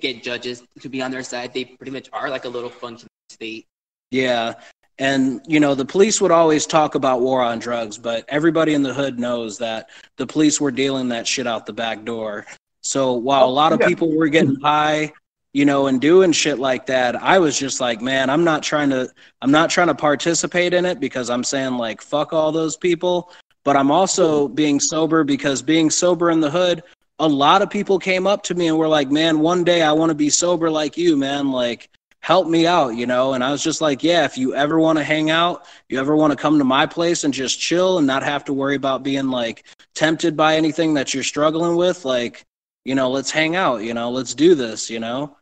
get 0.00 0.24
judges 0.24 0.64
to 0.80 0.88
be 0.88 1.02
on 1.02 1.12
their 1.12 1.22
side. 1.22 1.54
They 1.54 1.64
pretty 1.64 1.92
much 1.92 2.08
are 2.12 2.28
like 2.28 2.46
a 2.46 2.48
little 2.48 2.70
functioning 2.70 3.08
state. 3.28 3.66
Yeah. 4.10 4.54
And, 5.00 5.40
you 5.48 5.60
know, 5.60 5.74
the 5.74 5.86
police 5.86 6.20
would 6.20 6.30
always 6.30 6.66
talk 6.66 6.94
about 6.94 7.22
war 7.22 7.42
on 7.42 7.58
drugs, 7.58 7.96
but 7.96 8.26
everybody 8.28 8.74
in 8.74 8.82
the 8.82 8.92
hood 8.92 9.18
knows 9.18 9.56
that 9.58 9.88
the 10.18 10.26
police 10.26 10.60
were 10.60 10.70
dealing 10.70 11.08
that 11.08 11.26
shit 11.26 11.46
out 11.46 11.64
the 11.64 11.72
back 11.72 12.04
door. 12.04 12.46
So 12.82 13.14
while 13.14 13.46
a 13.46 13.50
lot 13.50 13.72
of 13.72 13.80
people 13.80 14.14
were 14.14 14.28
getting 14.28 14.60
high, 14.60 15.12
you 15.54 15.64
know, 15.64 15.86
and 15.86 16.02
doing 16.02 16.32
shit 16.32 16.58
like 16.58 16.84
that, 16.86 17.16
I 17.16 17.38
was 17.38 17.58
just 17.58 17.80
like, 17.80 18.02
man, 18.02 18.28
I'm 18.28 18.44
not 18.44 18.62
trying 18.62 18.90
to 18.90 19.08
I'm 19.40 19.50
not 19.50 19.70
trying 19.70 19.88
to 19.88 19.94
participate 19.94 20.74
in 20.74 20.84
it 20.84 21.00
because 21.00 21.30
I'm 21.30 21.44
saying 21.44 21.78
like 21.78 22.02
fuck 22.02 22.34
all 22.34 22.52
those 22.52 22.76
people, 22.76 23.32
but 23.64 23.76
I'm 23.76 23.90
also 23.90 24.48
being 24.48 24.78
sober 24.78 25.24
because 25.24 25.62
being 25.62 25.88
sober 25.90 26.30
in 26.30 26.40
the 26.40 26.50
hood 26.50 26.82
a 27.20 27.28
lot 27.28 27.60
of 27.60 27.68
people 27.68 27.98
came 27.98 28.26
up 28.26 28.42
to 28.44 28.54
me 28.54 28.68
and 28.68 28.78
were 28.78 28.88
like, 28.88 29.10
"Man, 29.10 29.40
one 29.40 29.62
day 29.62 29.82
I 29.82 29.92
want 29.92 30.08
to 30.08 30.14
be 30.14 30.30
sober 30.30 30.70
like 30.70 30.96
you, 30.96 31.18
man. 31.18 31.52
Like, 31.52 31.90
help 32.20 32.46
me 32.48 32.66
out, 32.66 32.96
you 32.96 33.06
know?" 33.06 33.34
And 33.34 33.42
I 33.44 33.50
was 33.50 33.62
just 33.62 33.80
like, 33.80 34.02
"Yeah, 34.02 34.24
if 34.24 34.36
you 34.38 34.54
ever 34.54 34.78
want 34.78 34.98
to 34.98 35.04
hang 35.04 35.30
out, 35.30 35.64
you 35.88 35.98
ever 35.98 36.16
want 36.16 36.32
to 36.32 36.36
come 36.36 36.58
to 36.58 36.64
my 36.64 36.86
place 36.86 37.24
and 37.24 37.32
just 37.34 37.60
chill 37.60 37.98
and 37.98 38.06
not 38.06 38.22
have 38.22 38.44
to 38.46 38.52
worry 38.52 38.76
about 38.76 39.02
being 39.02 39.28
like 39.28 39.64
tempted 39.94 40.36
by 40.36 40.56
anything 40.56 40.94
that 40.94 41.14
you're 41.14 41.22
struggling 41.22 41.76
with, 41.76 42.04
like, 42.04 42.44
you 42.84 42.94
know, 42.94 43.10
let's 43.10 43.30
hang 43.30 43.56
out, 43.56 43.82
you 43.82 43.94
know, 43.94 44.10
let's 44.10 44.34
do 44.34 44.54
this, 44.54 44.90
you 44.90 45.00
know?" 45.00 45.36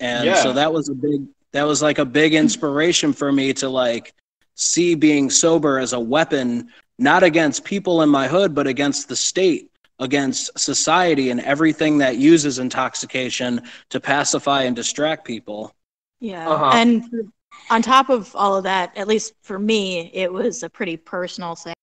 And 0.00 0.26
Yeah. 0.26 0.34
so 0.34 0.52
that 0.52 0.72
was 0.72 0.88
a 0.88 0.94
big 0.94 1.26
that 1.52 1.64
was 1.66 1.80
like 1.82 1.98
a 1.98 2.04
big 2.04 2.34
inspiration 2.34 3.12
for 3.12 3.30
me 3.32 3.52
to 3.54 3.68
like 3.68 4.12
see 4.56 4.94
being 4.94 5.30
sober 5.30 5.78
as 5.78 5.92
a 5.92 6.00
weapon 6.00 6.68
not 6.98 7.22
against 7.22 7.64
people 7.64 8.02
in 8.02 8.08
my 8.08 8.28
hood 8.28 8.54
but 8.54 8.66
against 8.66 9.08
the 9.08 9.16
state 9.16 9.70
against 10.00 10.56
society 10.58 11.30
and 11.30 11.40
everything 11.40 11.98
that 11.98 12.16
uses 12.16 12.58
intoxication 12.58 13.62
to 13.90 14.00
pacify 14.00 14.62
and 14.62 14.76
distract 14.76 15.24
people 15.24 15.72
Yeah. 16.24 16.48
Uh-huh. 16.48 16.70
And 16.72 17.32
on 17.70 17.82
top 17.82 18.08
of 18.08 18.34
all 18.34 18.56
of 18.56 18.64
that, 18.64 18.96
at 18.96 19.06
least 19.06 19.34
for 19.42 19.58
me, 19.58 20.10
it 20.14 20.32
was 20.32 20.62
a 20.62 20.70
pretty 20.70 20.96
personal 20.96 21.54
thing 21.54 21.74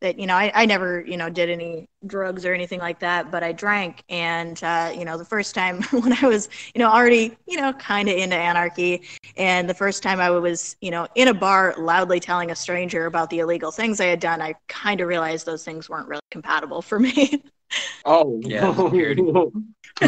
that, 0.00 0.18
you 0.18 0.26
know, 0.26 0.34
I, 0.34 0.52
I 0.54 0.66
never, 0.66 1.00
you 1.06 1.16
know, 1.16 1.30
did 1.30 1.48
any 1.48 1.88
drugs 2.06 2.44
or 2.44 2.52
anything 2.52 2.80
like 2.80 3.00
that, 3.00 3.30
but 3.30 3.42
I 3.42 3.52
drank. 3.52 4.04
And, 4.10 4.62
uh, 4.62 4.92
you 4.94 5.06
know, 5.06 5.16
the 5.16 5.24
first 5.24 5.54
time 5.54 5.82
when 5.90 6.12
I 6.12 6.26
was, 6.26 6.50
you 6.74 6.80
know, 6.80 6.90
already, 6.90 7.34
you 7.46 7.56
know, 7.56 7.72
kind 7.72 8.10
of 8.10 8.16
into 8.16 8.36
anarchy, 8.36 9.08
and 9.38 9.68
the 9.68 9.74
first 9.74 10.02
time 10.02 10.20
I 10.20 10.28
was, 10.28 10.76
you 10.82 10.90
know, 10.90 11.08
in 11.14 11.28
a 11.28 11.34
bar 11.34 11.74
loudly 11.78 12.20
telling 12.20 12.50
a 12.50 12.56
stranger 12.56 13.06
about 13.06 13.30
the 13.30 13.38
illegal 13.38 13.70
things 13.70 14.00
I 14.00 14.06
had 14.06 14.20
done, 14.20 14.42
I 14.42 14.54
kind 14.68 15.00
of 15.00 15.08
realized 15.08 15.46
those 15.46 15.64
things 15.64 15.88
weren't 15.88 16.08
really 16.08 16.20
compatible 16.30 16.82
for 16.82 17.00
me. 17.00 17.42
Oh, 18.04 18.38
Yeah, 18.44 18.70
weird. 18.90 19.18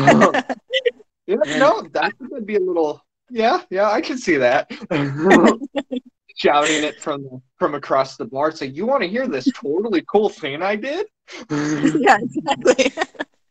yeah, 1.26 1.37
no, 1.47 1.83
that 1.93 2.12
would 2.20 2.47
be 2.47 2.57
a 2.57 2.61
little. 2.61 3.03
Yeah, 3.31 3.62
yeah, 3.70 3.91
I 3.91 4.01
can 4.01 4.18
see 4.18 4.37
that. 4.37 4.70
Shouting 6.37 6.85
it 6.85 7.01
from 7.01 7.43
from 7.59 7.74
across 7.74 8.16
the 8.16 8.24
bar, 8.24 8.51
say, 8.51 8.66
"You 8.66 8.87
want 8.87 9.03
to 9.03 9.09
hear 9.09 9.28
this 9.28 9.47
totally 9.55 10.03
cool 10.11 10.28
thing 10.31 10.62
I 10.62 10.74
did? 10.74 11.07
yeah, 11.51 12.16
exactly. 12.20 12.93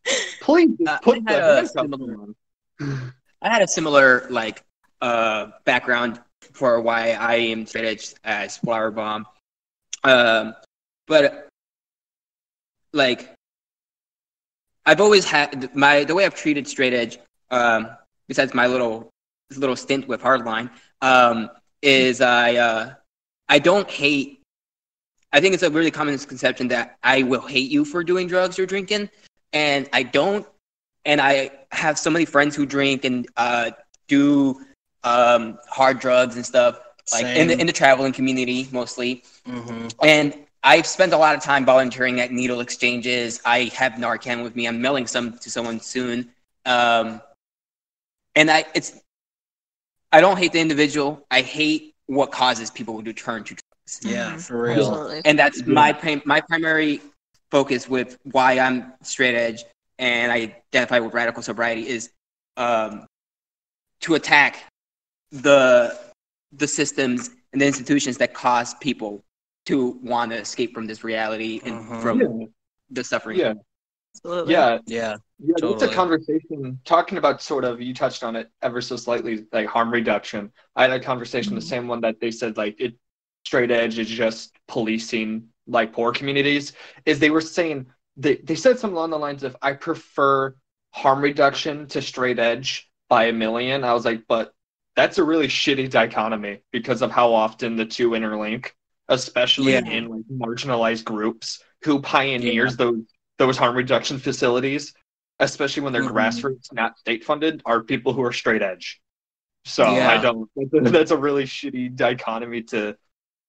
Please 0.41 0.71
Uh, 0.87 0.97
put 0.99 1.17
I 1.27 1.33
the 1.33 1.55
had 1.55 1.63
a 1.63 1.67
similar- 1.67 2.13
on." 2.21 2.35
I 3.41 3.49
had 3.53 3.61
a 3.61 3.67
similar 3.67 4.27
like 4.29 4.63
uh 5.01 5.47
background 5.65 6.19
for 6.53 6.81
why 6.81 7.11
I 7.11 7.35
am 7.35 7.65
straight 7.67 7.85
edge 7.85 8.13
as 8.23 8.57
Flower 8.57 8.89
Bomb. 8.91 9.25
Um 10.03 10.55
but 11.07 11.47
like 12.91 13.33
I've 14.85 14.99
always 15.01 15.25
had 15.25 15.73
my 15.75 16.03
the 16.05 16.15
way 16.15 16.25
I've 16.25 16.35
treated 16.35 16.67
straight 16.67 16.93
edge, 16.93 17.19
um, 17.51 17.89
besides 18.27 18.53
my 18.55 18.65
little 18.65 19.09
little 19.57 19.75
stint 19.75 20.07
with 20.07 20.21
Hardline, 20.21 20.69
um, 21.01 21.49
is 21.81 22.21
I 22.21 22.55
uh, 22.55 22.93
I 23.47 23.59
don't 23.59 23.89
hate. 23.89 24.41
I 25.31 25.39
think 25.39 25.53
it's 25.53 25.63
a 25.63 25.69
really 25.69 25.91
common 25.91 26.13
misconception 26.13 26.67
that 26.69 26.97
I 27.03 27.23
will 27.23 27.45
hate 27.45 27.69
you 27.69 27.85
for 27.85 28.03
doing 28.03 28.27
drugs 28.27 28.59
or 28.59 28.65
drinking, 28.65 29.09
and 29.53 29.89
I 29.93 30.03
don't. 30.03 30.45
And 31.05 31.21
I 31.21 31.51
have 31.71 31.97
so 31.97 32.09
many 32.09 32.25
friends 32.25 32.55
who 32.55 32.65
drink 32.65 33.05
and 33.05 33.27
uh, 33.37 33.71
do 34.07 34.59
um, 35.03 35.57
hard 35.69 35.99
drugs 35.99 36.35
and 36.35 36.45
stuff, 36.45 36.79
like 37.13 37.25
in 37.25 37.47
the 37.47 37.59
in 37.59 37.67
the 37.67 37.73
traveling 37.73 38.11
community 38.11 38.67
mostly. 38.71 39.23
hmm 39.45 39.87
And 40.03 40.33
I've 40.63 40.85
spent 40.85 41.13
a 41.13 41.17
lot 41.17 41.35
of 41.35 41.41
time 41.41 41.65
volunteering 41.65 42.19
at 42.19 42.31
needle 42.31 42.59
exchanges. 42.59 43.41
I 43.45 43.71
have 43.75 43.93
Narcan 43.93 44.43
with 44.43 44.55
me. 44.55 44.67
I'm 44.67 44.81
mailing 44.81 45.07
some 45.07 45.37
to 45.37 45.49
someone 45.49 45.79
soon. 45.79 46.29
Um, 46.65 47.21
and 48.35 48.51
I, 48.51 48.65
it's, 48.75 48.99
I 50.11 50.21
don't 50.21 50.37
hate 50.37 50.53
the 50.53 50.59
individual. 50.59 51.25
I 51.29 51.41
hate 51.41 51.93
what 52.07 52.31
causes 52.31 52.71
people 52.71 53.01
to 53.03 53.13
turn 53.13 53.43
to 53.45 53.55
drugs. 53.55 53.99
yeah 54.03 54.33
Mhm. 54.35 54.41
for 54.47 54.61
real 54.63 54.79
Absolutely. 54.79 55.21
And 55.25 55.37
that's 55.37 55.59
Yeah. 55.59 55.73
my 55.73 55.93
prim- 55.93 56.21
my 56.25 56.41
primary 56.41 57.01
focus 57.51 57.89
with 57.89 58.17
why 58.23 58.59
I'm 58.59 58.93
straight 59.01 59.35
edge 59.35 59.63
and 59.97 60.31
I 60.31 60.37
identify 60.73 60.99
with 60.99 61.13
radical 61.13 61.41
sobriety 61.43 61.87
is 61.87 62.11
um, 62.57 63.05
to 64.01 64.15
attack 64.15 64.63
the 65.31 65.97
the 66.51 66.67
systems 66.67 67.29
and 67.53 67.61
the 67.61 67.65
institutions 67.67 68.17
that 68.17 68.33
cause 68.33 68.73
people 68.75 69.23
to 69.65 69.99
want 70.03 70.31
to 70.31 70.37
escape 70.37 70.73
from 70.73 70.85
this 70.87 71.03
reality 71.03 71.61
and 71.63 71.75
Mhm. 71.85 72.01
from 72.01 72.19
Yeah, 72.21 72.45
the 72.89 73.03
suffering. 73.03 73.37
yeah, 73.39 73.53
Absolutely. 74.15 74.53
yeah. 74.53 74.79
yeah 74.85 75.17
Yeah, 75.39 75.55
it's 75.61 75.83
a 75.83 75.87
conversation 75.89 76.79
talking 76.85 77.17
about 77.17 77.41
sort 77.41 77.63
of 77.63 77.81
you 77.81 77.93
touched 77.93 78.23
on 78.23 78.35
it 78.35 78.51
ever 78.61 78.81
so 78.81 78.95
slightly, 78.95 79.45
like 79.51 79.67
harm 79.67 79.91
reduction. 79.91 80.51
I 80.75 80.83
had 80.83 80.91
a 80.91 80.99
conversation, 80.99 81.55
the 81.55 81.61
Mhm. 81.61 81.63
same 81.63 81.87
one 81.87 82.01
that 82.01 82.19
they 82.19 82.31
said 82.31 82.57
like 82.57 82.79
it 82.79 82.95
straight 83.45 83.71
edge 83.71 83.97
is 83.99 84.09
just 84.09 84.57
policing 84.67 85.49
like 85.67 85.93
poor 85.93 86.11
communities. 86.11 86.73
Is 87.05 87.19
they 87.19 87.29
were 87.29 87.41
saying 87.41 87.87
they, 88.17 88.35
they 88.37 88.55
said 88.55 88.79
something 88.79 88.97
along 88.97 89.11
the 89.11 89.19
lines 89.19 89.43
of 89.43 89.55
I 89.61 89.73
prefer 89.73 90.55
harm 90.91 91.21
reduction 91.21 91.87
to 91.87 92.01
straight 92.01 92.39
edge 92.39 92.89
by 93.07 93.25
a 93.25 93.33
million. 93.33 93.83
I 93.83 93.93
was 93.93 94.05
like, 94.05 94.23
but 94.27 94.53
that's 94.95 95.17
a 95.19 95.23
really 95.23 95.47
shitty 95.47 95.89
dichotomy 95.89 96.63
because 96.71 97.01
of 97.01 97.11
how 97.11 97.33
often 97.33 97.77
the 97.77 97.85
two 97.85 98.09
interlink, 98.11 98.71
especially 99.07 99.73
Yeah. 99.73 99.81
in 99.85 100.09
like 100.09 100.25
marginalized 100.29 101.05
groups 101.05 101.63
who 101.83 102.01
pioneers 102.01 102.75
those 102.75 103.03
those 103.39 103.57
harm 103.57 103.75
reduction 103.75 104.19
facilities, 104.19 104.93
especially 105.39 105.81
when 105.83 105.93
they're 105.93 106.03
Mhm. 106.03 106.13
grassroots, 106.13 106.71
not 106.71 106.99
state 106.99 107.23
funded, 107.23 107.63
are 107.65 107.81
people 107.81 108.13
who 108.13 108.21
are 108.21 108.31
straight 108.33 108.61
edge. 108.61 109.01
So 109.65 109.83
Yeah. 109.95 110.09
I 110.09 110.17
don't. 110.21 110.49
That's 110.93 111.11
a 111.11 111.17
really 111.17 111.45
shitty 111.45 111.95
dichotomy 111.95 112.63
to 112.63 112.95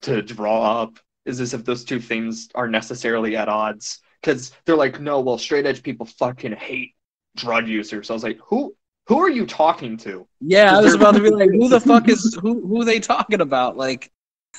to 0.03 0.23
draw 0.23 0.83
up. 0.83 0.99
Is 1.27 1.41
as 1.41 1.53
if 1.53 1.65
those 1.67 1.85
two 1.85 2.01
things 2.01 2.49
are 2.55 2.67
necessarily 2.69 3.37
at 3.37 3.49
odds 3.49 4.01
because 4.23 4.53
they're 4.65 4.77
like, 4.77 5.01
no, 5.01 5.21
well, 5.21 5.37
straight 5.39 5.67
edge 5.67 5.83
people 5.83 6.07
fucking 6.07 6.53
hate 6.53 6.95
drug 7.37 7.69
users. 7.69 8.07
So 8.07 8.15
I 8.15 8.17
was 8.17 8.25
like, 8.25 8.39
who 8.47 8.75
who 9.09 9.19
are 9.19 9.29
you 9.31 9.45
talking 9.47 9.97
to? 9.99 10.27
yeah 10.41 10.79
i 10.79 10.81
was 10.81 10.95
about 10.95 11.15
to 11.15 11.21
be 11.21 11.31
like 11.31 11.51
who 11.51 11.69
the 11.69 11.81
fuck 11.81 12.09
is 12.09 12.35
who 12.43 12.67
who 12.67 12.81
are 12.81 12.85
they 12.87 13.01
talking 13.01 13.41
about 13.43 13.77
like 13.77 14.11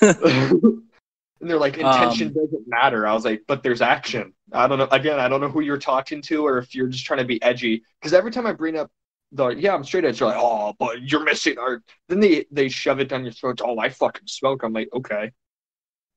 and 1.42 1.50
they're 1.50 1.58
like, 1.58 1.76
intention 1.76 2.28
Um, 2.28 2.34
doesn't 2.34 2.68
matter. 2.68 3.06
I 3.06 3.12
was 3.12 3.24
like, 3.24 3.42
but 3.48 3.62
there's 3.64 3.82
action. 3.82 4.32
I 4.52 4.68
don't 4.68 4.78
know. 4.78 4.88
Again, 4.92 5.18
I 5.18 5.28
don't 5.28 5.40
know 5.40 5.48
who 5.48 5.60
you're 5.60 5.76
talking 5.76 6.22
to 6.22 6.46
or 6.46 6.58
if 6.58 6.74
you're 6.74 6.86
just 6.88 7.04
trying 7.04 7.18
to 7.18 7.24
be 7.24 7.42
edgy. 7.42 7.82
Because 8.00 8.14
every 8.14 8.30
time 8.30 8.46
I 8.46 8.52
bring 8.52 8.78
up 8.78 8.90
the, 9.32 9.48
yeah, 9.48 9.74
I'm 9.74 9.82
straight 9.84 10.04
edge, 10.04 10.20
they're 10.20 10.28
like, 10.28 10.36
oh, 10.38 10.74
but 10.78 11.02
you're 11.02 11.24
missing 11.24 11.58
art. 11.58 11.82
Then 12.08 12.20
they, 12.20 12.46
they 12.52 12.68
shove 12.68 13.00
it 13.00 13.08
down 13.08 13.24
your 13.24 13.32
throat. 13.32 13.60
Oh, 13.62 13.78
I 13.78 13.88
fucking 13.88 14.28
smoke. 14.28 14.62
I'm 14.62 14.72
like, 14.72 14.88
okay. 14.94 15.32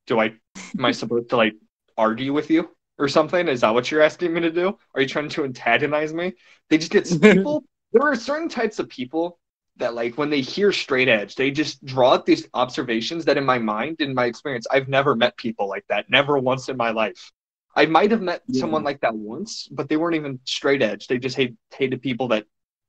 Do 0.08 0.20
I, 0.20 0.34
am 0.78 0.86
I 0.86 0.92
supposed 0.94 1.30
to 1.30 1.38
like 1.38 1.56
argue 1.98 2.32
with 2.32 2.52
you 2.52 2.70
or 3.00 3.08
something? 3.08 3.48
Is 3.48 3.62
that 3.62 3.74
what 3.74 3.90
you're 3.90 4.04
asking 4.04 4.32
me 4.32 4.42
to 4.42 4.52
do? 4.52 4.78
Are 4.94 5.02
you 5.02 5.08
trying 5.08 5.30
to 5.30 5.44
antagonize 5.44 6.14
me? 6.14 6.34
They 6.70 6.78
just 6.78 6.92
get 6.92 7.06
people. 7.22 7.64
there 7.94 8.04
are 8.04 8.16
certain 8.16 8.48
types 8.50 8.78
of 8.78 8.90
people 8.90 9.40
that 9.78 9.94
like 9.94 10.18
when 10.18 10.30
they 10.30 10.42
hear 10.42 10.72
straight 10.72 11.08
edge 11.10 11.36
they 11.36 11.52
just 11.52 11.84
draw 11.86 12.14
up 12.14 12.26
these 12.26 12.48
observations 12.54 13.26
that 13.26 13.38
in 13.38 13.46
my 13.46 13.58
mind 13.60 14.00
in 14.02 14.14
my 14.14 14.26
experience 14.26 14.66
i've 14.72 14.88
never 14.88 15.16
met 15.16 15.36
people 15.38 15.68
like 15.68 15.86
that 15.90 16.10
never 16.10 16.38
once 16.40 16.70
in 16.70 16.78
my 16.78 16.92
life. 16.92 17.32
I 17.76 17.86
might 17.86 18.12
have 18.12 18.22
met 18.22 18.42
Yeah. 18.48 18.62
someone 18.62 18.84
like 18.84 19.02
that 19.02 19.16
once 19.16 19.68
but 19.72 19.90
they 19.90 19.98
weren't 19.98 20.16
even 20.16 20.40
straight 20.46 20.82
edge. 20.82 21.08
They 21.08 21.18
just 21.20 21.36
hate, 21.36 21.56
hated 21.76 22.02
people 22.02 22.30
that 22.30 22.46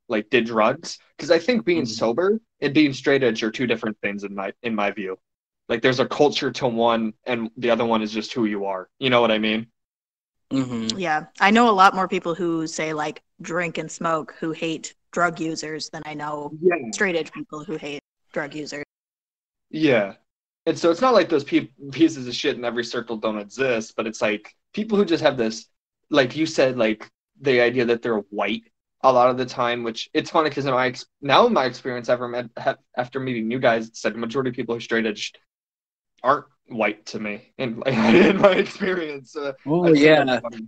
like 0.08 0.30
did 0.30 0.46
drugs. 0.46 0.98
Because 1.16 1.30
i 1.32 1.38
think 1.38 1.64
being 1.64 1.84
Mhm. 1.84 1.86
sober 1.86 2.40
and 2.60 2.72
being 2.74 2.92
straight 2.92 3.24
edge 3.24 3.42
are 3.42 3.50
two 3.50 3.66
different 3.66 3.98
things 4.00 4.22
in 4.24 4.34
my 4.34 4.52
in 4.62 4.74
my 4.74 4.90
view. 4.92 5.18
Like 5.68 5.82
there's 5.82 6.00
a 6.00 6.06
culture 6.06 6.52
to 6.52 6.68
one 6.68 7.14
and 7.24 7.50
the 7.56 7.70
other 7.70 7.84
one 7.84 8.02
is 8.02 8.12
just 8.12 8.32
who 8.32 8.44
you 8.46 8.66
are. 8.66 8.88
You 9.00 9.10
know 9.10 9.20
what 9.20 9.32
i 9.32 9.38
mean? 9.38 9.66
Hmm 10.50 10.88
Yeah, 10.96 11.26
I 11.40 11.50
know 11.50 11.68
a 11.68 11.72
lot 11.72 11.94
more 11.94 12.08
people 12.08 12.34
who 12.34 12.66
say 12.66 12.92
like 12.92 13.22
drink 13.40 13.78
and 13.78 13.90
smoke 13.90 14.34
who 14.40 14.52
hate 14.52 14.94
drug 15.16 15.40
users 15.40 15.88
than 15.88 16.02
I 16.04 16.12
know 16.12 16.52
yeah 16.60 16.76
straight 16.92 17.16
edge 17.16 17.32
people 17.32 17.64
who 17.64 17.78
hate 17.78 18.02
drug 18.34 18.54
users. 18.54 18.84
Yeah. 19.70 20.16
And 20.66 20.78
so 20.78 20.90
it's 20.90 21.00
not 21.00 21.14
like 21.14 21.30
those 21.30 21.42
pe- 21.42 21.70
pieces 21.90 22.28
of 22.28 22.34
shit 22.34 22.54
in 22.58 22.66
every 22.66 22.84
circle 22.84 23.16
don't 23.16 23.38
exist, 23.38 23.94
but 23.96 24.06
it's 24.06 24.20
like 24.20 24.54
people 24.74 24.98
who 24.98 25.06
just 25.06 25.22
have 25.22 25.38
this, 25.38 25.68
like 26.10 26.36
you 26.36 26.44
said, 26.44 26.76
like 26.76 27.08
the 27.40 27.62
idea 27.62 27.86
that 27.86 28.02
they're 28.02 28.18
white 28.40 28.64
a 29.04 29.10
lot 29.10 29.30
of 29.30 29.38
the 29.38 29.46
time, 29.46 29.84
which 29.84 30.10
it's 30.12 30.28
funny 30.28 30.50
because 30.50 30.66
in 30.66 30.74
my 30.74 30.88
ex- 30.88 31.06
now 31.22 31.46
in 31.46 31.54
my 31.54 31.64
experience, 31.64 32.10
ever 32.10 32.28
met 32.28 32.50
ha- 32.58 32.76
after 32.94 33.18
meeting 33.18 33.50
you 33.50 33.58
guys, 33.58 33.88
it's 33.88 34.04
like 34.04 34.12
the 34.12 34.18
majority 34.18 34.50
of 34.50 34.56
people 34.56 34.74
who 34.74 34.78
are 34.78 34.82
straight 34.82 35.06
edge 35.06 35.32
aren't 36.22 36.44
white 36.68 37.06
to 37.06 37.18
me 37.18 37.54
in, 37.56 37.82
in 37.86 38.36
my 38.36 38.52
experience. 38.52 39.34
Uh, 39.34 39.54
oh 39.64 39.94
yeah 39.94 40.24
that's 40.24 40.42
funny. 40.42 40.66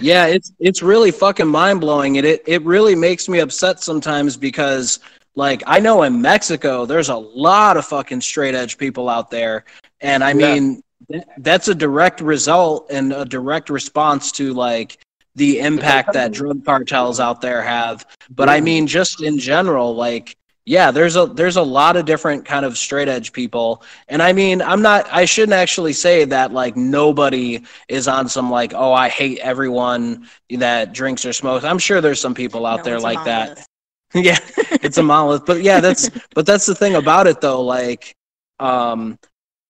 Yeah, 0.00 0.26
it's 0.26 0.52
it's 0.60 0.82
really 0.82 1.10
fucking 1.10 1.46
mind 1.48 1.80
blowing. 1.80 2.16
It, 2.16 2.24
it 2.24 2.42
it 2.46 2.62
really 2.62 2.94
makes 2.94 3.28
me 3.28 3.40
upset 3.40 3.82
sometimes 3.82 4.36
because 4.36 5.00
like 5.34 5.62
I 5.66 5.80
know 5.80 6.02
in 6.04 6.20
Mexico 6.22 6.86
there's 6.86 7.08
a 7.08 7.16
lot 7.16 7.76
of 7.76 7.84
fucking 7.86 8.20
straight 8.20 8.54
edge 8.54 8.78
people 8.78 9.08
out 9.08 9.30
there, 9.30 9.64
and 10.00 10.22
I 10.22 10.30
Yeah. 10.30 10.54
mean 10.54 10.82
th- 11.10 11.24
that's 11.38 11.68
a 11.68 11.74
direct 11.74 12.20
result 12.20 12.86
and 12.90 13.12
a 13.12 13.24
direct 13.24 13.70
response 13.70 14.30
to 14.32 14.54
like 14.54 14.98
the 15.34 15.60
impact 15.60 16.12
that 16.12 16.32
drug 16.40 16.64
cartels 16.64 17.18
out 17.20 17.40
there 17.40 17.62
have. 17.62 18.06
But 18.30 18.48
I 18.48 18.60
mean, 18.60 18.86
just 18.86 19.22
in 19.22 19.38
general, 19.38 19.94
like 19.94 20.36
yeah, 20.68 20.90
there's 20.92 21.16
a 21.16 21.26
there's 21.26 21.56
a 21.56 21.62
lot 21.62 21.96
of 21.96 22.04
different 22.04 22.44
kind 22.44 22.64
of 22.66 22.76
straight 22.76 23.08
edge 23.08 23.32
people. 23.32 23.82
And 24.08 24.22
I 24.22 24.32
mean, 24.32 24.62
I'm 24.62 24.82
not 24.82 25.08
I 25.10 25.24
shouldn't 25.24 25.54
actually 25.54 25.94
say 25.94 26.24
that 26.26 26.52
like 26.52 26.76
nobody 26.76 27.64
is 27.88 28.06
on 28.08 28.28
some 28.28 28.50
like, 28.50 28.74
oh, 28.74 28.92
I 28.92 29.08
hate 29.08 29.38
everyone 29.38 30.28
that 30.50 30.92
drinks 30.92 31.24
or 31.24 31.32
smokes. 31.32 31.64
I'm 31.64 31.78
sure 31.78 32.00
there's 32.00 32.20
some 32.20 32.34
people 32.34 32.66
out 32.66 32.84
No, 32.84 32.84
there 32.84 33.00
like 33.00 33.24
that. 33.24 33.66
yeah, 34.14 34.38
it's 34.82 34.98
a 34.98 35.02
monolith. 35.02 35.46
But 35.46 35.62
yeah, 35.62 35.80
that's 35.80 36.10
but 36.34 36.46
that's 36.46 36.66
the 36.66 36.74
thing 36.74 36.94
about 36.96 37.26
it 37.26 37.40
though, 37.40 37.62
like 37.62 38.14
um 38.60 39.18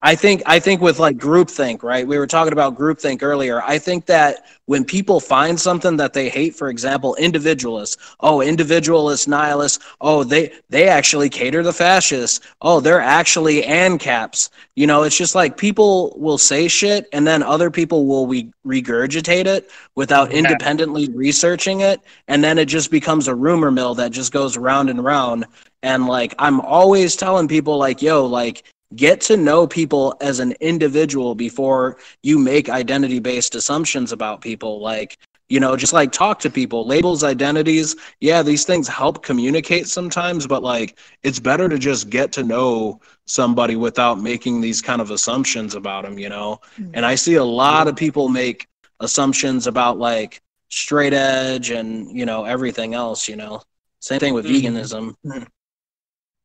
I 0.00 0.14
think 0.14 0.42
I 0.46 0.60
think 0.60 0.80
with 0.80 1.00
like 1.00 1.16
groupthink, 1.16 1.82
right? 1.82 2.06
We 2.06 2.18
were 2.18 2.26
talking 2.28 2.52
about 2.52 2.78
groupthink 2.78 3.20
earlier. 3.20 3.60
I 3.62 3.78
think 3.78 4.06
that 4.06 4.44
when 4.66 4.84
people 4.84 5.18
find 5.18 5.58
something 5.58 5.96
that 5.96 6.12
they 6.12 6.28
hate, 6.28 6.54
for 6.54 6.68
example, 6.68 7.16
individualists, 7.16 7.96
oh, 8.20 8.40
individualists, 8.40 9.26
nihilists, 9.26 9.84
oh, 10.00 10.22
they 10.22 10.52
they 10.70 10.86
actually 10.86 11.28
cater 11.28 11.64
the 11.64 11.72
fascists. 11.72 12.46
Oh, 12.62 12.78
they're 12.78 13.00
actually 13.00 13.62
ANCAPs. 13.62 14.50
You 14.76 14.86
know, 14.86 15.02
it's 15.02 15.16
just 15.16 15.34
like 15.34 15.56
people 15.56 16.14
will 16.16 16.38
say 16.38 16.68
shit 16.68 17.08
and 17.12 17.26
then 17.26 17.42
other 17.42 17.68
people 17.68 18.06
will 18.06 18.28
re- 18.28 18.52
regurgitate 18.64 19.46
it 19.46 19.68
without 19.96 20.30
Yeah. 20.30 20.38
independently 20.38 21.08
researching 21.08 21.80
it, 21.80 22.00
and 22.28 22.44
then 22.44 22.58
it 22.58 22.66
just 22.66 22.92
becomes 22.92 23.26
a 23.26 23.34
rumor 23.34 23.72
mill 23.72 23.96
that 23.96 24.12
just 24.12 24.32
goes 24.32 24.56
round 24.56 24.90
and 24.90 25.02
round. 25.04 25.44
And 25.82 26.06
like 26.06 26.36
I'm 26.38 26.60
always 26.60 27.16
telling 27.16 27.48
people 27.48 27.78
like, 27.78 28.00
yo, 28.00 28.26
like 28.26 28.62
get 28.94 29.20
to 29.22 29.36
know 29.36 29.66
people 29.66 30.16
as 30.20 30.40
an 30.40 30.52
individual 30.60 31.34
before 31.34 31.96
you 32.22 32.38
make 32.38 32.68
identity 32.68 33.18
based 33.18 33.54
assumptions 33.54 34.12
about 34.12 34.40
people. 34.40 34.80
Like 34.80 35.18
you 35.48 35.60
know 35.60 35.76
just 35.76 35.92
like 35.92 36.12
talk 36.12 36.38
to 36.40 36.50
people. 36.50 36.86
Labels 36.86 37.22
identities 37.24 37.96
yeah 38.20 38.42
these 38.42 38.64
things 38.64 38.88
help 38.88 39.22
communicate 39.22 39.86
sometimes 39.88 40.46
but 40.46 40.62
like 40.62 40.98
it's 41.22 41.38
better 41.40 41.68
to 41.68 41.78
just 41.78 42.10
get 42.10 42.32
to 42.32 42.42
know 42.44 43.00
somebody 43.26 43.76
without 43.76 44.20
making 44.20 44.60
these 44.60 44.80
kind 44.82 45.00
of 45.00 45.10
assumptions 45.10 45.74
about 45.74 46.04
them 46.04 46.18
you 46.18 46.28
know? 46.28 46.60
And 46.94 47.04
i 47.04 47.14
see 47.14 47.34
a 47.34 47.44
lot 47.44 47.88
of 47.88 47.96
people 47.96 48.28
make 48.28 48.66
assumptions 49.00 49.66
about 49.66 49.98
like 49.98 50.40
straight 50.70 51.14
edge 51.14 51.70
and 51.70 52.16
you 52.16 52.26
know 52.26 52.44
everything 52.44 52.94
else 52.94 53.28
you 53.28 53.36
know? 53.36 53.60
Same 54.00 54.20
thing 54.20 54.34
with 54.34 54.46
Mhm. 54.46 54.62
veganism 54.62 55.14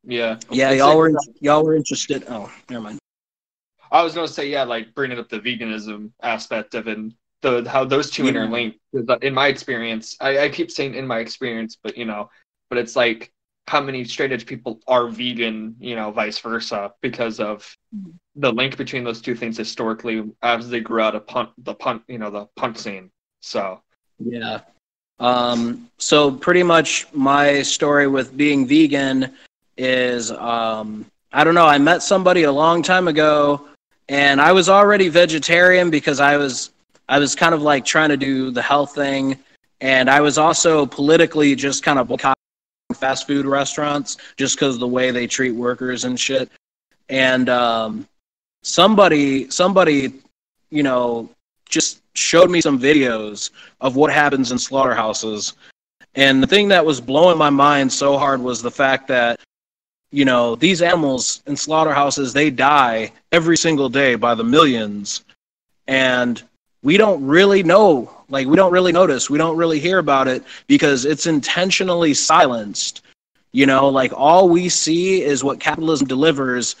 Yeah. 0.06 0.38
yeah 0.50 0.70
It's 0.70 0.78
y'all 0.78 0.88
like- 0.88 0.96
were 0.96 1.12
y'all 1.40 1.64
were 1.64 1.74
interested 1.76 2.24
oh 2.28 2.50
never 2.70 2.82
mind 2.84 2.98
I 3.92 4.02
was 4.02 4.12
gonna 4.14 4.26
say, 4.26 4.48
yeah, 4.48 4.64
like 4.64 4.92
bringing 4.94 5.20
up 5.20 5.28
the 5.28 5.38
veganism 5.38 6.10
aspect 6.20 6.74
of 6.74 6.88
it, 6.88 6.98
and 6.98 7.14
the 7.42 7.68
how 7.68 7.84
those 7.84 8.10
two 8.10 8.24
Yeah. 8.24 8.32
interlink. 8.32 8.74
uh, 9.08 9.18
In 9.22 9.32
my 9.34 9.46
experience, 9.46 10.16
I, 10.20 10.38
I 10.44 10.48
keep 10.48 10.70
saying 10.72 10.94
in 10.94 11.06
my 11.06 11.20
experience, 11.20 11.76
but 11.80 11.96
you 11.96 12.04
know, 12.04 12.28
but 12.70 12.78
it's 12.78 12.96
like 12.96 13.30
how 13.68 13.80
many 13.80 14.02
straight 14.04 14.32
edge 14.32 14.46
people 14.46 14.80
are 14.88 15.06
vegan, 15.08 15.76
you 15.78 15.94
know, 15.94 16.10
vice 16.10 16.38
versa, 16.40 16.92
because 17.02 17.38
of 17.38 17.76
Mhm. 17.94 18.14
the 18.34 18.52
link 18.52 18.76
between 18.76 19.04
those 19.04 19.20
two 19.20 19.36
things 19.36 19.56
historically 19.56 20.24
as 20.42 20.68
they 20.68 20.80
grew 20.80 21.00
out 21.00 21.14
of 21.14 21.24
punt, 21.28 21.50
the 21.58 21.74
punt, 21.74 22.02
you 22.08 22.18
know, 22.18 22.30
the 22.30 22.46
punt 22.56 22.78
scene. 22.78 23.10
So 23.42 23.80
Yeah. 24.18 24.60
Um, 25.20 25.88
so 25.98 26.32
pretty 26.32 26.64
much 26.64 27.06
my 27.12 27.62
story 27.62 28.08
with 28.08 28.36
being 28.36 28.66
vegan 28.66 29.30
is 29.76 30.30
um, 30.30 31.06
I 31.32 31.44
don't 31.44 31.54
know, 31.54 31.66
I 31.66 31.78
met 31.78 32.02
somebody 32.02 32.44
a 32.44 32.52
long 32.52 32.82
time 32.82 33.08
ago 33.08 33.66
and 34.08 34.40
I 34.40 34.52
was 34.52 34.68
already 34.68 35.08
vegetarian 35.08 35.90
because 35.90 36.20
I 36.20 36.36
was 36.36 36.70
I 37.08 37.18
was 37.18 37.34
kind 37.34 37.54
of 37.54 37.62
like 37.62 37.84
trying 37.84 38.10
to 38.10 38.16
do 38.16 38.50
the 38.50 38.62
health 38.62 38.94
thing 38.94 39.38
and 39.80 40.08
I 40.08 40.20
was 40.20 40.38
also 40.38 40.86
politically 40.86 41.54
just 41.54 41.82
kind 41.82 41.98
of 41.98 42.08
boycotting 42.08 42.34
fast 42.94 43.26
food 43.26 43.46
restaurants 43.46 44.16
just 44.36 44.56
because 44.56 44.74
of 44.74 44.80
the 44.80 44.88
way 44.88 45.10
they 45.10 45.26
treat 45.26 45.52
workers 45.52 46.04
and 46.04 46.18
shit. 46.18 46.50
And 47.08 47.48
um, 47.48 48.08
somebody 48.62 49.50
somebody 49.50 50.14
you 50.70 50.82
know 50.82 51.28
just 51.68 52.00
showed 52.14 52.50
me 52.50 52.60
some 52.60 52.78
videos 52.78 53.50
of 53.80 53.96
what 53.96 54.12
happens 54.12 54.52
in 54.52 54.58
slaughterhouses. 54.58 55.54
And 56.14 56.42
the 56.42 56.46
thing 56.46 56.68
that 56.68 56.84
was 56.84 57.00
blowing 57.00 57.36
my 57.36 57.50
mind 57.50 57.92
so 57.92 58.16
hard 58.16 58.40
was 58.40 58.62
the 58.62 58.70
fact 58.70 59.08
that, 59.08 59.40
you 60.14 60.24
know, 60.24 60.54
these 60.54 60.80
animals 60.80 61.42
in 61.48 61.56
slaughterhouses, 61.56 62.32
they 62.32 62.48
die 62.48 63.10
every 63.32 63.56
single 63.56 63.88
day 63.88 64.14
by 64.14 64.32
the 64.32 64.44
millions. 64.44 65.24
And 65.88 66.40
we 66.84 66.96
don't 66.96 67.26
really 67.26 67.64
know, 67.64 68.08
like, 68.28 68.46
we 68.46 68.54
don't 68.54 68.70
really 68.70 68.92
notice, 68.92 69.28
we 69.28 69.38
don't 69.38 69.56
really 69.56 69.80
hear 69.80 69.98
about 69.98 70.28
it 70.28 70.44
because 70.68 71.04
it's 71.04 71.26
intentionally 71.26 72.14
silenced. 72.14 73.02
You 73.50 73.66
know, 73.66 73.88
like, 73.88 74.12
all 74.14 74.48
we 74.48 74.68
see 74.68 75.20
is 75.20 75.42
what 75.42 75.58
capitalism 75.58 76.06
delivers 76.06 76.76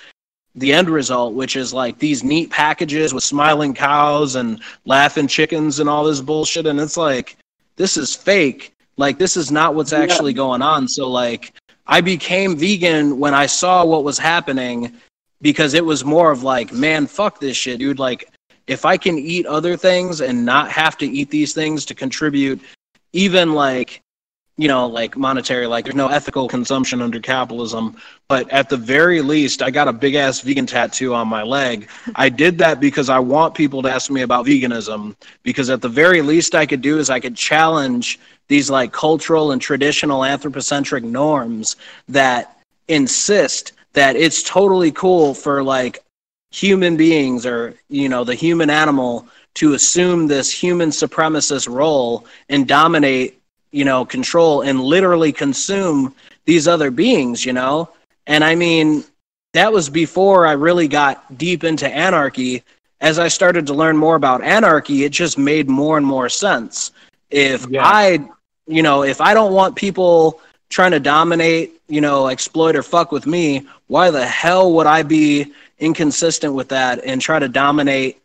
the 0.54 0.72
end 0.72 0.88
result, 0.88 1.34
which 1.34 1.56
is 1.56 1.74
like 1.74 1.98
these 1.98 2.22
neat 2.22 2.50
packages 2.50 3.12
with 3.12 3.24
smiling 3.24 3.74
cows 3.74 4.36
and 4.36 4.62
laughing 4.84 5.26
chickens 5.26 5.80
and 5.80 5.88
all 5.88 6.04
this 6.04 6.20
bullshit. 6.20 6.66
And 6.66 6.78
it's 6.78 6.96
like, 6.96 7.36
this 7.74 7.96
is 7.96 8.14
fake. 8.14 8.72
Like, 8.96 9.18
this 9.18 9.36
is 9.36 9.50
not 9.50 9.74
what's 9.74 9.92
actually 9.92 10.34
going 10.34 10.62
on. 10.62 10.86
So, 10.86 11.10
like, 11.10 11.52
I 11.86 12.00
became 12.00 12.56
vegan 12.56 13.18
when 13.18 13.34
I 13.34 13.46
saw 13.46 13.84
what 13.84 14.04
was 14.04 14.18
happening 14.18 14.92
because 15.42 15.74
it 15.74 15.84
was 15.84 16.04
more 16.04 16.30
of 16.30 16.42
like, 16.42 16.72
man, 16.72 17.06
fuck 17.06 17.40
this 17.40 17.56
shit, 17.56 17.78
dude. 17.78 17.98
Like, 17.98 18.30
if 18.66 18.84
I 18.84 18.96
can 18.96 19.18
eat 19.18 19.46
other 19.46 19.76
things 19.76 20.20
and 20.20 20.44
not 20.44 20.70
have 20.70 20.96
to 20.98 21.06
eat 21.06 21.30
these 21.30 21.52
things 21.52 21.84
to 21.86 21.94
contribute, 21.94 22.60
even 23.12 23.52
like, 23.52 24.00
you 24.56 24.68
know, 24.68 24.86
like 24.86 25.16
monetary, 25.16 25.66
like 25.66 25.84
there's 25.84 25.96
no 25.96 26.08
ethical 26.08 26.48
consumption 26.48 27.02
under 27.02 27.20
capitalism. 27.20 27.96
But 28.28 28.48
at 28.50 28.68
the 28.70 28.76
very 28.76 29.20
least, 29.20 29.62
I 29.62 29.70
got 29.70 29.88
a 29.88 29.92
big 29.92 30.14
ass 30.14 30.40
vegan 30.40 30.64
tattoo 30.64 31.12
on 31.12 31.28
my 31.28 31.42
leg. 31.42 31.90
I 32.14 32.28
did 32.30 32.56
that 32.58 32.80
because 32.80 33.10
I 33.10 33.18
want 33.18 33.54
people 33.54 33.82
to 33.82 33.90
ask 33.90 34.10
me 34.10 34.22
about 34.22 34.46
veganism. 34.46 35.14
Because 35.42 35.68
at 35.68 35.82
the 35.82 35.88
very 35.88 36.22
least, 36.22 36.54
I 36.54 36.64
could 36.64 36.80
do 36.80 36.98
is 36.98 37.10
I 37.10 37.20
could 37.20 37.36
challenge 37.36 38.18
these 38.48 38.70
like 38.70 38.92
cultural 38.92 39.52
and 39.52 39.60
traditional 39.60 40.24
anthropocentric 40.24 41.04
norms 41.04 41.76
that 42.08 42.58
insist 42.88 43.72
that 43.94 44.16
it's 44.16 44.42
totally 44.42 44.90
cool 44.92 45.34
for 45.34 45.62
like 45.62 46.02
human 46.50 46.96
beings 46.96 47.46
or 47.46 47.74
you 47.88 48.08
know 48.08 48.24
the 48.24 48.34
human 48.34 48.70
animal 48.70 49.26
to 49.54 49.74
assume 49.74 50.26
this 50.26 50.50
human 50.50 50.90
supremacist 50.90 51.68
role 51.68 52.26
and 52.48 52.66
dominate 52.68 53.40
you 53.72 53.84
know 53.84 54.04
control 54.04 54.62
and 54.62 54.80
literally 54.80 55.32
consume 55.32 56.14
these 56.44 56.68
other 56.68 56.90
beings 56.90 57.44
you 57.44 57.52
know? 57.52 57.88
And 58.26 58.44
i 58.44 58.54
mean 58.54 59.04
that 59.52 59.72
was 59.72 59.88
before 59.88 60.46
i 60.46 60.52
really 60.52 60.88
got 60.88 61.36
deep 61.38 61.64
into 61.64 61.88
anarchy. 61.88 62.62
As 63.00 63.18
i 63.18 63.28
started 63.28 63.66
to 63.66 63.74
learn 63.74 63.96
more 63.96 64.16
about 64.16 64.42
anarchy 64.42 65.04
it 65.04 65.10
just 65.12 65.38
made 65.38 65.68
more 65.68 65.96
and 65.96 66.06
more 66.06 66.28
sense. 66.28 66.92
If 67.30 67.66
Yeah. 67.68 67.82
i 67.82 68.20
you 68.66 68.82
know 68.82 69.02
if 69.02 69.20
i 69.20 69.34
don't 69.34 69.52
want 69.52 69.76
people 69.76 70.40
trying 70.70 70.90
to 70.90 71.00
dominate 71.00 71.80
you 71.88 72.00
know 72.00 72.28
exploit 72.28 72.74
or 72.76 72.82
fuck 72.82 73.12
with 73.12 73.26
me 73.26 73.66
why 73.88 74.10
the 74.10 74.24
hell 74.24 74.72
would 74.72 74.86
i 74.86 75.02
be 75.02 75.52
inconsistent 75.78 76.54
with 76.54 76.68
that 76.68 77.04
and 77.04 77.20
try 77.20 77.38
to 77.38 77.48
dominate 77.48 78.20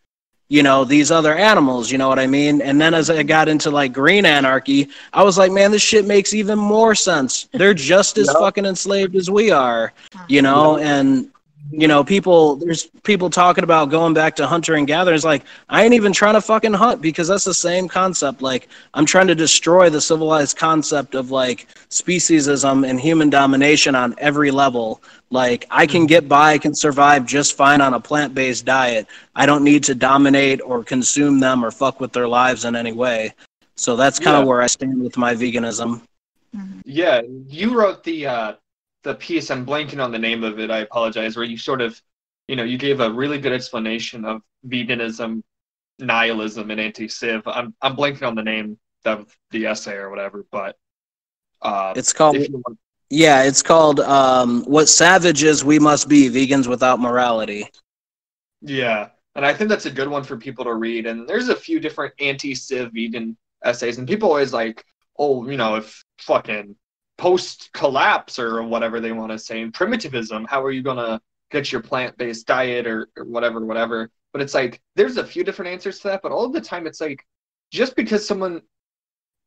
you 0.51 0.63
know 0.63 0.83
these 0.83 1.11
other 1.11 1.35
animals? 1.35 1.91
You 1.91 1.99
know 1.99 2.07
what 2.09 2.17
i 2.17 2.25
mean? 2.25 2.61
And 2.61 2.81
then 2.81 2.93
as 2.95 3.09
i 3.11 3.21
got 3.21 3.47
into 3.47 3.69
like 3.69 3.93
green 3.93 4.25
anarchy 4.25 4.89
i 5.13 5.21
was 5.21 5.37
like 5.37 5.51
man 5.51 5.69
this 5.71 5.81
shit 5.81 6.05
makes 6.05 6.33
even 6.33 6.57
more 6.57 6.95
sense. 6.95 7.47
They're 7.53 7.73
just 7.75 8.17
as 8.17 8.27
Yep. 8.33 8.37
fucking 8.37 8.65
enslaved 8.65 9.15
as 9.15 9.29
we 9.29 9.51
are 9.51 9.93
you 10.27 10.41
know? 10.41 10.77
And 10.77 11.29
you 11.71 11.87
know 11.87 12.03
people 12.03 12.55
there's 12.55 12.85
people 13.03 13.29
talking 13.29 13.63
about 13.63 13.89
going 13.89 14.13
back 14.13 14.35
to 14.35 14.47
hunter 14.47 14.75
and 14.75 14.87
gatherer 14.87 15.13
it's 15.13 15.23
like 15.23 15.43
i 15.69 15.83
ain't 15.83 15.93
even 15.93 16.11
trying 16.11 16.33
to 16.33 16.41
fucking 16.41 16.73
hunt 16.73 17.01
because 17.01 17.27
that's 17.27 17.43
the 17.43 17.53
same 17.53 17.87
concept 17.87 18.41
like 18.41 18.67
i'm 18.93 19.05
trying 19.05 19.27
to 19.27 19.35
destroy 19.35 19.89
the 19.89 20.01
civilized 20.01 20.57
concept 20.57 21.13
of 21.15 21.31
like 21.31 21.67
speciesism 21.89 22.87
and 22.87 22.99
human 22.99 23.29
domination 23.29 23.95
on 23.95 24.15
every 24.17 24.51
level. 24.51 25.01
Like 25.29 25.65
i 25.69 25.85
can 25.85 26.05
get 26.07 26.27
by 26.27 26.53
i 26.53 26.57
can 26.57 26.73
survive 26.73 27.25
just 27.25 27.55
fine 27.55 27.81
on 27.81 27.93
a 27.93 27.99
plant-based 27.99 28.65
diet. 28.65 29.07
I 29.35 29.45
don't 29.45 29.63
need 29.63 29.83
to 29.85 29.95
dominate 29.95 30.61
or 30.63 30.83
consume 30.83 31.39
them 31.39 31.63
or 31.63 31.71
fuck 31.71 31.99
with 31.99 32.13
their 32.13 32.27
lives 32.27 32.65
in 32.65 32.75
any 32.75 32.91
way. 32.93 33.33
So 33.75 33.95
that's 33.95 34.19
kind 34.19 34.37
of 34.37 34.43
Yeah. 34.43 34.45
where 34.45 34.61
i 34.61 34.67
stand 34.67 35.01
with 35.01 35.17
my 35.17 35.35
veganism. 35.35 36.01
Yeah, 36.85 37.21
you 37.47 37.77
wrote 37.77 38.03
the 38.03 38.27
uh, 38.27 38.53
the 39.03 39.15
piece. 39.15 39.51
I'm 39.51 39.65
blanking 39.65 40.03
on 40.03 40.11
the 40.11 40.19
name 40.19 40.43
of 40.43 40.59
it. 40.59 40.71
I 40.71 40.79
apologize. 40.79 41.35
Where 41.35 41.45
you 41.45 41.57
sort 41.57 41.81
of, 41.81 42.01
you 42.47 42.55
know, 42.55 42.63
you 42.63 42.77
gave 42.77 42.99
a 42.99 43.11
really 43.11 43.39
good 43.39 43.53
explanation 43.53 44.25
of 44.25 44.41
veganism, 44.67 45.43
nihilism, 45.99 46.71
and 46.71 46.79
anti-civ. 46.79 47.43
I'm 47.47 47.75
I'm 47.81 47.95
blanking 47.95 48.27
on 48.27 48.35
the 48.35 48.43
name 48.43 48.79
of 49.05 49.35
the 49.51 49.67
essay 49.67 49.95
or 49.95 50.09
whatever, 50.09 50.45
but 50.51 50.77
uh, 51.61 51.95
it's 51.95 52.13
called 52.13 52.37
want, 52.37 52.79
Yeah, 53.09 53.43
it's 53.43 53.61
called 53.61 53.99
um, 54.01 54.63
"What 54.65 54.89
Savages 54.89 55.63
We 55.63 55.79
Must 55.79 56.07
Be: 56.07 56.29
Vegans 56.29 56.67
Without 56.67 56.99
Morality." 56.99 57.69
yeah, 58.61 59.09
and 59.35 59.45
I 59.45 59.53
think 59.53 59.69
that's 59.69 59.85
a 59.85 59.91
good 59.91 60.07
one 60.07 60.23
for 60.23 60.37
people 60.37 60.65
to 60.65 60.73
read. 60.73 61.05
And 61.05 61.27
there's 61.27 61.49
a 61.49 61.55
few 61.55 61.79
different 61.79 62.13
anti-civ 62.19 62.91
vegan 62.93 63.37
essays, 63.63 63.97
and 63.97 64.07
people 64.07 64.29
always 64.29 64.53
like, 64.53 64.83
oh, 65.17 65.47
you 65.49 65.57
know, 65.57 65.75
if 65.75 66.03
fucking 66.19 66.75
post 67.19 67.69
collapse 67.73 68.39
or 68.39 68.63
whatever 68.63 68.99
they 69.01 69.11
want 69.11 69.31
to 69.31 69.37
say, 69.37 69.61
and 69.61 69.73
primitivism, 69.73 70.45
how 70.45 70.63
are 70.63 70.71
you 70.71 70.81
gonna 70.81 71.21
get 71.51 71.71
your 71.71 71.81
plant 71.81 72.17
based 72.17 72.47
diet 72.47 72.87
or, 72.87 73.09
or 73.17 73.25
whatever, 73.25 73.65
whatever? 73.65 74.09
But 74.31 74.41
it's 74.41 74.53
like 74.53 74.81
there's 74.95 75.17
a 75.17 75.25
few 75.25 75.43
different 75.43 75.71
answers 75.71 75.99
to 75.99 76.07
that, 76.07 76.21
but 76.23 76.31
all 76.31 76.49
the 76.49 76.61
time 76.61 76.87
it's 76.87 77.01
like 77.01 77.25
just 77.71 77.95
because 77.95 78.25
someone 78.25 78.61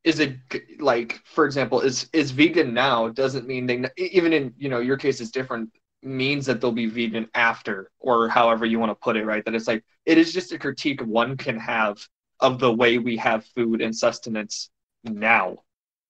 is 0.03 0.21
a 0.21 0.37
like 0.79 1.21
for 1.23 1.45
example 1.45 1.81
is 1.81 2.09
is 2.13 2.31
vegan 2.31 2.73
now 2.73 3.07
doesn't 3.09 3.47
mean 3.47 3.65
they 3.65 3.83
even 3.97 4.33
in 4.33 4.53
you 4.57 4.69
know 4.69 4.79
your 4.79 4.97
case 4.97 5.21
is 5.21 5.31
different 5.31 5.69
means 6.03 6.45
that 6.45 6.59
they'll 6.59 6.73
be 6.73 6.87
vegan 6.87 7.27
after 7.33 7.89
or 7.99 8.27
however 8.27 8.65
you 8.65 8.79
want 8.79 8.89
to 8.89 8.95
put 8.95 9.15
it 9.15 9.25
right 9.25 9.45
that 9.45 9.55
it's 9.55 9.67
like 9.67 9.83
it 10.05 10.17
is 10.17 10.33
just 10.33 10.51
a 10.51 10.59
critique 10.59 11.01
one 11.05 11.37
can 11.37 11.57
have 11.57 12.05
of 12.41 12.59
the 12.59 12.73
way 12.73 12.97
we 12.97 13.15
have 13.15 13.45
food 13.55 13.81
and 13.81 13.95
sustenance 13.95 14.69
now 15.05 15.55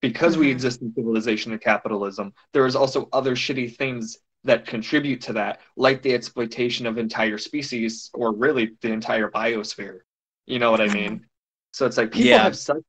because 0.03 0.33
mm-hmm. 0.33 0.41
we 0.41 0.51
exist 0.51 0.83
in 0.83 0.93
civilization 0.93 1.51
and 1.51 1.61
capitalism 1.61 2.31
there 2.53 2.67
is 2.67 2.75
also 2.75 3.09
other 3.11 3.35
shitty 3.35 3.75
things 3.75 4.19
that 4.43 4.67
contribute 4.67 5.21
to 5.21 5.33
that 5.33 5.61
like 5.75 6.03
the 6.03 6.13
exploitation 6.13 6.85
of 6.85 6.99
entire 6.99 7.39
species 7.39 8.11
or 8.13 8.35
really 8.35 8.75
the 8.81 8.91
entire 8.91 9.31
biosphere 9.31 9.99
you 10.45 10.59
know 10.59 10.69
what 10.69 10.81
i 10.81 10.87
mean 10.87 11.25
so 11.71 11.85
it's 11.87 11.97
like 11.97 12.11
people 12.11 12.29
yeah. 12.29 12.43
have 12.43 12.55
such 12.55 12.83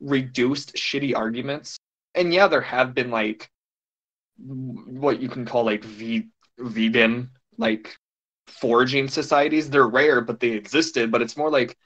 reduced 0.00 0.74
shitty 0.76 1.14
arguments 1.14 1.76
and 2.14 2.32
yeah 2.32 2.46
there 2.46 2.62
have 2.62 2.94
been 2.94 3.10
like 3.10 3.50
what 4.38 5.20
you 5.20 5.28
can 5.28 5.44
call 5.44 5.64
like 5.64 5.84
v 5.84 6.28
vegan 6.58 7.28
like 7.58 7.94
foraging 8.50 9.08
societies. 9.08 9.70
They're 9.70 9.88
rare, 9.88 10.20
but 10.20 10.40
they 10.40 10.50
existed. 10.50 11.10
But 11.10 11.22
it's 11.22 11.36
more 11.36 11.50
like 11.50 11.76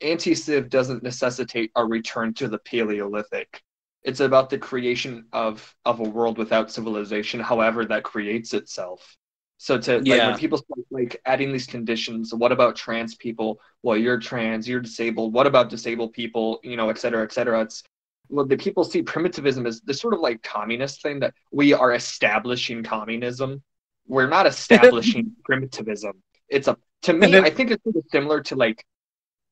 anti-civ 0.00 0.68
doesn't 0.68 1.02
necessitate 1.02 1.72
a 1.74 1.84
return 1.84 2.34
to 2.34 2.48
the 2.48 2.58
Paleolithic. 2.58 3.62
It's 4.04 4.20
about 4.20 4.50
the 4.50 4.58
creation 4.58 5.26
of 5.32 5.74
of 5.84 6.00
a 6.00 6.04
world 6.04 6.38
without 6.38 6.70
civilization, 6.70 7.40
however 7.40 7.84
that 7.86 8.02
creates 8.04 8.54
itself. 8.54 9.16
So 9.58 9.78
to 9.78 10.02
yeah. 10.04 10.16
like 10.16 10.28
when 10.28 10.38
people 10.38 10.58
start 10.58 10.80
like 10.90 11.20
adding 11.24 11.52
these 11.52 11.66
conditions, 11.66 12.34
what 12.34 12.52
about 12.52 12.76
trans 12.76 13.14
people? 13.14 13.60
Well, 13.82 13.96
you're 13.96 14.18
trans, 14.18 14.68
you're 14.68 14.80
disabled. 14.80 15.32
What 15.32 15.46
about 15.46 15.70
disabled 15.70 16.12
people? 16.12 16.60
You 16.62 16.76
know, 16.76 16.90
et 16.90 16.98
cetera, 16.98 17.22
et 17.22 17.32
cetera. 17.32 17.62
It's 17.62 17.82
well, 18.28 18.46
the 18.46 18.56
people 18.56 18.84
see 18.84 19.02
primitivism 19.02 19.66
as 19.66 19.80
this 19.82 20.00
sort 20.00 20.14
of 20.14 20.20
like 20.20 20.42
communist 20.42 21.02
thing 21.02 21.20
that 21.20 21.34
we 21.50 21.72
are 21.72 21.94
establishing 21.94 22.82
communism 22.82 23.62
we're 24.06 24.28
not 24.28 24.46
establishing 24.46 25.32
primitivism. 25.44 26.22
It's 26.48 26.68
a 26.68 26.76
to 27.02 27.12
me, 27.12 27.36
I 27.38 27.50
think 27.50 27.70
it's 27.70 27.82
sort 27.82 27.96
of 27.96 28.04
similar 28.10 28.40
to 28.42 28.56
like 28.56 28.84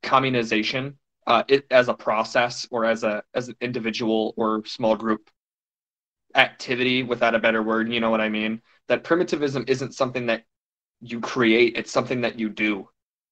communization, 0.02 0.94
uh, 1.26 1.44
it 1.48 1.66
as 1.70 1.88
a 1.88 1.94
process 1.94 2.66
or 2.70 2.84
as 2.84 3.04
a 3.04 3.22
as 3.34 3.48
an 3.48 3.56
individual 3.60 4.34
or 4.36 4.64
small 4.66 4.96
group 4.96 5.30
activity 6.34 7.02
without 7.02 7.34
a 7.34 7.38
better 7.38 7.62
word. 7.62 7.92
You 7.92 8.00
know 8.00 8.10
what 8.10 8.20
I 8.20 8.28
mean? 8.28 8.62
That 8.88 9.04
primitivism 9.04 9.64
isn't 9.68 9.94
something 9.94 10.26
that 10.26 10.44
you 11.00 11.20
create; 11.20 11.76
it's 11.76 11.92
something 11.92 12.22
that 12.22 12.38
you 12.38 12.48
do. 12.48 12.88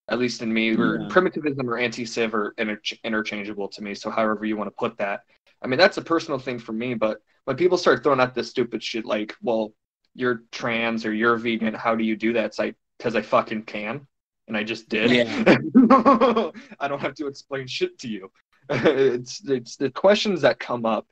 At 0.09 0.19
least 0.19 0.43
in 0.43 0.53
me, 0.53 0.77
or 0.77 1.01
yeah. 1.01 1.09
primitivism 1.09 1.69
or 1.69 1.79
anti-civ 1.79 2.35
are 2.35 2.53
inter- 2.59 2.81
interchangeable 3.05 3.69
to 3.69 3.83
me. 3.83 3.95
So 3.95 4.11
however 4.11 4.45
you 4.45 4.57
want 4.57 4.69
to 4.69 4.77
put 4.77 4.99
that, 4.99 5.21
I 5.63 5.69
mean 5.69 5.79
that's 5.79 5.99
a 5.99 6.03
personal 6.03 6.39
thing 6.39 6.59
for 6.59 6.73
me. 6.73 6.95
But 6.95 7.19
when 7.45 7.57
people 7.57 7.79
start 7.79 8.03
throwing 8.03 8.21
out 8.21 8.35
this 8.35 8.51
stupid 8.51 8.83
shit 8.83 9.05
like, 9.05 9.37
well, 9.41 9.73
you're 10.15 10.43
trans 10.51 11.07
or 11.07 11.13
you're 11.13 11.37
vegan, 11.37 11.75
how 11.75 11.95
do 11.95 12.05
you 12.05 12.17
do 12.17 12.33
that? 12.33 12.47
It's 12.47 12.59
like, 12.59 12.77
because 12.99 13.15
I 13.15 13.23
fucking 13.23 13.63
can. 13.63 14.07
And 14.51 14.57
I 14.57 14.65
just 14.65 14.89
did. 14.89 15.13
Yeah. 15.13 15.57
I 16.81 16.89
don't 16.89 17.01
have 17.01 17.15
to 17.15 17.29
explain 17.29 17.69
shit 17.69 18.01
to 18.01 18.09
you. 18.09 18.33
it's 18.69 19.49
it's 19.49 19.77
the 19.77 19.91
questions 19.91 20.41
that 20.43 20.59
come 20.59 20.85
up 20.85 21.07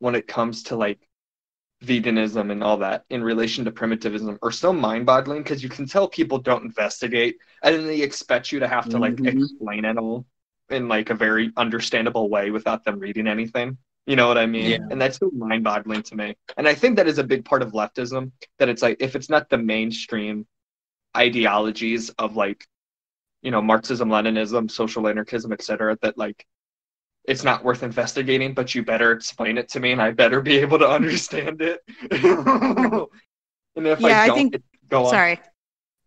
when 0.00 0.16
it 0.16 0.26
comes 0.26 0.64
to 0.64 0.76
like 0.76 0.98
veganism 1.84 2.50
and 2.50 2.62
all 2.62 2.78
that 2.78 3.04
in 3.08 3.22
relation 3.22 3.64
to 3.64 3.70
primitivism 3.70 4.36
are 4.42 4.50
so 4.50 4.72
mind-boggling 4.72 5.44
because 5.44 5.62
you 5.62 5.68
can 5.68 5.86
tell 5.86 6.08
people 6.08 6.38
don't 6.38 6.64
investigate 6.64 7.36
and 7.62 7.74
then 7.76 7.86
they 7.86 8.02
expect 8.02 8.50
you 8.50 8.58
to 8.58 8.66
have 8.68 8.88
to 8.88 8.98
like 8.98 9.14
mm-hmm. 9.14 9.38
explain 9.42 9.84
it 9.84 9.96
all 9.96 10.26
in 10.70 10.88
like 10.88 11.10
a 11.10 11.14
very 11.14 11.52
understandable 11.56 12.28
way 12.28 12.50
without 12.50 12.84
them 12.84 12.98
reading 12.98 13.28
anything 13.28 13.78
you 14.06 14.16
know 14.16 14.26
what 14.26 14.38
I 14.38 14.46
mean? 14.46 14.70
Yeah. 14.70 14.78
And 14.90 15.00
that's 15.00 15.18
so 15.18 15.30
mind 15.30 15.62
boggling 15.62 16.02
to 16.02 16.16
me. 16.16 16.36
And 16.56 16.66
I 16.66 16.74
think 16.74 16.96
that 16.96 17.06
is 17.06 17.18
a 17.18 17.24
big 17.24 17.44
part 17.44 17.62
of 17.62 17.72
leftism 17.72 18.32
that 18.58 18.68
it's 18.68 18.82
like, 18.82 18.96
if 19.00 19.14
it's 19.14 19.30
not 19.30 19.48
the 19.48 19.58
mainstream 19.58 20.46
ideologies 21.16 22.10
of 22.10 22.36
like, 22.36 22.66
you 23.42 23.50
know, 23.50 23.60
Marxism, 23.60 24.08
Leninism, 24.08 24.70
social 24.70 25.08
anarchism, 25.08 25.52
etc., 25.52 25.98
that 26.02 26.16
like 26.16 26.46
it's 27.24 27.44
not 27.44 27.62
worth 27.64 27.82
investigating, 27.82 28.54
but 28.54 28.74
you 28.74 28.84
better 28.84 29.12
explain 29.12 29.58
it 29.58 29.68
to 29.70 29.80
me 29.80 29.92
and 29.92 30.02
I 30.02 30.10
better 30.10 30.40
be 30.40 30.58
able 30.58 30.78
to 30.78 30.88
understand 30.88 31.60
it. 31.60 31.80
and 32.10 33.86
if 33.86 34.00
yeah, 34.00 34.20
I 34.22 34.26
don't, 34.26 34.30
I 34.30 34.34
think, 34.34 34.62
go 34.88 35.04
on. 35.04 35.10
Sorry. 35.10 35.40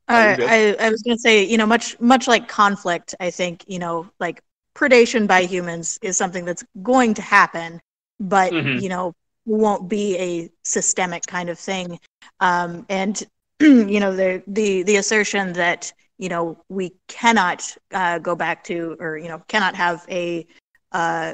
Uh, 0.08 0.36
I, 0.40 0.76
I 0.80 0.90
was 0.90 1.02
going 1.02 1.18
to 1.18 1.22
say, 1.22 1.44
you 1.44 1.58
know, 1.58 1.66
much 1.66 2.00
much 2.00 2.28
like 2.28 2.48
conflict, 2.48 3.16
I 3.20 3.32
think, 3.32 3.64
you 3.68 3.80
know, 3.80 4.10
like 4.20 4.42
predation 4.76 5.26
by 5.28 5.44
humans 5.44 5.98
is 6.02 6.18
something 6.18 6.46
that's 6.46 6.64
going 6.84 7.14
to 7.16 7.22
happen, 7.22 7.82
but 8.20 8.52
mm-hmm. 8.52 8.80
you 8.80 8.90
know 8.90 9.16
won't 9.46 9.90
be 9.90 10.18
a 10.18 10.50
systemic 10.64 11.26
kind 11.26 11.50
of 11.50 11.58
thing. 11.58 12.00
Um, 12.40 12.86
and 12.90 13.22
you 13.60 14.00
know 14.00 14.16
the 14.16 14.44
the 14.48 14.84
the 14.84 14.98
assertion 14.98 15.54
that 15.54 15.92
you 16.18 16.30
know 16.30 16.58
we 16.70 16.94
cannot 17.08 17.76
uh, 17.94 18.20
go 18.20 18.36
back 18.36 18.64
to 18.64 18.96
or 19.00 19.18
you 19.18 19.28
know 19.28 19.42
cannot 19.48 19.76
have 19.76 20.06
a 20.10 20.46
uh, 20.92 21.34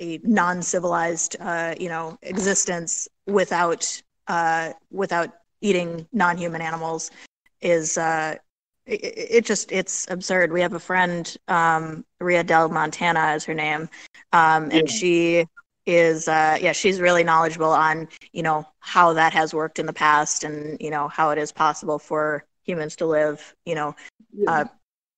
a 0.00 0.18
non-civilized 0.22 1.36
uh, 1.40 1.74
you 1.78 1.88
know 1.88 2.18
existence 2.22 3.08
without 3.26 4.00
uh, 4.28 4.72
without 4.90 5.30
eating 5.60 6.06
non-human 6.12 6.60
animals 6.60 7.10
is 7.60 7.98
uh, 7.98 8.36
it, 8.86 9.00
it, 9.30 9.44
just 9.44 9.72
it's 9.72 10.06
absurd. 10.10 10.52
We 10.52 10.60
have 10.60 10.72
a 10.72 10.80
friend, 10.80 11.36
um, 11.48 12.04
Ria 12.20 12.44
Del 12.44 12.68
Montana 12.68 13.34
is 13.34 13.44
her 13.44 13.54
name, 13.54 13.88
um, 14.32 14.64
and 14.64 14.72
yeah. 14.72 14.86
she 14.86 15.46
is 15.86 16.28
uh, 16.28 16.58
yeah 16.60 16.72
she's 16.72 17.00
really 17.00 17.24
knowledgeable 17.24 17.70
on 17.70 18.08
you 18.32 18.42
know 18.42 18.66
how 18.80 19.14
that 19.14 19.32
has 19.32 19.54
worked 19.54 19.78
in 19.78 19.86
the 19.86 19.92
past 19.92 20.44
and 20.44 20.76
you 20.80 20.90
know 20.90 21.08
how 21.08 21.30
it 21.30 21.38
is 21.38 21.50
possible 21.50 21.98
for 21.98 22.44
humans 22.68 22.94
to 22.96 23.06
live 23.06 23.54
you 23.64 23.74
know 23.74 23.96
yeah. 24.32 24.50
uh, 24.50 24.64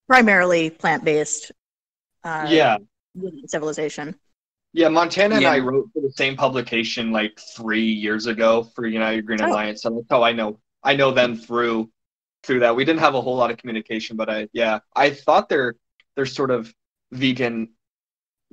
primarily 0.08 0.70
plant 0.70 1.04
based 1.04 1.52
uh, 2.24 2.46
yeah 2.48 2.78
civilization. 3.46 4.14
Yeah, 4.72 4.88
Montana 4.88 5.36
and 5.36 5.46
I 5.46 5.58
wrote 5.58 5.90
for 5.92 6.00
the 6.00 6.12
same 6.12 6.36
publication 6.36 7.10
like 7.10 7.38
three 7.56 7.84
years 7.84 8.26
ago 8.26 8.62
for 8.74 8.86
United 8.86 9.26
Green 9.26 9.40
oh. 9.40 9.48
Alliance, 9.48 9.82
so 9.82 9.90
that's 9.90 10.06
how 10.08 10.22
I 10.22 10.32
know 10.32 10.60
I 10.82 10.94
know 10.94 11.10
them 11.10 11.36
through 11.36 11.90
through 12.44 12.60
that. 12.60 12.76
We 12.76 12.84
didn't 12.84 13.00
have 13.00 13.14
a 13.14 13.20
whole 13.20 13.36
lot 13.36 13.50
of 13.50 13.56
communication, 13.56 14.16
but 14.16 14.30
I 14.30 14.48
yeah, 14.52 14.78
I 14.94 15.10
thought 15.10 15.48
they're 15.48 15.74
they're 16.14 16.26
sort 16.26 16.50
of 16.50 16.72
vegan. 17.10 17.70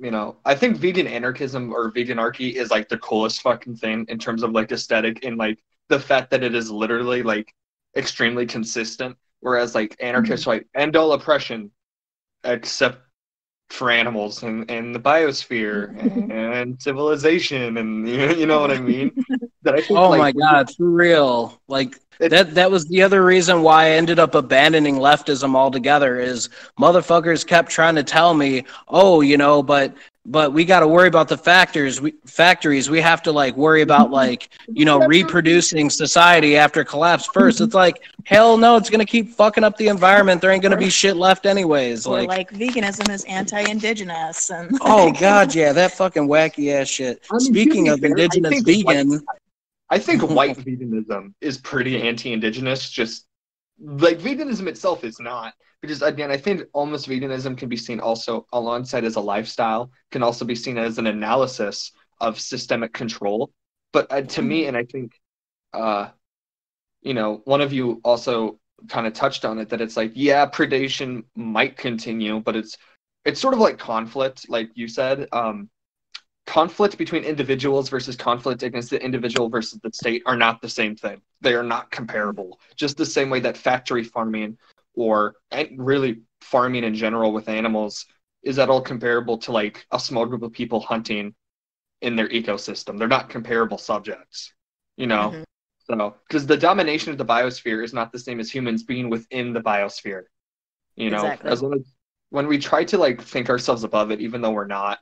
You 0.00 0.10
know, 0.10 0.36
I 0.44 0.54
think 0.54 0.76
vegan 0.76 1.06
anarchism 1.06 1.72
or 1.72 1.90
veganarchy 1.92 2.52
is 2.52 2.70
like 2.70 2.88
the 2.88 2.98
coolest 2.98 3.42
fucking 3.42 3.76
thing 3.76 4.06
in 4.08 4.18
terms 4.18 4.42
of 4.42 4.52
like 4.52 4.70
aesthetic 4.70 5.24
and 5.24 5.36
like 5.36 5.58
the 5.88 5.98
fact 5.98 6.30
that 6.30 6.44
it 6.44 6.54
is 6.54 6.70
literally 6.70 7.22
like 7.22 7.52
extremely 7.96 8.46
consistent. 8.46 9.16
Whereas 9.40 9.74
like 9.74 9.96
anarchists 10.00 10.42
mm-hmm. 10.42 10.50
like 10.50 10.66
end 10.74 10.96
all 10.96 11.12
oppression 11.12 11.70
except 12.44 13.02
for 13.70 13.90
animals 13.90 14.42
and, 14.42 14.70
and 14.70 14.94
the 14.94 14.98
biosphere 14.98 15.94
mm-hmm. 15.94 16.30
and 16.30 16.80
civilization 16.80 17.76
and 17.76 18.08
you 18.38 18.46
know 18.46 18.60
what 18.60 18.70
I 18.70 18.80
mean? 18.80 19.12
that 19.62 19.74
I 19.74 19.80
think, 19.80 19.98
oh 19.98 20.10
like, 20.10 20.18
my 20.18 20.32
god, 20.32 20.74
for 20.74 20.88
real. 20.88 21.60
Like 21.68 21.96
that 22.18 22.54
that 22.54 22.70
was 22.70 22.86
the 22.86 23.02
other 23.02 23.24
reason 23.24 23.62
why 23.62 23.86
I 23.86 23.90
ended 23.90 24.18
up 24.18 24.34
abandoning 24.34 24.96
leftism 24.96 25.54
altogether 25.54 26.18
is 26.18 26.48
motherfuckers 26.78 27.46
kept 27.46 27.70
trying 27.70 27.94
to 27.96 28.02
tell 28.02 28.34
me, 28.34 28.64
"Oh, 28.88 29.20
you 29.20 29.36
know, 29.36 29.62
but 29.62 29.94
but 30.30 30.52
we 30.52 30.64
got 30.64 30.80
to 30.80 30.88
worry 30.88 31.08
about 31.08 31.28
the 31.28 31.36
factors 31.36 32.00
we, 32.00 32.12
factories. 32.26 32.90
We 32.90 33.00
have 33.00 33.22
to 33.22 33.32
like 33.32 33.56
worry 33.56 33.82
about 33.82 34.10
like 34.10 34.50
you 34.68 34.84
know 34.84 35.06
reproducing 35.06 35.90
society 35.90 36.56
after 36.56 36.84
collapse 36.84 37.26
first. 37.26 37.60
It's 37.60 37.74
like 37.74 38.02
hell 38.24 38.56
no 38.58 38.76
it's 38.76 38.90
gonna 38.90 39.06
keep 39.06 39.30
fucking 39.30 39.64
up 39.64 39.76
the 39.76 39.88
environment. 39.88 40.40
There 40.40 40.50
ain't 40.50 40.62
gonna 40.62 40.76
be 40.76 40.90
shit 40.90 41.16
left 41.16 41.46
anyways 41.46 42.06
like, 42.06 42.28
like 42.28 42.50
veganism 42.52 43.10
is 43.10 43.24
anti-indigenous 43.24 44.50
and 44.50 44.78
oh 44.82 45.12
god 45.12 45.54
yeah 45.54 45.72
that 45.72 45.92
fucking 45.92 46.28
wacky 46.28 46.72
ass 46.72 46.88
shit. 46.88 47.24
I 47.30 47.34
mean, 47.34 47.40
speaking 47.40 47.88
of 47.88 48.04
indigenous 48.04 48.62
vegan 48.62 49.24
I 49.90 49.98
think 49.98 50.22
white 50.22 50.58
veganism 50.58 51.32
is 51.40 51.58
pretty 51.58 52.02
anti-indigenous. 52.02 52.90
Just 52.90 53.24
like 53.80 54.18
veganism 54.18 54.66
itself 54.66 55.04
is 55.04 55.20
not, 55.20 55.54
because 55.80 56.02
again, 56.02 56.30
I 56.30 56.36
think 56.36 56.62
almost 56.72 57.08
veganism 57.08 57.56
can 57.56 57.68
be 57.68 57.76
seen 57.76 58.00
also 58.00 58.46
alongside 58.52 59.04
as 59.04 59.16
a 59.16 59.20
lifestyle, 59.20 59.90
can 60.10 60.22
also 60.22 60.44
be 60.44 60.54
seen 60.54 60.78
as 60.78 60.98
an 60.98 61.06
analysis 61.06 61.92
of 62.20 62.40
systemic 62.40 62.92
control. 62.92 63.52
But 63.92 64.10
uh, 64.10 64.22
to 64.22 64.42
me, 64.42 64.66
and 64.66 64.76
I 64.76 64.84
think, 64.84 65.12
uh, 65.72 66.08
you 67.02 67.14
know, 67.14 67.42
one 67.44 67.60
of 67.60 67.72
you 67.72 68.00
also 68.04 68.58
kind 68.88 69.06
of 69.06 69.12
touched 69.12 69.44
on 69.44 69.58
it 69.58 69.68
that 69.70 69.80
it's 69.80 69.96
like, 69.96 70.12
yeah, 70.14 70.46
predation 70.46 71.24
might 71.34 71.76
continue, 71.76 72.40
but 72.40 72.56
it's 72.56 72.76
it's 73.24 73.40
sort 73.40 73.54
of 73.54 73.60
like 73.60 73.78
conflict, 73.78 74.48
like 74.48 74.70
you 74.74 74.88
said. 74.88 75.26
Um, 75.32 75.68
conflict 76.48 76.96
between 76.96 77.24
individuals 77.24 77.90
versus 77.90 78.16
conflict 78.16 78.62
against 78.62 78.88
the 78.88 79.04
individual 79.04 79.50
versus 79.50 79.78
the 79.82 79.90
state 79.92 80.22
are 80.24 80.34
not 80.34 80.62
the 80.62 80.68
same 80.68 80.96
thing. 80.96 81.20
They 81.42 81.52
are 81.52 81.62
not 81.62 81.90
comparable. 81.90 82.58
Just 82.74 82.96
the 82.96 83.04
same 83.04 83.28
way 83.28 83.38
that 83.40 83.58
factory 83.58 84.02
farming 84.02 84.56
or 84.94 85.34
really 85.76 86.22
farming 86.40 86.84
in 86.84 86.94
general 86.94 87.34
with 87.34 87.50
animals 87.50 88.06
is 88.42 88.58
at 88.58 88.70
all 88.70 88.80
comparable 88.80 89.36
to 89.36 89.52
like 89.52 89.84
a 89.90 90.00
small 90.00 90.24
group 90.24 90.42
of 90.42 90.50
people 90.50 90.80
hunting 90.80 91.34
in 92.00 92.16
their 92.16 92.28
ecosystem. 92.28 92.98
They're 92.98 93.08
not 93.08 93.28
comparable 93.28 93.76
subjects, 93.76 94.54
you 94.96 95.06
know? 95.06 95.30
Mm-hmm. 95.30 95.42
So, 95.90 96.14
because 96.26 96.46
the 96.46 96.56
domination 96.56 97.12
of 97.12 97.18
the 97.18 97.26
biosphere 97.26 97.84
is 97.84 97.92
not 97.92 98.10
the 98.10 98.18
same 98.18 98.40
as 98.40 98.50
humans 98.50 98.84
being 98.84 99.10
within 99.10 99.52
the 99.52 99.60
biosphere, 99.60 100.22
you 100.96 101.10
know? 101.10 101.26
Exactly. 101.26 101.50
As 101.50 101.62
long 101.62 101.74
as 101.74 101.92
when 102.30 102.46
we 102.46 102.58
try 102.58 102.84
to 102.84 102.96
like 102.96 103.20
think 103.20 103.50
ourselves 103.50 103.84
above 103.84 104.10
it, 104.10 104.22
even 104.22 104.40
though 104.40 104.52
we're 104.52 104.66
not, 104.66 104.98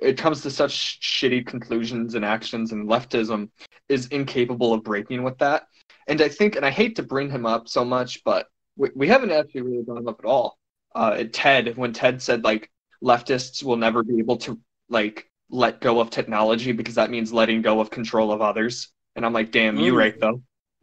it 0.00 0.18
comes 0.18 0.42
to 0.42 0.50
such 0.50 1.00
shitty 1.00 1.46
conclusions 1.46 2.14
and 2.14 2.24
actions, 2.24 2.72
and 2.72 2.88
leftism 2.88 3.50
is 3.88 4.06
incapable 4.08 4.72
of 4.72 4.82
breaking 4.82 5.22
with 5.22 5.38
that. 5.38 5.66
And 6.06 6.20
I 6.20 6.28
think, 6.28 6.56
and 6.56 6.66
I 6.66 6.70
hate 6.70 6.96
to 6.96 7.02
bring 7.02 7.30
him 7.30 7.46
up 7.46 7.68
so 7.68 7.84
much, 7.84 8.22
but 8.24 8.46
we, 8.76 8.90
we 8.94 9.08
haven't 9.08 9.30
actually 9.30 9.62
really 9.62 9.82
brought 9.82 9.98
him 9.98 10.08
up 10.08 10.20
at 10.20 10.26
all. 10.26 10.58
Uh, 10.94 11.24
Ted, 11.32 11.76
when 11.76 11.92
Ted 11.92 12.22
said 12.22 12.44
like 12.44 12.70
leftists 13.02 13.62
will 13.62 13.76
never 13.76 14.02
be 14.02 14.18
able 14.18 14.36
to 14.38 14.58
like 14.88 15.28
let 15.50 15.80
go 15.80 16.00
of 16.00 16.10
technology 16.10 16.72
because 16.72 16.94
that 16.94 17.10
means 17.10 17.32
letting 17.32 17.62
go 17.62 17.80
of 17.80 17.90
control 17.90 18.32
of 18.32 18.40
others. 18.40 18.88
And 19.16 19.24
I'm 19.24 19.32
like, 19.32 19.50
damn, 19.50 19.76
mm. 19.76 19.84
you 19.84 19.96
right 19.96 20.18
though. 20.20 20.42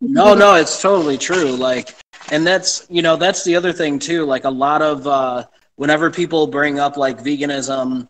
no, 0.00 0.34
no, 0.34 0.54
it's 0.54 0.80
totally 0.80 1.18
true. 1.18 1.52
Like, 1.52 1.94
and 2.30 2.46
that's 2.46 2.86
you 2.88 3.02
know 3.02 3.16
that's 3.16 3.44
the 3.44 3.56
other 3.56 3.72
thing 3.72 3.98
too. 3.98 4.24
Like 4.24 4.44
a 4.44 4.50
lot 4.50 4.82
of 4.82 5.06
uh, 5.06 5.46
whenever 5.78 6.10
people 6.10 6.48
bring 6.48 6.80
up 6.80 6.96
like 6.96 7.22
veganism 7.22 8.08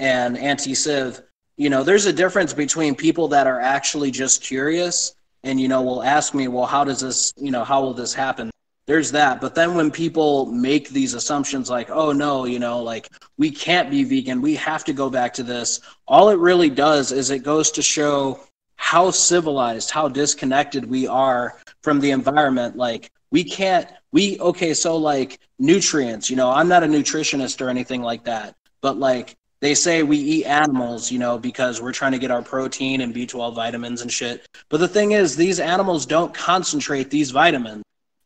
and 0.00 0.36
anti-civ, 0.36 1.22
you 1.56 1.70
know, 1.70 1.84
there's 1.84 2.06
a 2.06 2.12
difference 2.12 2.52
between 2.52 2.96
people 2.96 3.28
that 3.28 3.46
are 3.46 3.60
actually 3.60 4.10
just 4.10 4.42
curious 4.42 5.14
and 5.44 5.60
you 5.60 5.68
know 5.68 5.80
will 5.80 6.02
ask 6.02 6.34
me, 6.34 6.48
well, 6.48 6.66
how 6.66 6.82
does 6.82 7.00
this, 7.00 7.32
you 7.36 7.52
know, 7.52 7.62
how 7.62 7.80
will 7.82 7.94
this 7.94 8.12
happen? 8.12 8.50
There's 8.86 9.12
that. 9.12 9.40
But 9.40 9.54
then 9.54 9.76
when 9.76 9.92
people 9.92 10.46
make 10.46 10.88
these 10.88 11.14
assumptions 11.14 11.70
like, 11.70 11.88
oh 11.88 12.10
no, 12.10 12.46
you 12.46 12.58
know, 12.58 12.82
like 12.82 13.08
we 13.38 13.48
can't 13.48 13.90
be 13.92 14.02
vegan, 14.02 14.42
we 14.42 14.56
have 14.56 14.84
to 14.84 14.92
go 14.92 15.08
back 15.08 15.32
to 15.34 15.44
this, 15.44 15.80
all 16.08 16.30
it 16.30 16.38
really 16.38 16.68
does 16.68 17.12
is 17.12 17.30
it 17.30 17.44
goes 17.44 17.70
to 17.72 17.82
show 17.82 18.40
how 18.74 19.12
civilized, 19.12 19.90
how 19.90 20.08
disconnected 20.08 20.84
we 20.84 21.06
are 21.06 21.60
from 21.84 22.00
the 22.00 22.10
environment. 22.10 22.76
Like 22.76 23.12
we 23.30 23.44
can't 23.44 23.88
we 24.10 24.38
okay 24.40 24.74
so 24.74 24.96
like 24.96 25.40
nutrients 25.64 26.28
you 26.28 26.36
know 26.36 26.50
i'm 26.50 26.68
not 26.68 26.82
a 26.82 26.86
nutritionist 26.86 27.60
or 27.60 27.68
anything 27.68 28.02
like 28.02 28.24
that 28.24 28.54
but 28.80 28.98
like 28.98 29.34
they 29.60 29.74
say 29.74 30.02
we 30.02 30.18
eat 30.18 30.44
animals 30.44 31.10
you 31.10 31.18
know 31.18 31.38
because 31.38 31.80
we're 31.80 31.92
trying 31.92 32.12
to 32.12 32.18
get 32.18 32.30
our 32.30 32.42
protein 32.42 33.00
and 33.00 33.14
b12 33.14 33.54
vitamins 33.54 34.02
and 34.02 34.12
shit. 34.12 34.46
But 34.68 34.76
the 34.76 34.88
thing 34.88 35.12
is 35.12 35.36
these 35.36 35.58
animals 35.58 36.04
don't 36.04 36.34
concentrate 36.34 37.08
these 37.08 37.30
vitamins. 37.30 37.82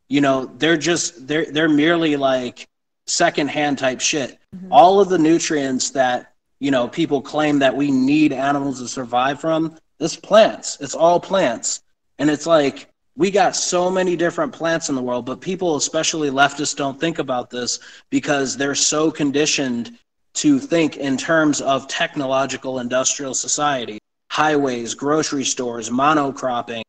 You 0.08 0.20
know 0.20 0.46
they're 0.46 0.76
just 0.76 1.28
they're 1.28 1.48
they're 1.52 1.68
merely 1.68 2.16
like 2.16 2.66
secondhand 3.06 3.78
type 3.78 4.00
shit. 4.00 4.38
Mm-hmm. 4.56 4.72
all 4.72 4.98
of 4.98 5.10
the 5.10 5.18
nutrients 5.18 5.90
that 5.90 6.32
you 6.58 6.72
know 6.72 6.88
people 6.88 7.22
claim 7.22 7.60
that 7.60 7.76
we 7.76 7.92
need 7.92 8.32
animals 8.32 8.80
to 8.80 8.88
survive 8.88 9.40
from 9.40 9.76
it's 10.00 10.16
plants. 10.16 10.78
It's 10.80 10.94
all 10.94 11.20
plants. 11.20 11.82
And 12.18 12.30
it's 12.30 12.46
like 12.46 12.87
we 13.18 13.32
got 13.32 13.56
so 13.56 13.90
many 13.90 14.14
different 14.14 14.52
plants 14.52 14.88
in 14.88 14.94
the 14.94 15.02
world, 15.02 15.26
but 15.26 15.40
people, 15.40 15.74
especially 15.74 16.30
leftists, 16.30 16.76
don't 16.76 17.00
think 17.00 17.18
about 17.18 17.50
this 17.50 17.80
because 18.10 18.56
they're 18.56 18.76
so 18.76 19.10
conditioned 19.10 19.98
to 20.34 20.60
think 20.60 20.98
in 20.98 21.16
terms 21.16 21.60
of 21.60 21.88
technological 21.88 22.78
industrial 22.78 23.34
society, 23.34 23.98
highways, 24.30 24.94
grocery 24.94 25.44
stores, 25.44 25.90
monocropping, 25.90 26.82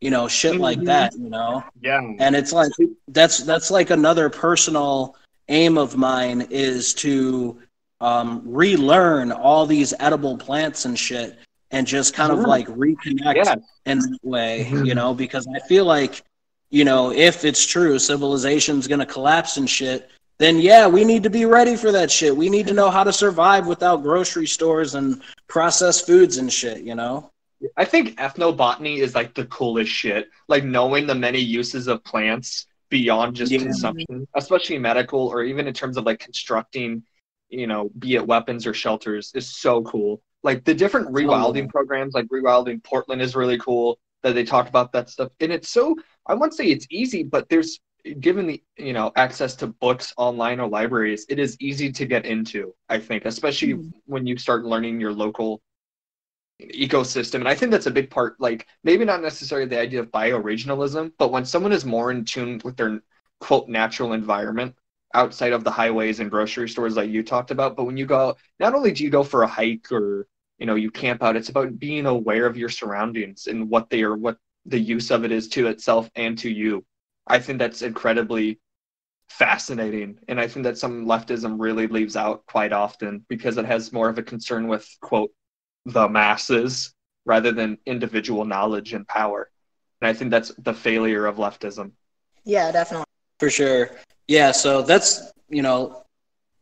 you 0.00 0.10
know, 0.10 0.26
shit 0.26 0.54
mm-hmm. 0.54 0.62
like 0.62 0.82
that, 0.82 1.14
you 1.14 1.30
know. 1.30 1.62
Yeah. 1.80 2.00
And 2.18 2.34
it's 2.34 2.52
like 2.52 2.72
that's 3.06 3.44
that's 3.44 3.70
like 3.70 3.90
another 3.90 4.28
personal 4.28 5.14
aim 5.48 5.78
of 5.78 5.96
mine 5.96 6.48
is 6.50 6.94
to 6.94 7.60
um, 8.00 8.42
relearn 8.44 9.30
all 9.30 9.66
these 9.66 9.94
edible 10.00 10.36
plants 10.36 10.84
and 10.84 10.98
shit 10.98 11.38
and 11.70 11.86
just 11.86 12.14
kind 12.14 12.32
of 12.32 12.40
like 12.40 12.66
reconnect 12.68 13.36
yeah. 13.36 13.54
in 13.86 13.98
that 13.98 14.18
way, 14.22 14.66
mm-hmm. 14.68 14.84
you 14.84 14.94
know, 14.94 15.14
because 15.14 15.46
I 15.48 15.58
feel 15.66 15.84
like, 15.84 16.22
you 16.70 16.84
know, 16.84 17.12
if 17.12 17.44
it's 17.44 17.64
true, 17.64 17.98
civilization's 17.98 18.86
going 18.86 19.00
to 19.00 19.06
collapse 19.06 19.56
and 19.56 19.68
shit, 19.68 20.10
then 20.38 20.58
yeah, 20.58 20.86
we 20.86 21.04
need 21.04 21.22
to 21.22 21.30
be 21.30 21.44
ready 21.44 21.76
for 21.76 21.90
that 21.92 22.10
shit. 22.10 22.36
We 22.36 22.48
need 22.48 22.66
to 22.66 22.74
know 22.74 22.90
how 22.90 23.04
to 23.04 23.12
survive 23.12 23.66
without 23.66 24.02
grocery 24.02 24.46
stores 24.46 24.94
and 24.94 25.22
processed 25.48 26.06
foods 26.06 26.36
and 26.36 26.52
shit, 26.52 26.82
you 26.82 26.94
know? 26.94 27.30
I 27.76 27.84
think 27.84 28.18
ethnobotany 28.18 28.98
is 28.98 29.14
like 29.14 29.34
the 29.34 29.46
coolest 29.46 29.90
shit. 29.90 30.28
Like 30.46 30.64
knowing 30.64 31.06
the 31.06 31.14
many 31.14 31.40
uses 31.40 31.88
of 31.88 32.04
plants 32.04 32.66
beyond 32.90 33.34
just 33.34 33.50
yeah. 33.50 33.58
consumption, 33.58 34.28
especially 34.34 34.78
medical 34.78 35.26
or 35.26 35.42
even 35.42 35.66
in 35.66 35.74
terms 35.74 35.96
of 35.96 36.04
like 36.04 36.20
constructing, 36.20 37.02
you 37.48 37.66
know, 37.66 37.90
be 37.98 38.16
it 38.16 38.26
weapons 38.26 38.66
or 38.66 38.74
shelters, 38.74 39.32
is 39.34 39.48
so 39.48 39.82
cool 39.82 40.22
like 40.46 40.64
the 40.64 40.74
different 40.74 41.08
rewilding 41.08 41.68
programs 41.68 42.14
like 42.14 42.26
rewilding 42.28 42.82
portland 42.82 43.20
is 43.20 43.36
really 43.36 43.58
cool 43.58 43.98
that 44.22 44.34
they 44.34 44.44
talk 44.44 44.68
about 44.68 44.92
that 44.92 45.10
stuff. 45.10 45.30
And 45.40 45.52
it's 45.52 45.68
so 45.68 45.96
i 46.26 46.34
won't 46.34 46.54
say 46.54 46.66
it's 46.66 46.86
easy 46.90 47.22
but 47.22 47.48
there's 47.50 47.80
given 48.20 48.46
the 48.46 48.62
you 48.78 48.92
know 48.92 49.12
access 49.16 49.54
to 49.56 49.66
books 49.66 50.14
online 50.16 50.60
or 50.60 50.68
libraries 50.68 51.26
it 51.28 51.38
is 51.38 51.56
easy 51.60 51.90
to 51.92 52.06
get 52.06 52.24
into 52.24 52.74
i 52.88 52.98
think 52.98 53.24
especially 53.24 53.74
mm-hmm. 53.74 53.88
when 54.06 54.26
you 54.26 54.38
start 54.38 54.64
learning 54.64 55.00
your 55.00 55.12
local 55.12 55.60
ecosystem. 56.62 57.36
And 57.36 57.48
i 57.48 57.54
think 57.54 57.70
that's 57.70 57.86
a 57.86 57.90
big 57.90 58.08
part 58.10 58.40
like 58.40 58.66
maybe 58.84 59.04
not 59.04 59.22
necessarily 59.22 59.68
the 59.68 59.80
idea 59.80 60.00
of 60.00 60.10
bioregionalism 60.10 61.12
but 61.18 61.32
when 61.32 61.44
someone 61.44 61.72
is 61.72 61.84
more 61.84 62.10
in 62.10 62.24
tune 62.24 62.60
with 62.64 62.76
their 62.76 63.00
quote 63.40 63.68
natural 63.68 64.12
environment 64.12 64.74
outside 65.14 65.52
of 65.52 65.64
the 65.64 65.70
highways 65.70 66.20
and 66.20 66.30
grocery 66.30 66.68
stores 66.68 66.96
like 66.96 67.10
you 67.10 67.22
talked 67.22 67.50
about 67.50 67.76
but 67.76 67.84
when 67.84 67.96
you 67.96 68.06
go 68.06 68.36
not 68.58 68.74
only 68.74 68.92
do 68.92 69.04
you 69.04 69.10
go 69.10 69.22
for 69.22 69.42
a 69.42 69.46
hike 69.46 69.90
or 69.92 70.26
you 70.58 70.66
know 70.66 70.74
you 70.74 70.90
camp 70.90 71.22
out. 71.22 71.36
It's 71.36 71.48
about 71.48 71.78
being 71.78 72.06
aware 72.06 72.46
of 72.46 72.56
your 72.56 72.68
surroundings 72.68 73.46
and 73.46 73.68
what 73.70 73.90
they 73.90 74.02
are 74.02 74.16
what 74.16 74.38
the 74.64 74.78
use 74.78 75.10
of 75.10 75.24
it 75.24 75.32
is 75.32 75.48
to 75.50 75.68
itself 75.68 76.10
and 76.16 76.36
to 76.38 76.50
you. 76.50 76.84
I 77.26 77.38
think 77.38 77.58
that's 77.58 77.82
incredibly 77.82 78.60
fascinating 79.28 80.18
and 80.28 80.40
i 80.40 80.46
think 80.46 80.64
that 80.64 80.78
some 80.78 81.04
leftism 81.04 81.56
really 81.58 81.86
leaves 81.88 82.16
out 82.16 82.46
quite 82.46 82.72
often 82.72 83.24
because 83.28 83.58
it 83.58 83.64
has 83.64 83.92
more 83.92 84.08
of 84.08 84.18
a 84.18 84.22
concern 84.22 84.68
with 84.68 84.88
quote 85.00 85.30
the 85.84 86.08
masses 86.08 86.94
rather 87.24 87.52
than 87.52 87.76
individual 87.86 88.44
knowledge 88.44 88.92
and 88.92 89.06
power. 89.08 89.50
And 90.00 90.08
i 90.08 90.12
think 90.12 90.30
that's 90.30 90.52
the 90.58 90.72
failure 90.72 91.26
of 91.26 91.36
leftism. 91.36 91.92
Yeah 92.44 92.70
definitely. 92.70 93.06
For 93.40 93.50
sure. 93.50 93.90
Yeah 94.28 94.52
so 94.52 94.82
that's 94.82 95.32
you 95.48 95.62
know 95.62 96.04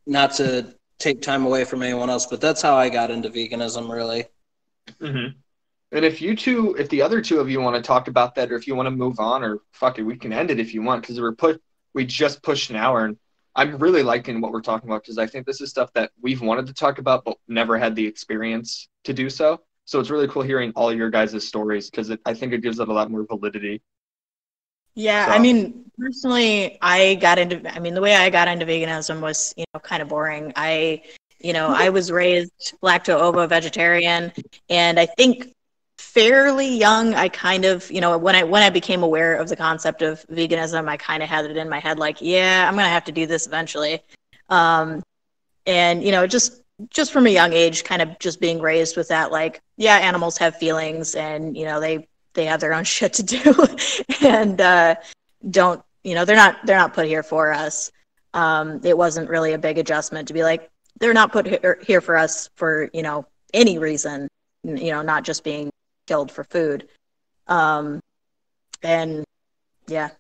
not 0.07 0.32
to 0.34 0.74
take 0.99 1.22
time 1.22 1.45
away 1.45 1.64
from 1.64 1.82
anyone 1.82 2.11
else, 2.11 2.26
but 2.26 2.40
that's 2.40 2.62
how 2.62 2.76
I 2.76 2.88
got 2.88 3.11
into 3.11 3.30
veganism, 3.30 3.90
really. 3.90 4.26
Mm-hmm. 5.01 5.36
And 5.92 6.05
if 6.05 6.20
you 6.20 6.34
two, 6.34 6.74
if 6.76 6.88
the 6.88 7.03
other 7.03 7.20
two 7.20 7.38
of 7.38 7.49
you 7.49 7.61
want 7.61 7.76
to 7.76 7.82
talk 7.82 8.09
about 8.09 8.34
that, 8.34 8.51
or 8.51 8.57
if 8.57 8.66
you 8.66 8.74
want 8.74 8.86
to 8.86 8.90
move 8.90 9.20
on, 9.20 9.45
or 9.45 9.61
fuck 9.72 9.99
it, 9.99 10.03
we 10.03 10.16
can 10.16 10.32
end 10.32 10.51
it 10.51 10.59
if 10.59 10.74
you 10.74 10.82
want, 10.82 11.03
because 11.03 11.20
we're 11.20 11.34
put, 11.34 11.62
we 11.95 12.05
just 12.05 12.42
pushed 12.42 12.70
an 12.70 12.76
hour, 12.76 13.05
and 13.05 13.16
I'm 13.55 13.78
really 13.78 14.03
liking 14.03 14.40
what 14.40 14.51
we're 14.51 14.61
talking 14.61 14.88
about 14.88 15.03
because 15.03 15.18
I 15.18 15.26
think 15.26 15.47
this 15.47 15.61
is 15.61 15.70
stuff 15.70 15.92
that 15.92 16.11
we've 16.20 16.40
wanted 16.40 16.66
to 16.66 16.74
talk 16.74 16.99
about, 16.99 17.24
but 17.24 17.36
never 17.47 17.78
had 17.78 17.95
the 17.95 18.05
experience 18.05 18.88
to 19.05 19.12
do 19.12 19.30
so. 19.30 19.61
So 19.84 20.01
it's 20.01 20.11
really 20.11 20.26
cool 20.26 20.42
hearing 20.42 20.72
all 20.74 20.92
your 20.92 21.11
guys' 21.11 21.47
stories 21.47 21.90
because 21.90 22.11
I 22.24 22.34
think 22.34 22.53
it 22.53 22.62
gives 22.62 22.80
it 22.80 22.88
a 22.88 22.92
lot 22.92 23.11
more 23.11 23.24
validity. 23.24 23.82
Yeah, 24.95 25.26
so. 25.26 25.32
I 25.32 25.38
mean, 25.38 25.84
personally, 25.99 26.78
I 26.80 27.16
got 27.16 27.38
into. 27.38 27.74
I 27.74 27.78
mean, 27.78 27.95
the 27.95 28.01
way 28.01 28.14
I 28.14 28.30
got 28.30 28.49
into 28.49 28.66
veganism 28.66 29.20
was, 29.20 29.55
you 29.57 29.64
know, 29.74 29.80
kind 29.80 30.03
of 30.03 30.09
boring. 30.09 30.53
I, 30.57 31.03
you 31.40 31.53
know, 31.53 31.68
I 31.68 31.90
was 31.90 32.11
raised 32.12 32.74
lacto 32.82 33.18
ovo 33.18 33.47
vegetarian, 33.47 34.32
and 34.70 34.99
I 34.99 35.07
think 35.07 35.53
fairly 35.99 36.68
young. 36.68 37.14
I 37.14 37.28
kind 37.28 37.64
of, 37.64 37.90
you 37.90 38.01
know, 38.01 38.16
when 38.18 38.36
I 38.36 38.45
when 38.45 38.62
I 38.62 38.70
became 38.70 39.03
aware 39.03 39.34
of 39.34 39.49
the 39.49 39.57
concept 39.57 40.03
of 40.03 40.24
veganism, 40.28 40.88
I 40.88 40.97
kind 40.97 41.22
of 41.22 41.28
had 41.28 41.45
it 41.45 41.57
in 41.57 41.68
my 41.68 41.80
head, 41.80 41.99
like, 41.99 42.18
yeah, 42.20 42.66
I'm 42.68 42.76
gonna 42.76 42.88
have 42.88 43.05
to 43.05 43.12
do 43.12 43.26
this 43.26 43.47
eventually. 43.47 44.01
Um, 44.49 45.03
and 45.66 46.03
you 46.05 46.12
know, 46.12 46.26
just 46.26 46.62
just 46.90 47.12
from 47.12 47.26
a 47.26 47.30
young 47.30 47.53
age, 47.53 47.84
kind 47.84 48.03
of 48.03 48.18
just 48.18 48.40
being 48.40 48.61
raised 48.61 48.97
with 48.97 49.09
that, 49.09 49.32
like, 49.32 49.61
yeah, 49.76 49.97
animals 49.97 50.38
have 50.38 50.57
feelings, 50.57 51.14
and 51.14 51.57
you 51.57 51.64
know, 51.64 51.80
they 51.80 52.07
they 52.35 52.45
have 52.47 52.61
their 52.61 52.74
own 52.74 52.85
shit 52.97 53.12
to 53.14 53.22
do 53.22 53.55
and 54.22 54.61
uh, 54.61 54.95
don't 55.51 55.82
you 56.03 56.14
know 56.14 56.24
they're 56.24 56.37
not 56.37 56.59
they're 56.64 56.78
not 56.78 56.95
put 56.95 57.07
here 57.07 57.22
for 57.22 57.53
us 57.53 57.91
um, 58.35 58.80
it 58.85 58.97
wasn't 58.97 59.28
really 59.28 59.53
a 59.53 59.59
big 59.59 59.78
adjustment 59.78 60.28
to 60.28 60.35
be 60.35 60.43
like 60.43 60.70
they're 61.01 61.14
not 61.14 61.32
put 61.32 61.47
here, 61.47 61.78
here 61.87 62.01
for 62.01 62.16
us 62.16 62.49
for 62.57 62.91
you 62.93 63.03
know 63.03 63.26
any 63.53 63.78
reason 63.78 64.28
you 64.64 64.91
know 64.91 65.03
not 65.03 65.24
just 65.24 65.45
being 65.45 65.70
killed 66.07 66.30
for 66.30 66.45
food 66.45 66.89
um, 67.47 68.01
and 68.82 69.24
yeah 69.87 70.11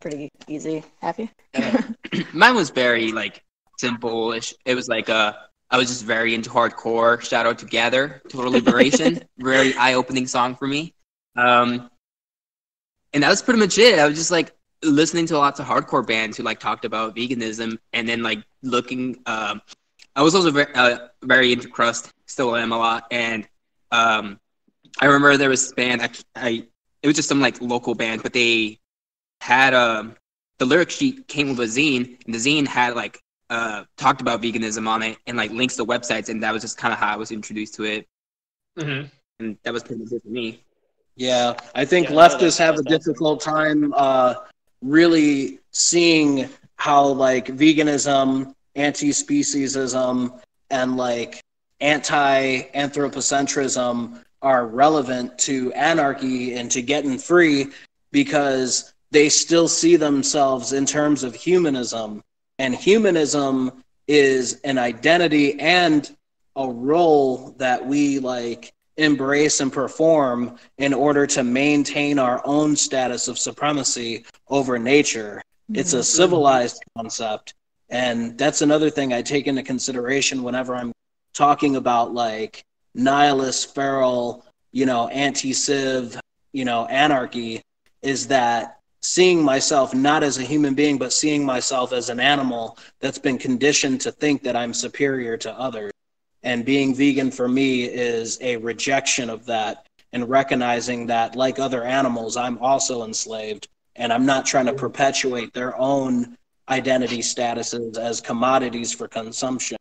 pretty 0.00 0.28
easy 0.48 0.84
happy 1.00 1.30
mine 2.32 2.54
was 2.54 2.70
very 2.70 3.12
like 3.12 3.42
simple. 3.78 4.32
It 4.32 4.74
was 4.74 4.88
like 4.88 5.08
uh, 5.08 5.32
I 5.70 5.76
was 5.76 5.88
just 5.88 6.04
very 6.04 6.34
into 6.34 6.50
hardcore. 6.50 7.20
Shout 7.20 7.46
out 7.46 7.58
to 7.60 7.66
Gather, 7.66 8.22
Total 8.28 8.52
Liberation, 8.52 9.22
very 9.38 9.74
eye-opening 9.76 10.26
song 10.26 10.54
for 10.54 10.66
me. 10.66 10.93
Um, 11.36 11.90
and 13.12 13.22
that 13.22 13.28
was 13.28 13.42
pretty 13.42 13.60
much 13.60 13.78
it. 13.78 13.98
I 13.98 14.06
was 14.06 14.16
just 14.16 14.30
like 14.30 14.52
listening 14.82 15.26
to 15.26 15.38
lots 15.38 15.60
of 15.60 15.66
hardcore 15.66 16.06
bands 16.06 16.36
who 16.36 16.42
like 16.42 16.60
talked 16.60 16.84
about 16.84 17.16
veganism, 17.16 17.78
and 17.92 18.08
then 18.08 18.22
like 18.22 18.42
looking. 18.62 19.22
Um, 19.26 19.62
I 20.16 20.22
was 20.22 20.34
also 20.34 20.50
very, 20.50 20.72
uh, 20.74 21.08
very 21.22 21.52
into 21.52 21.68
crust, 21.68 22.12
still 22.26 22.54
am 22.56 22.72
a 22.72 22.78
lot, 22.78 23.06
and 23.10 23.48
um, 23.90 24.38
I 25.00 25.06
remember 25.06 25.36
there 25.36 25.48
was 25.48 25.62
this 25.62 25.72
band. 25.72 26.02
I, 26.02 26.10
I 26.36 26.66
it 27.02 27.06
was 27.06 27.16
just 27.16 27.28
some 27.28 27.40
like 27.40 27.60
local 27.60 27.94
band, 27.94 28.22
but 28.22 28.32
they 28.32 28.78
had 29.40 29.74
a 29.74 30.00
um, 30.00 30.16
the 30.58 30.66
lyric 30.66 30.90
sheet 30.90 31.26
came 31.28 31.48
with 31.48 31.60
a 31.60 31.64
zine, 31.64 32.18
and 32.24 32.34
the 32.34 32.38
zine 32.38 32.66
had 32.66 32.94
like 32.94 33.20
uh 33.50 33.84
talked 33.96 34.20
about 34.20 34.40
veganism 34.40 34.88
on 34.88 35.02
it 35.02 35.18
and 35.26 35.36
like 35.36 35.50
links 35.50 35.76
to 35.76 35.84
websites, 35.84 36.28
and 36.28 36.42
that 36.42 36.52
was 36.52 36.62
just 36.62 36.78
kind 36.78 36.92
of 36.92 36.98
how 36.98 37.12
I 37.12 37.16
was 37.16 37.30
introduced 37.30 37.74
to 37.74 37.84
it. 37.84 38.08
Mm-hmm. 38.78 39.06
And 39.40 39.58
that 39.64 39.72
was 39.72 39.82
pretty 39.82 40.02
much 40.02 40.12
it 40.12 40.22
for 40.22 40.28
me. 40.28 40.62
Yeah, 41.16 41.54
I 41.74 41.84
think 41.84 42.08
Yeah, 42.08 42.16
leftists 42.16 42.58
have 42.58 42.78
a 42.78 42.82
difficult 42.82 43.40
time 43.40 43.92
uh, 43.96 44.34
really 44.82 45.60
seeing 45.70 46.48
how 46.76 47.06
like 47.06 47.46
veganism, 47.46 48.54
anti-speciesism, 48.74 50.40
and 50.70 50.96
like 50.96 51.40
anti-anthropocentrism 51.80 54.20
are 54.42 54.66
relevant 54.66 55.38
to 55.38 55.72
anarchy 55.72 56.56
and 56.56 56.70
to 56.70 56.82
getting 56.82 57.18
free 57.18 57.68
because 58.10 58.92
they 59.10 59.28
still 59.28 59.68
see 59.68 59.96
themselves 59.96 60.72
in 60.72 60.84
terms 60.84 61.22
of 61.22 61.34
humanism, 61.34 62.22
and 62.58 62.74
humanism 62.74 63.84
is 64.08 64.60
an 64.64 64.78
identity 64.78 65.58
and 65.60 66.16
a 66.56 66.68
role 66.68 67.54
that 67.58 67.86
we 67.86 68.18
like 68.18 68.73
embrace 68.96 69.60
and 69.60 69.72
perform 69.72 70.56
in 70.78 70.94
order 70.94 71.26
to 71.26 71.42
maintain 71.42 72.18
our 72.18 72.40
own 72.44 72.76
status 72.76 73.28
of 73.28 73.38
supremacy 73.38 74.24
over 74.48 74.78
nature. 74.78 75.42
It's 75.72 75.92
a 75.92 75.96
mm-hmm. 75.96 76.02
civilized 76.02 76.82
concept. 76.96 77.54
And 77.90 78.38
that's 78.38 78.62
another 78.62 78.90
thing 78.90 79.12
I 79.12 79.22
take 79.22 79.46
into 79.46 79.62
consideration 79.62 80.42
whenever 80.42 80.74
I'm 80.74 80.92
talking 81.32 81.76
about 81.76 82.14
like 82.14 82.64
nihilist, 82.94 83.74
feral, 83.74 84.44
you 84.72 84.86
know, 84.86 85.08
anti 85.08 85.52
civ, 85.52 86.20
you 86.52 86.64
know, 86.64 86.86
anarchy 86.86 87.62
is 88.02 88.26
that 88.28 88.80
seeing 89.00 89.42
myself 89.42 89.94
not 89.94 90.22
as 90.22 90.38
a 90.38 90.42
human 90.42 90.74
being, 90.74 90.98
but 90.98 91.12
seeing 91.12 91.44
myself 91.44 91.92
as 91.92 92.08
an 92.08 92.20
animal 92.20 92.78
that's 93.00 93.18
been 93.18 93.38
conditioned 93.38 94.00
to 94.00 94.12
think 94.12 94.42
that 94.42 94.56
I'm 94.56 94.72
superior 94.72 95.36
to 95.38 95.52
others. 95.52 95.92
And 96.44 96.64
being 96.64 96.94
vegan 96.94 97.30
for 97.30 97.48
me 97.48 97.84
is 97.84 98.38
a 98.42 98.58
rejection 98.58 99.30
of 99.30 99.46
that 99.46 99.86
and 100.12 100.28
recognizing 100.28 101.06
that, 101.06 101.34
like 101.34 101.58
other 101.58 101.82
animals, 101.82 102.36
I'm 102.36 102.58
also 102.58 103.04
enslaved 103.04 103.68
and 103.96 104.12
I'm 104.12 104.26
not 104.26 104.44
trying 104.44 104.66
to 104.66 104.74
perpetuate 104.74 105.54
their 105.54 105.76
own 105.78 106.36
identity 106.68 107.18
statuses 107.18 107.96
as 107.96 108.20
commodities 108.20 108.92
for 108.92 109.08
consumption. 109.08 109.76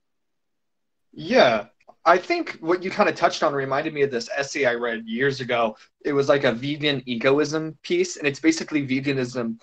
Yeah. 1.11 1.65
I 2.05 2.17
think 2.17 2.57
what 2.59 2.83
you 2.83 2.91
kind 2.91 3.07
of 3.07 3.15
touched 3.15 3.43
on 3.43 3.53
reminded 3.53 3.93
me 3.93 4.01
of 4.01 4.11
this 4.11 4.29
essay 4.35 4.65
I 4.65 4.73
read 4.75 5.07
years 5.07 5.41
ago. 5.41 5.77
It 6.03 6.13
was 6.13 6.27
like 6.27 6.43
a 6.43 6.51
vegan 6.51 7.01
egoism 7.05 7.77
piece, 7.81 8.17
and 8.17 8.27
it's 8.27 8.39
basically 8.39 8.85
veganism 8.85 9.59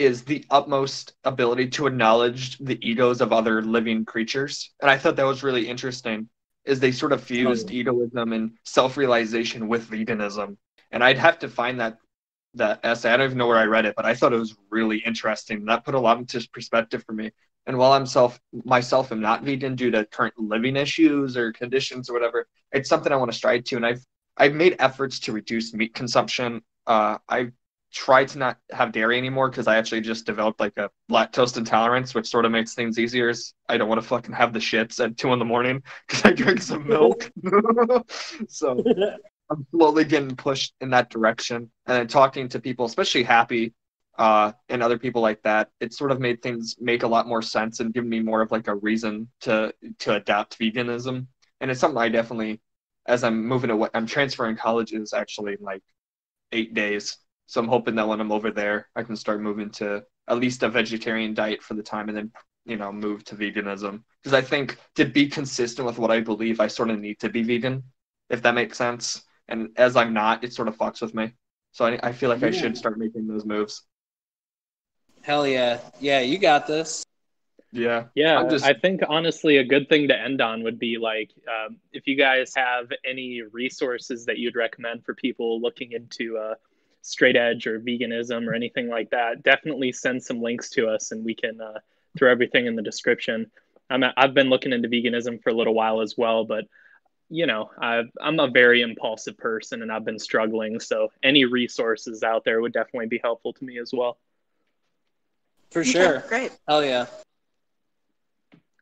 is 0.00 0.22
the 0.22 0.42
utmost 0.50 1.12
ability 1.24 1.68
to 1.68 1.86
acknowledge 1.86 2.56
the 2.56 2.78
egos 2.80 3.20
of 3.20 3.34
other 3.34 3.60
living 3.60 4.06
creatures. 4.06 4.72
And 4.80 4.90
I 4.90 4.96
thought 4.96 5.16
that 5.16 5.26
was 5.26 5.42
really 5.42 5.68
interesting, 5.68 6.26
is 6.64 6.80
they 6.80 6.90
sort 6.90 7.12
of 7.12 7.22
fused 7.22 7.70
egoism 7.70 8.32
and 8.32 8.52
self-realization 8.64 9.68
with 9.68 9.90
veganism. 9.90 10.56
And 10.90 11.04
I'd 11.04 11.18
have 11.18 11.38
to 11.40 11.48
find 11.48 11.80
that 11.80 11.98
that 12.54 12.80
essay. 12.82 13.12
I 13.12 13.16
don't 13.18 13.26
even 13.26 13.38
know 13.38 13.46
where 13.46 13.58
I 13.58 13.66
read 13.66 13.84
it, 13.84 13.94
but 13.94 14.06
I 14.06 14.14
thought 14.14 14.32
it 14.32 14.38
was 14.38 14.56
really 14.70 14.98
interesting. 14.98 15.66
That 15.66 15.84
put 15.84 15.94
a 15.94 16.00
lot 16.00 16.16
into 16.16 16.48
perspective 16.50 17.04
for 17.04 17.12
me. 17.12 17.30
And 17.66 17.76
while 17.76 17.92
I'm 17.92 18.06
self 18.06 18.40
myself 18.64 19.12
am 19.12 19.20
not 19.20 19.42
vegan 19.42 19.76
due 19.76 19.90
to 19.90 20.06
current 20.06 20.34
living 20.38 20.76
issues 20.76 21.36
or 21.36 21.52
conditions 21.52 22.08
or 22.08 22.14
whatever, 22.14 22.48
it's 22.72 22.88
something 22.88 23.12
I 23.12 23.16
want 23.16 23.30
to 23.30 23.36
strive 23.36 23.64
to. 23.64 23.76
And 23.76 23.84
I've 23.84 24.02
I've 24.38 24.54
made 24.54 24.76
efforts 24.78 25.20
to 25.20 25.32
reduce 25.32 25.74
meat 25.74 25.92
consumption. 25.92 26.62
Uh, 26.86 27.18
I've 27.28 27.52
tried 27.92 28.28
to 28.28 28.38
not 28.38 28.58
have 28.70 28.92
dairy 28.92 29.18
anymore 29.18 29.50
because 29.50 29.66
I 29.66 29.76
actually 29.76 30.00
just 30.00 30.26
developed 30.26 30.60
like 30.60 30.76
a 30.76 30.90
lactose 31.10 31.56
intolerance, 31.56 32.14
which 32.14 32.28
sort 32.28 32.44
of 32.44 32.52
makes 32.52 32.74
things 32.74 32.98
easier. 32.98 33.28
As 33.28 33.54
I 33.68 33.76
don't 33.76 33.88
want 33.88 34.00
to 34.00 34.06
fucking 34.06 34.34
have 34.34 34.52
the 34.52 34.58
shits 34.58 35.02
at 35.04 35.16
two 35.16 35.32
in 35.32 35.38
the 35.38 35.44
morning 35.44 35.82
because 36.06 36.24
I 36.24 36.32
drink 36.32 36.62
some 36.62 36.86
milk. 36.86 37.30
so 38.48 38.82
I'm 39.50 39.66
slowly 39.72 40.04
getting 40.04 40.36
pushed 40.36 40.74
in 40.80 40.90
that 40.90 41.10
direction. 41.10 41.70
And 41.86 41.96
then 41.96 42.06
talking 42.06 42.48
to 42.50 42.60
people, 42.60 42.86
especially 42.86 43.24
happy 43.24 43.74
uh, 44.16 44.52
and 44.68 44.82
other 44.82 44.98
people 44.98 45.22
like 45.22 45.42
that, 45.42 45.70
it 45.80 45.92
sort 45.92 46.12
of 46.12 46.20
made 46.20 46.42
things 46.42 46.76
make 46.78 47.02
a 47.02 47.08
lot 47.08 47.26
more 47.26 47.42
sense 47.42 47.80
and 47.80 47.92
given 47.92 48.08
me 48.08 48.20
more 48.20 48.42
of 48.42 48.50
like 48.50 48.68
a 48.68 48.74
reason 48.76 49.28
to 49.40 49.74
to 50.00 50.14
adapt 50.14 50.58
veganism. 50.58 51.26
And 51.60 51.70
it's 51.70 51.80
something 51.80 51.98
I 52.00 52.08
definitely, 52.08 52.60
as 53.06 53.24
I'm 53.24 53.46
moving 53.46 53.70
away, 53.70 53.88
I'm 53.94 54.06
transferring 54.06 54.56
colleges 54.56 55.12
actually 55.12 55.54
in 55.54 55.62
like 55.62 55.82
eight 56.52 56.74
days. 56.74 57.18
So 57.50 57.60
I'm 57.60 57.66
hoping 57.66 57.96
that 57.96 58.06
when 58.06 58.20
I'm 58.20 58.30
over 58.30 58.52
there, 58.52 58.86
I 58.94 59.02
can 59.02 59.16
start 59.16 59.40
moving 59.42 59.70
to 59.70 60.04
at 60.28 60.38
least 60.38 60.62
a 60.62 60.68
vegetarian 60.68 61.34
diet 61.34 61.64
for 61.64 61.74
the 61.74 61.82
time, 61.82 62.08
and 62.08 62.16
then 62.16 62.30
you 62.64 62.76
know 62.76 62.92
move 62.92 63.24
to 63.24 63.34
veganism. 63.34 64.04
Because 64.22 64.34
I 64.34 64.40
think 64.40 64.78
to 64.94 65.04
be 65.04 65.26
consistent 65.26 65.84
with 65.84 65.98
what 65.98 66.12
I 66.12 66.20
believe, 66.20 66.60
I 66.60 66.68
sort 66.68 66.90
of 66.90 67.00
need 67.00 67.18
to 67.18 67.28
be 67.28 67.42
vegan, 67.42 67.82
if 68.28 68.40
that 68.42 68.54
makes 68.54 68.78
sense. 68.78 69.24
And 69.48 69.70
as 69.76 69.96
I'm 69.96 70.12
not, 70.14 70.44
it 70.44 70.52
sort 70.52 70.68
of 70.68 70.78
fucks 70.78 71.02
with 71.02 71.12
me. 71.12 71.32
So 71.72 71.84
I, 71.86 71.98
I 72.04 72.12
feel 72.12 72.28
like 72.28 72.44
I 72.44 72.52
should 72.52 72.78
start 72.78 73.00
making 73.00 73.26
those 73.26 73.44
moves. 73.44 73.82
Hell 75.22 75.44
yeah. 75.44 75.80
Yeah, 75.98 76.20
you 76.20 76.38
got 76.38 76.68
this. 76.68 77.04
Yeah. 77.72 78.04
Yeah, 78.14 78.38
I'm 78.38 78.48
just- 78.48 78.64
I 78.64 78.74
think 78.74 79.00
honestly, 79.08 79.56
a 79.56 79.64
good 79.64 79.88
thing 79.88 80.06
to 80.06 80.16
end 80.16 80.40
on 80.40 80.62
would 80.62 80.78
be 80.78 80.98
like 80.98 81.32
um, 81.48 81.78
if 81.92 82.06
you 82.06 82.14
guys 82.14 82.52
have 82.54 82.92
any 83.04 83.42
resources 83.42 84.24
that 84.26 84.38
you'd 84.38 84.54
recommend 84.54 85.04
for 85.04 85.14
people 85.16 85.60
looking 85.60 85.90
into 85.92 86.38
uh, 86.38 86.54
straight 87.02 87.36
edge 87.36 87.66
or 87.66 87.80
veganism 87.80 88.46
or 88.46 88.54
anything 88.54 88.88
like 88.88 89.10
that, 89.10 89.42
definitely 89.42 89.92
send 89.92 90.22
some 90.22 90.40
links 90.40 90.70
to 90.70 90.88
us 90.88 91.12
and 91.12 91.24
we 91.24 91.34
can 91.34 91.60
uh, 91.60 91.78
throw 92.18 92.30
everything 92.30 92.66
in 92.66 92.76
the 92.76 92.82
description. 92.82 93.50
I'm 93.88 94.02
a, 94.02 94.12
I've 94.16 94.34
been 94.34 94.48
looking 94.48 94.72
into 94.72 94.88
veganism 94.88 95.42
for 95.42 95.50
a 95.50 95.54
little 95.54 95.74
while 95.74 96.00
as 96.00 96.16
well, 96.16 96.44
but 96.44 96.66
you 97.28 97.46
know, 97.46 97.70
I've, 97.80 98.10
I'm 98.20 98.40
a 98.40 98.48
very 98.48 98.82
impulsive 98.82 99.38
person 99.38 99.82
and 99.82 99.92
I've 99.92 100.04
been 100.04 100.18
struggling. 100.18 100.80
So 100.80 101.12
any 101.22 101.44
resources 101.44 102.22
out 102.24 102.44
there 102.44 102.60
would 102.60 102.72
definitely 102.72 103.06
be 103.06 103.20
helpful 103.22 103.52
to 103.52 103.64
me 103.64 103.78
as 103.78 103.92
well. 103.92 104.18
For 105.70 105.80
Okay, 105.80 105.90
sure. 105.92 106.24
Great. 106.28 106.52
Hell 106.66 106.84
yeah. 106.84 107.06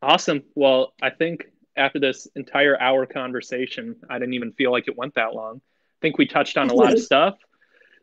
Awesome. 0.01 0.43
Well, 0.55 0.95
I 1.03 1.11
think 1.11 1.51
after 1.77 2.01
this 2.01 2.27
entire 2.37 2.81
hour 2.81 3.05
conversation, 3.05 3.97
I 4.09 4.19
didn't 4.19 4.35
even 4.35 4.53
feel 4.53 4.73
like 4.73 4.89
it 4.89 4.97
went 4.97 5.15
that 5.15 5.35
long. 5.35 5.57
I 5.57 5.99
think 6.01 6.17
we 6.17 6.27
touched 6.27 6.57
on 6.57 6.71
a 6.71 6.75
lot 6.75 6.93
of 6.93 7.01
stuff. 7.03 7.37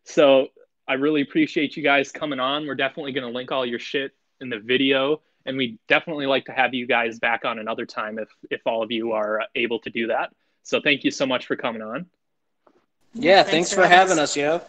So 0.06 0.48
I 0.88 0.94
really 0.94 1.22
appreciate 1.22 1.76
you 1.76 1.84
guys 1.84 2.12
coming 2.12 2.40
on. 2.40 2.66
We're 2.66 2.76
definitely 2.76 3.12
going 3.12 3.26
to 3.26 3.34
link 3.36 3.52
all 3.52 3.66
your 3.66 3.80
shit 3.80 4.12
in 4.40 4.50
the 4.50 4.60
video, 4.60 5.22
and 5.46 5.58
we 5.58 5.80
definitely 5.88 6.28
like 6.28 6.46
to 6.46 6.52
have 6.52 6.74
you 6.74 6.88
guys 6.88 7.20
back 7.20 7.44
on 7.46 7.60
another 7.60 7.86
time 7.86 8.20
if 8.20 8.30
if 8.50 8.62
all 8.66 8.84
of 8.84 8.92
you 8.92 9.12
are 9.12 9.44
able 9.56 9.80
to 9.80 9.90
do 9.90 10.08
that. 10.08 10.32
So 10.64 10.80
thank 10.82 11.04
you 11.04 11.12
so 11.12 11.26
much 11.26 11.46
for 11.46 11.56
coming 11.56 11.82
on. 11.82 12.06
Yeah, 13.14 13.44
thanks, 13.44 13.74
for 13.74 13.88
having 13.88 14.20
us, 14.20 14.36
yo. 14.36 14.62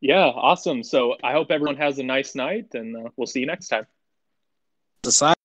Yeah, 0.00 0.24
awesome. 0.24 0.82
So 0.82 1.16
I 1.22 1.32
hope 1.32 1.50
everyone 1.50 1.76
has 1.76 1.98
a 1.98 2.02
nice 2.02 2.34
night, 2.34 2.74
and 2.74 2.96
uh, 2.96 3.10
we'll 3.16 3.26
see 3.26 3.40
you 3.40 3.46
next 3.46 3.68
time. 3.68 3.86
Society. 5.04 5.37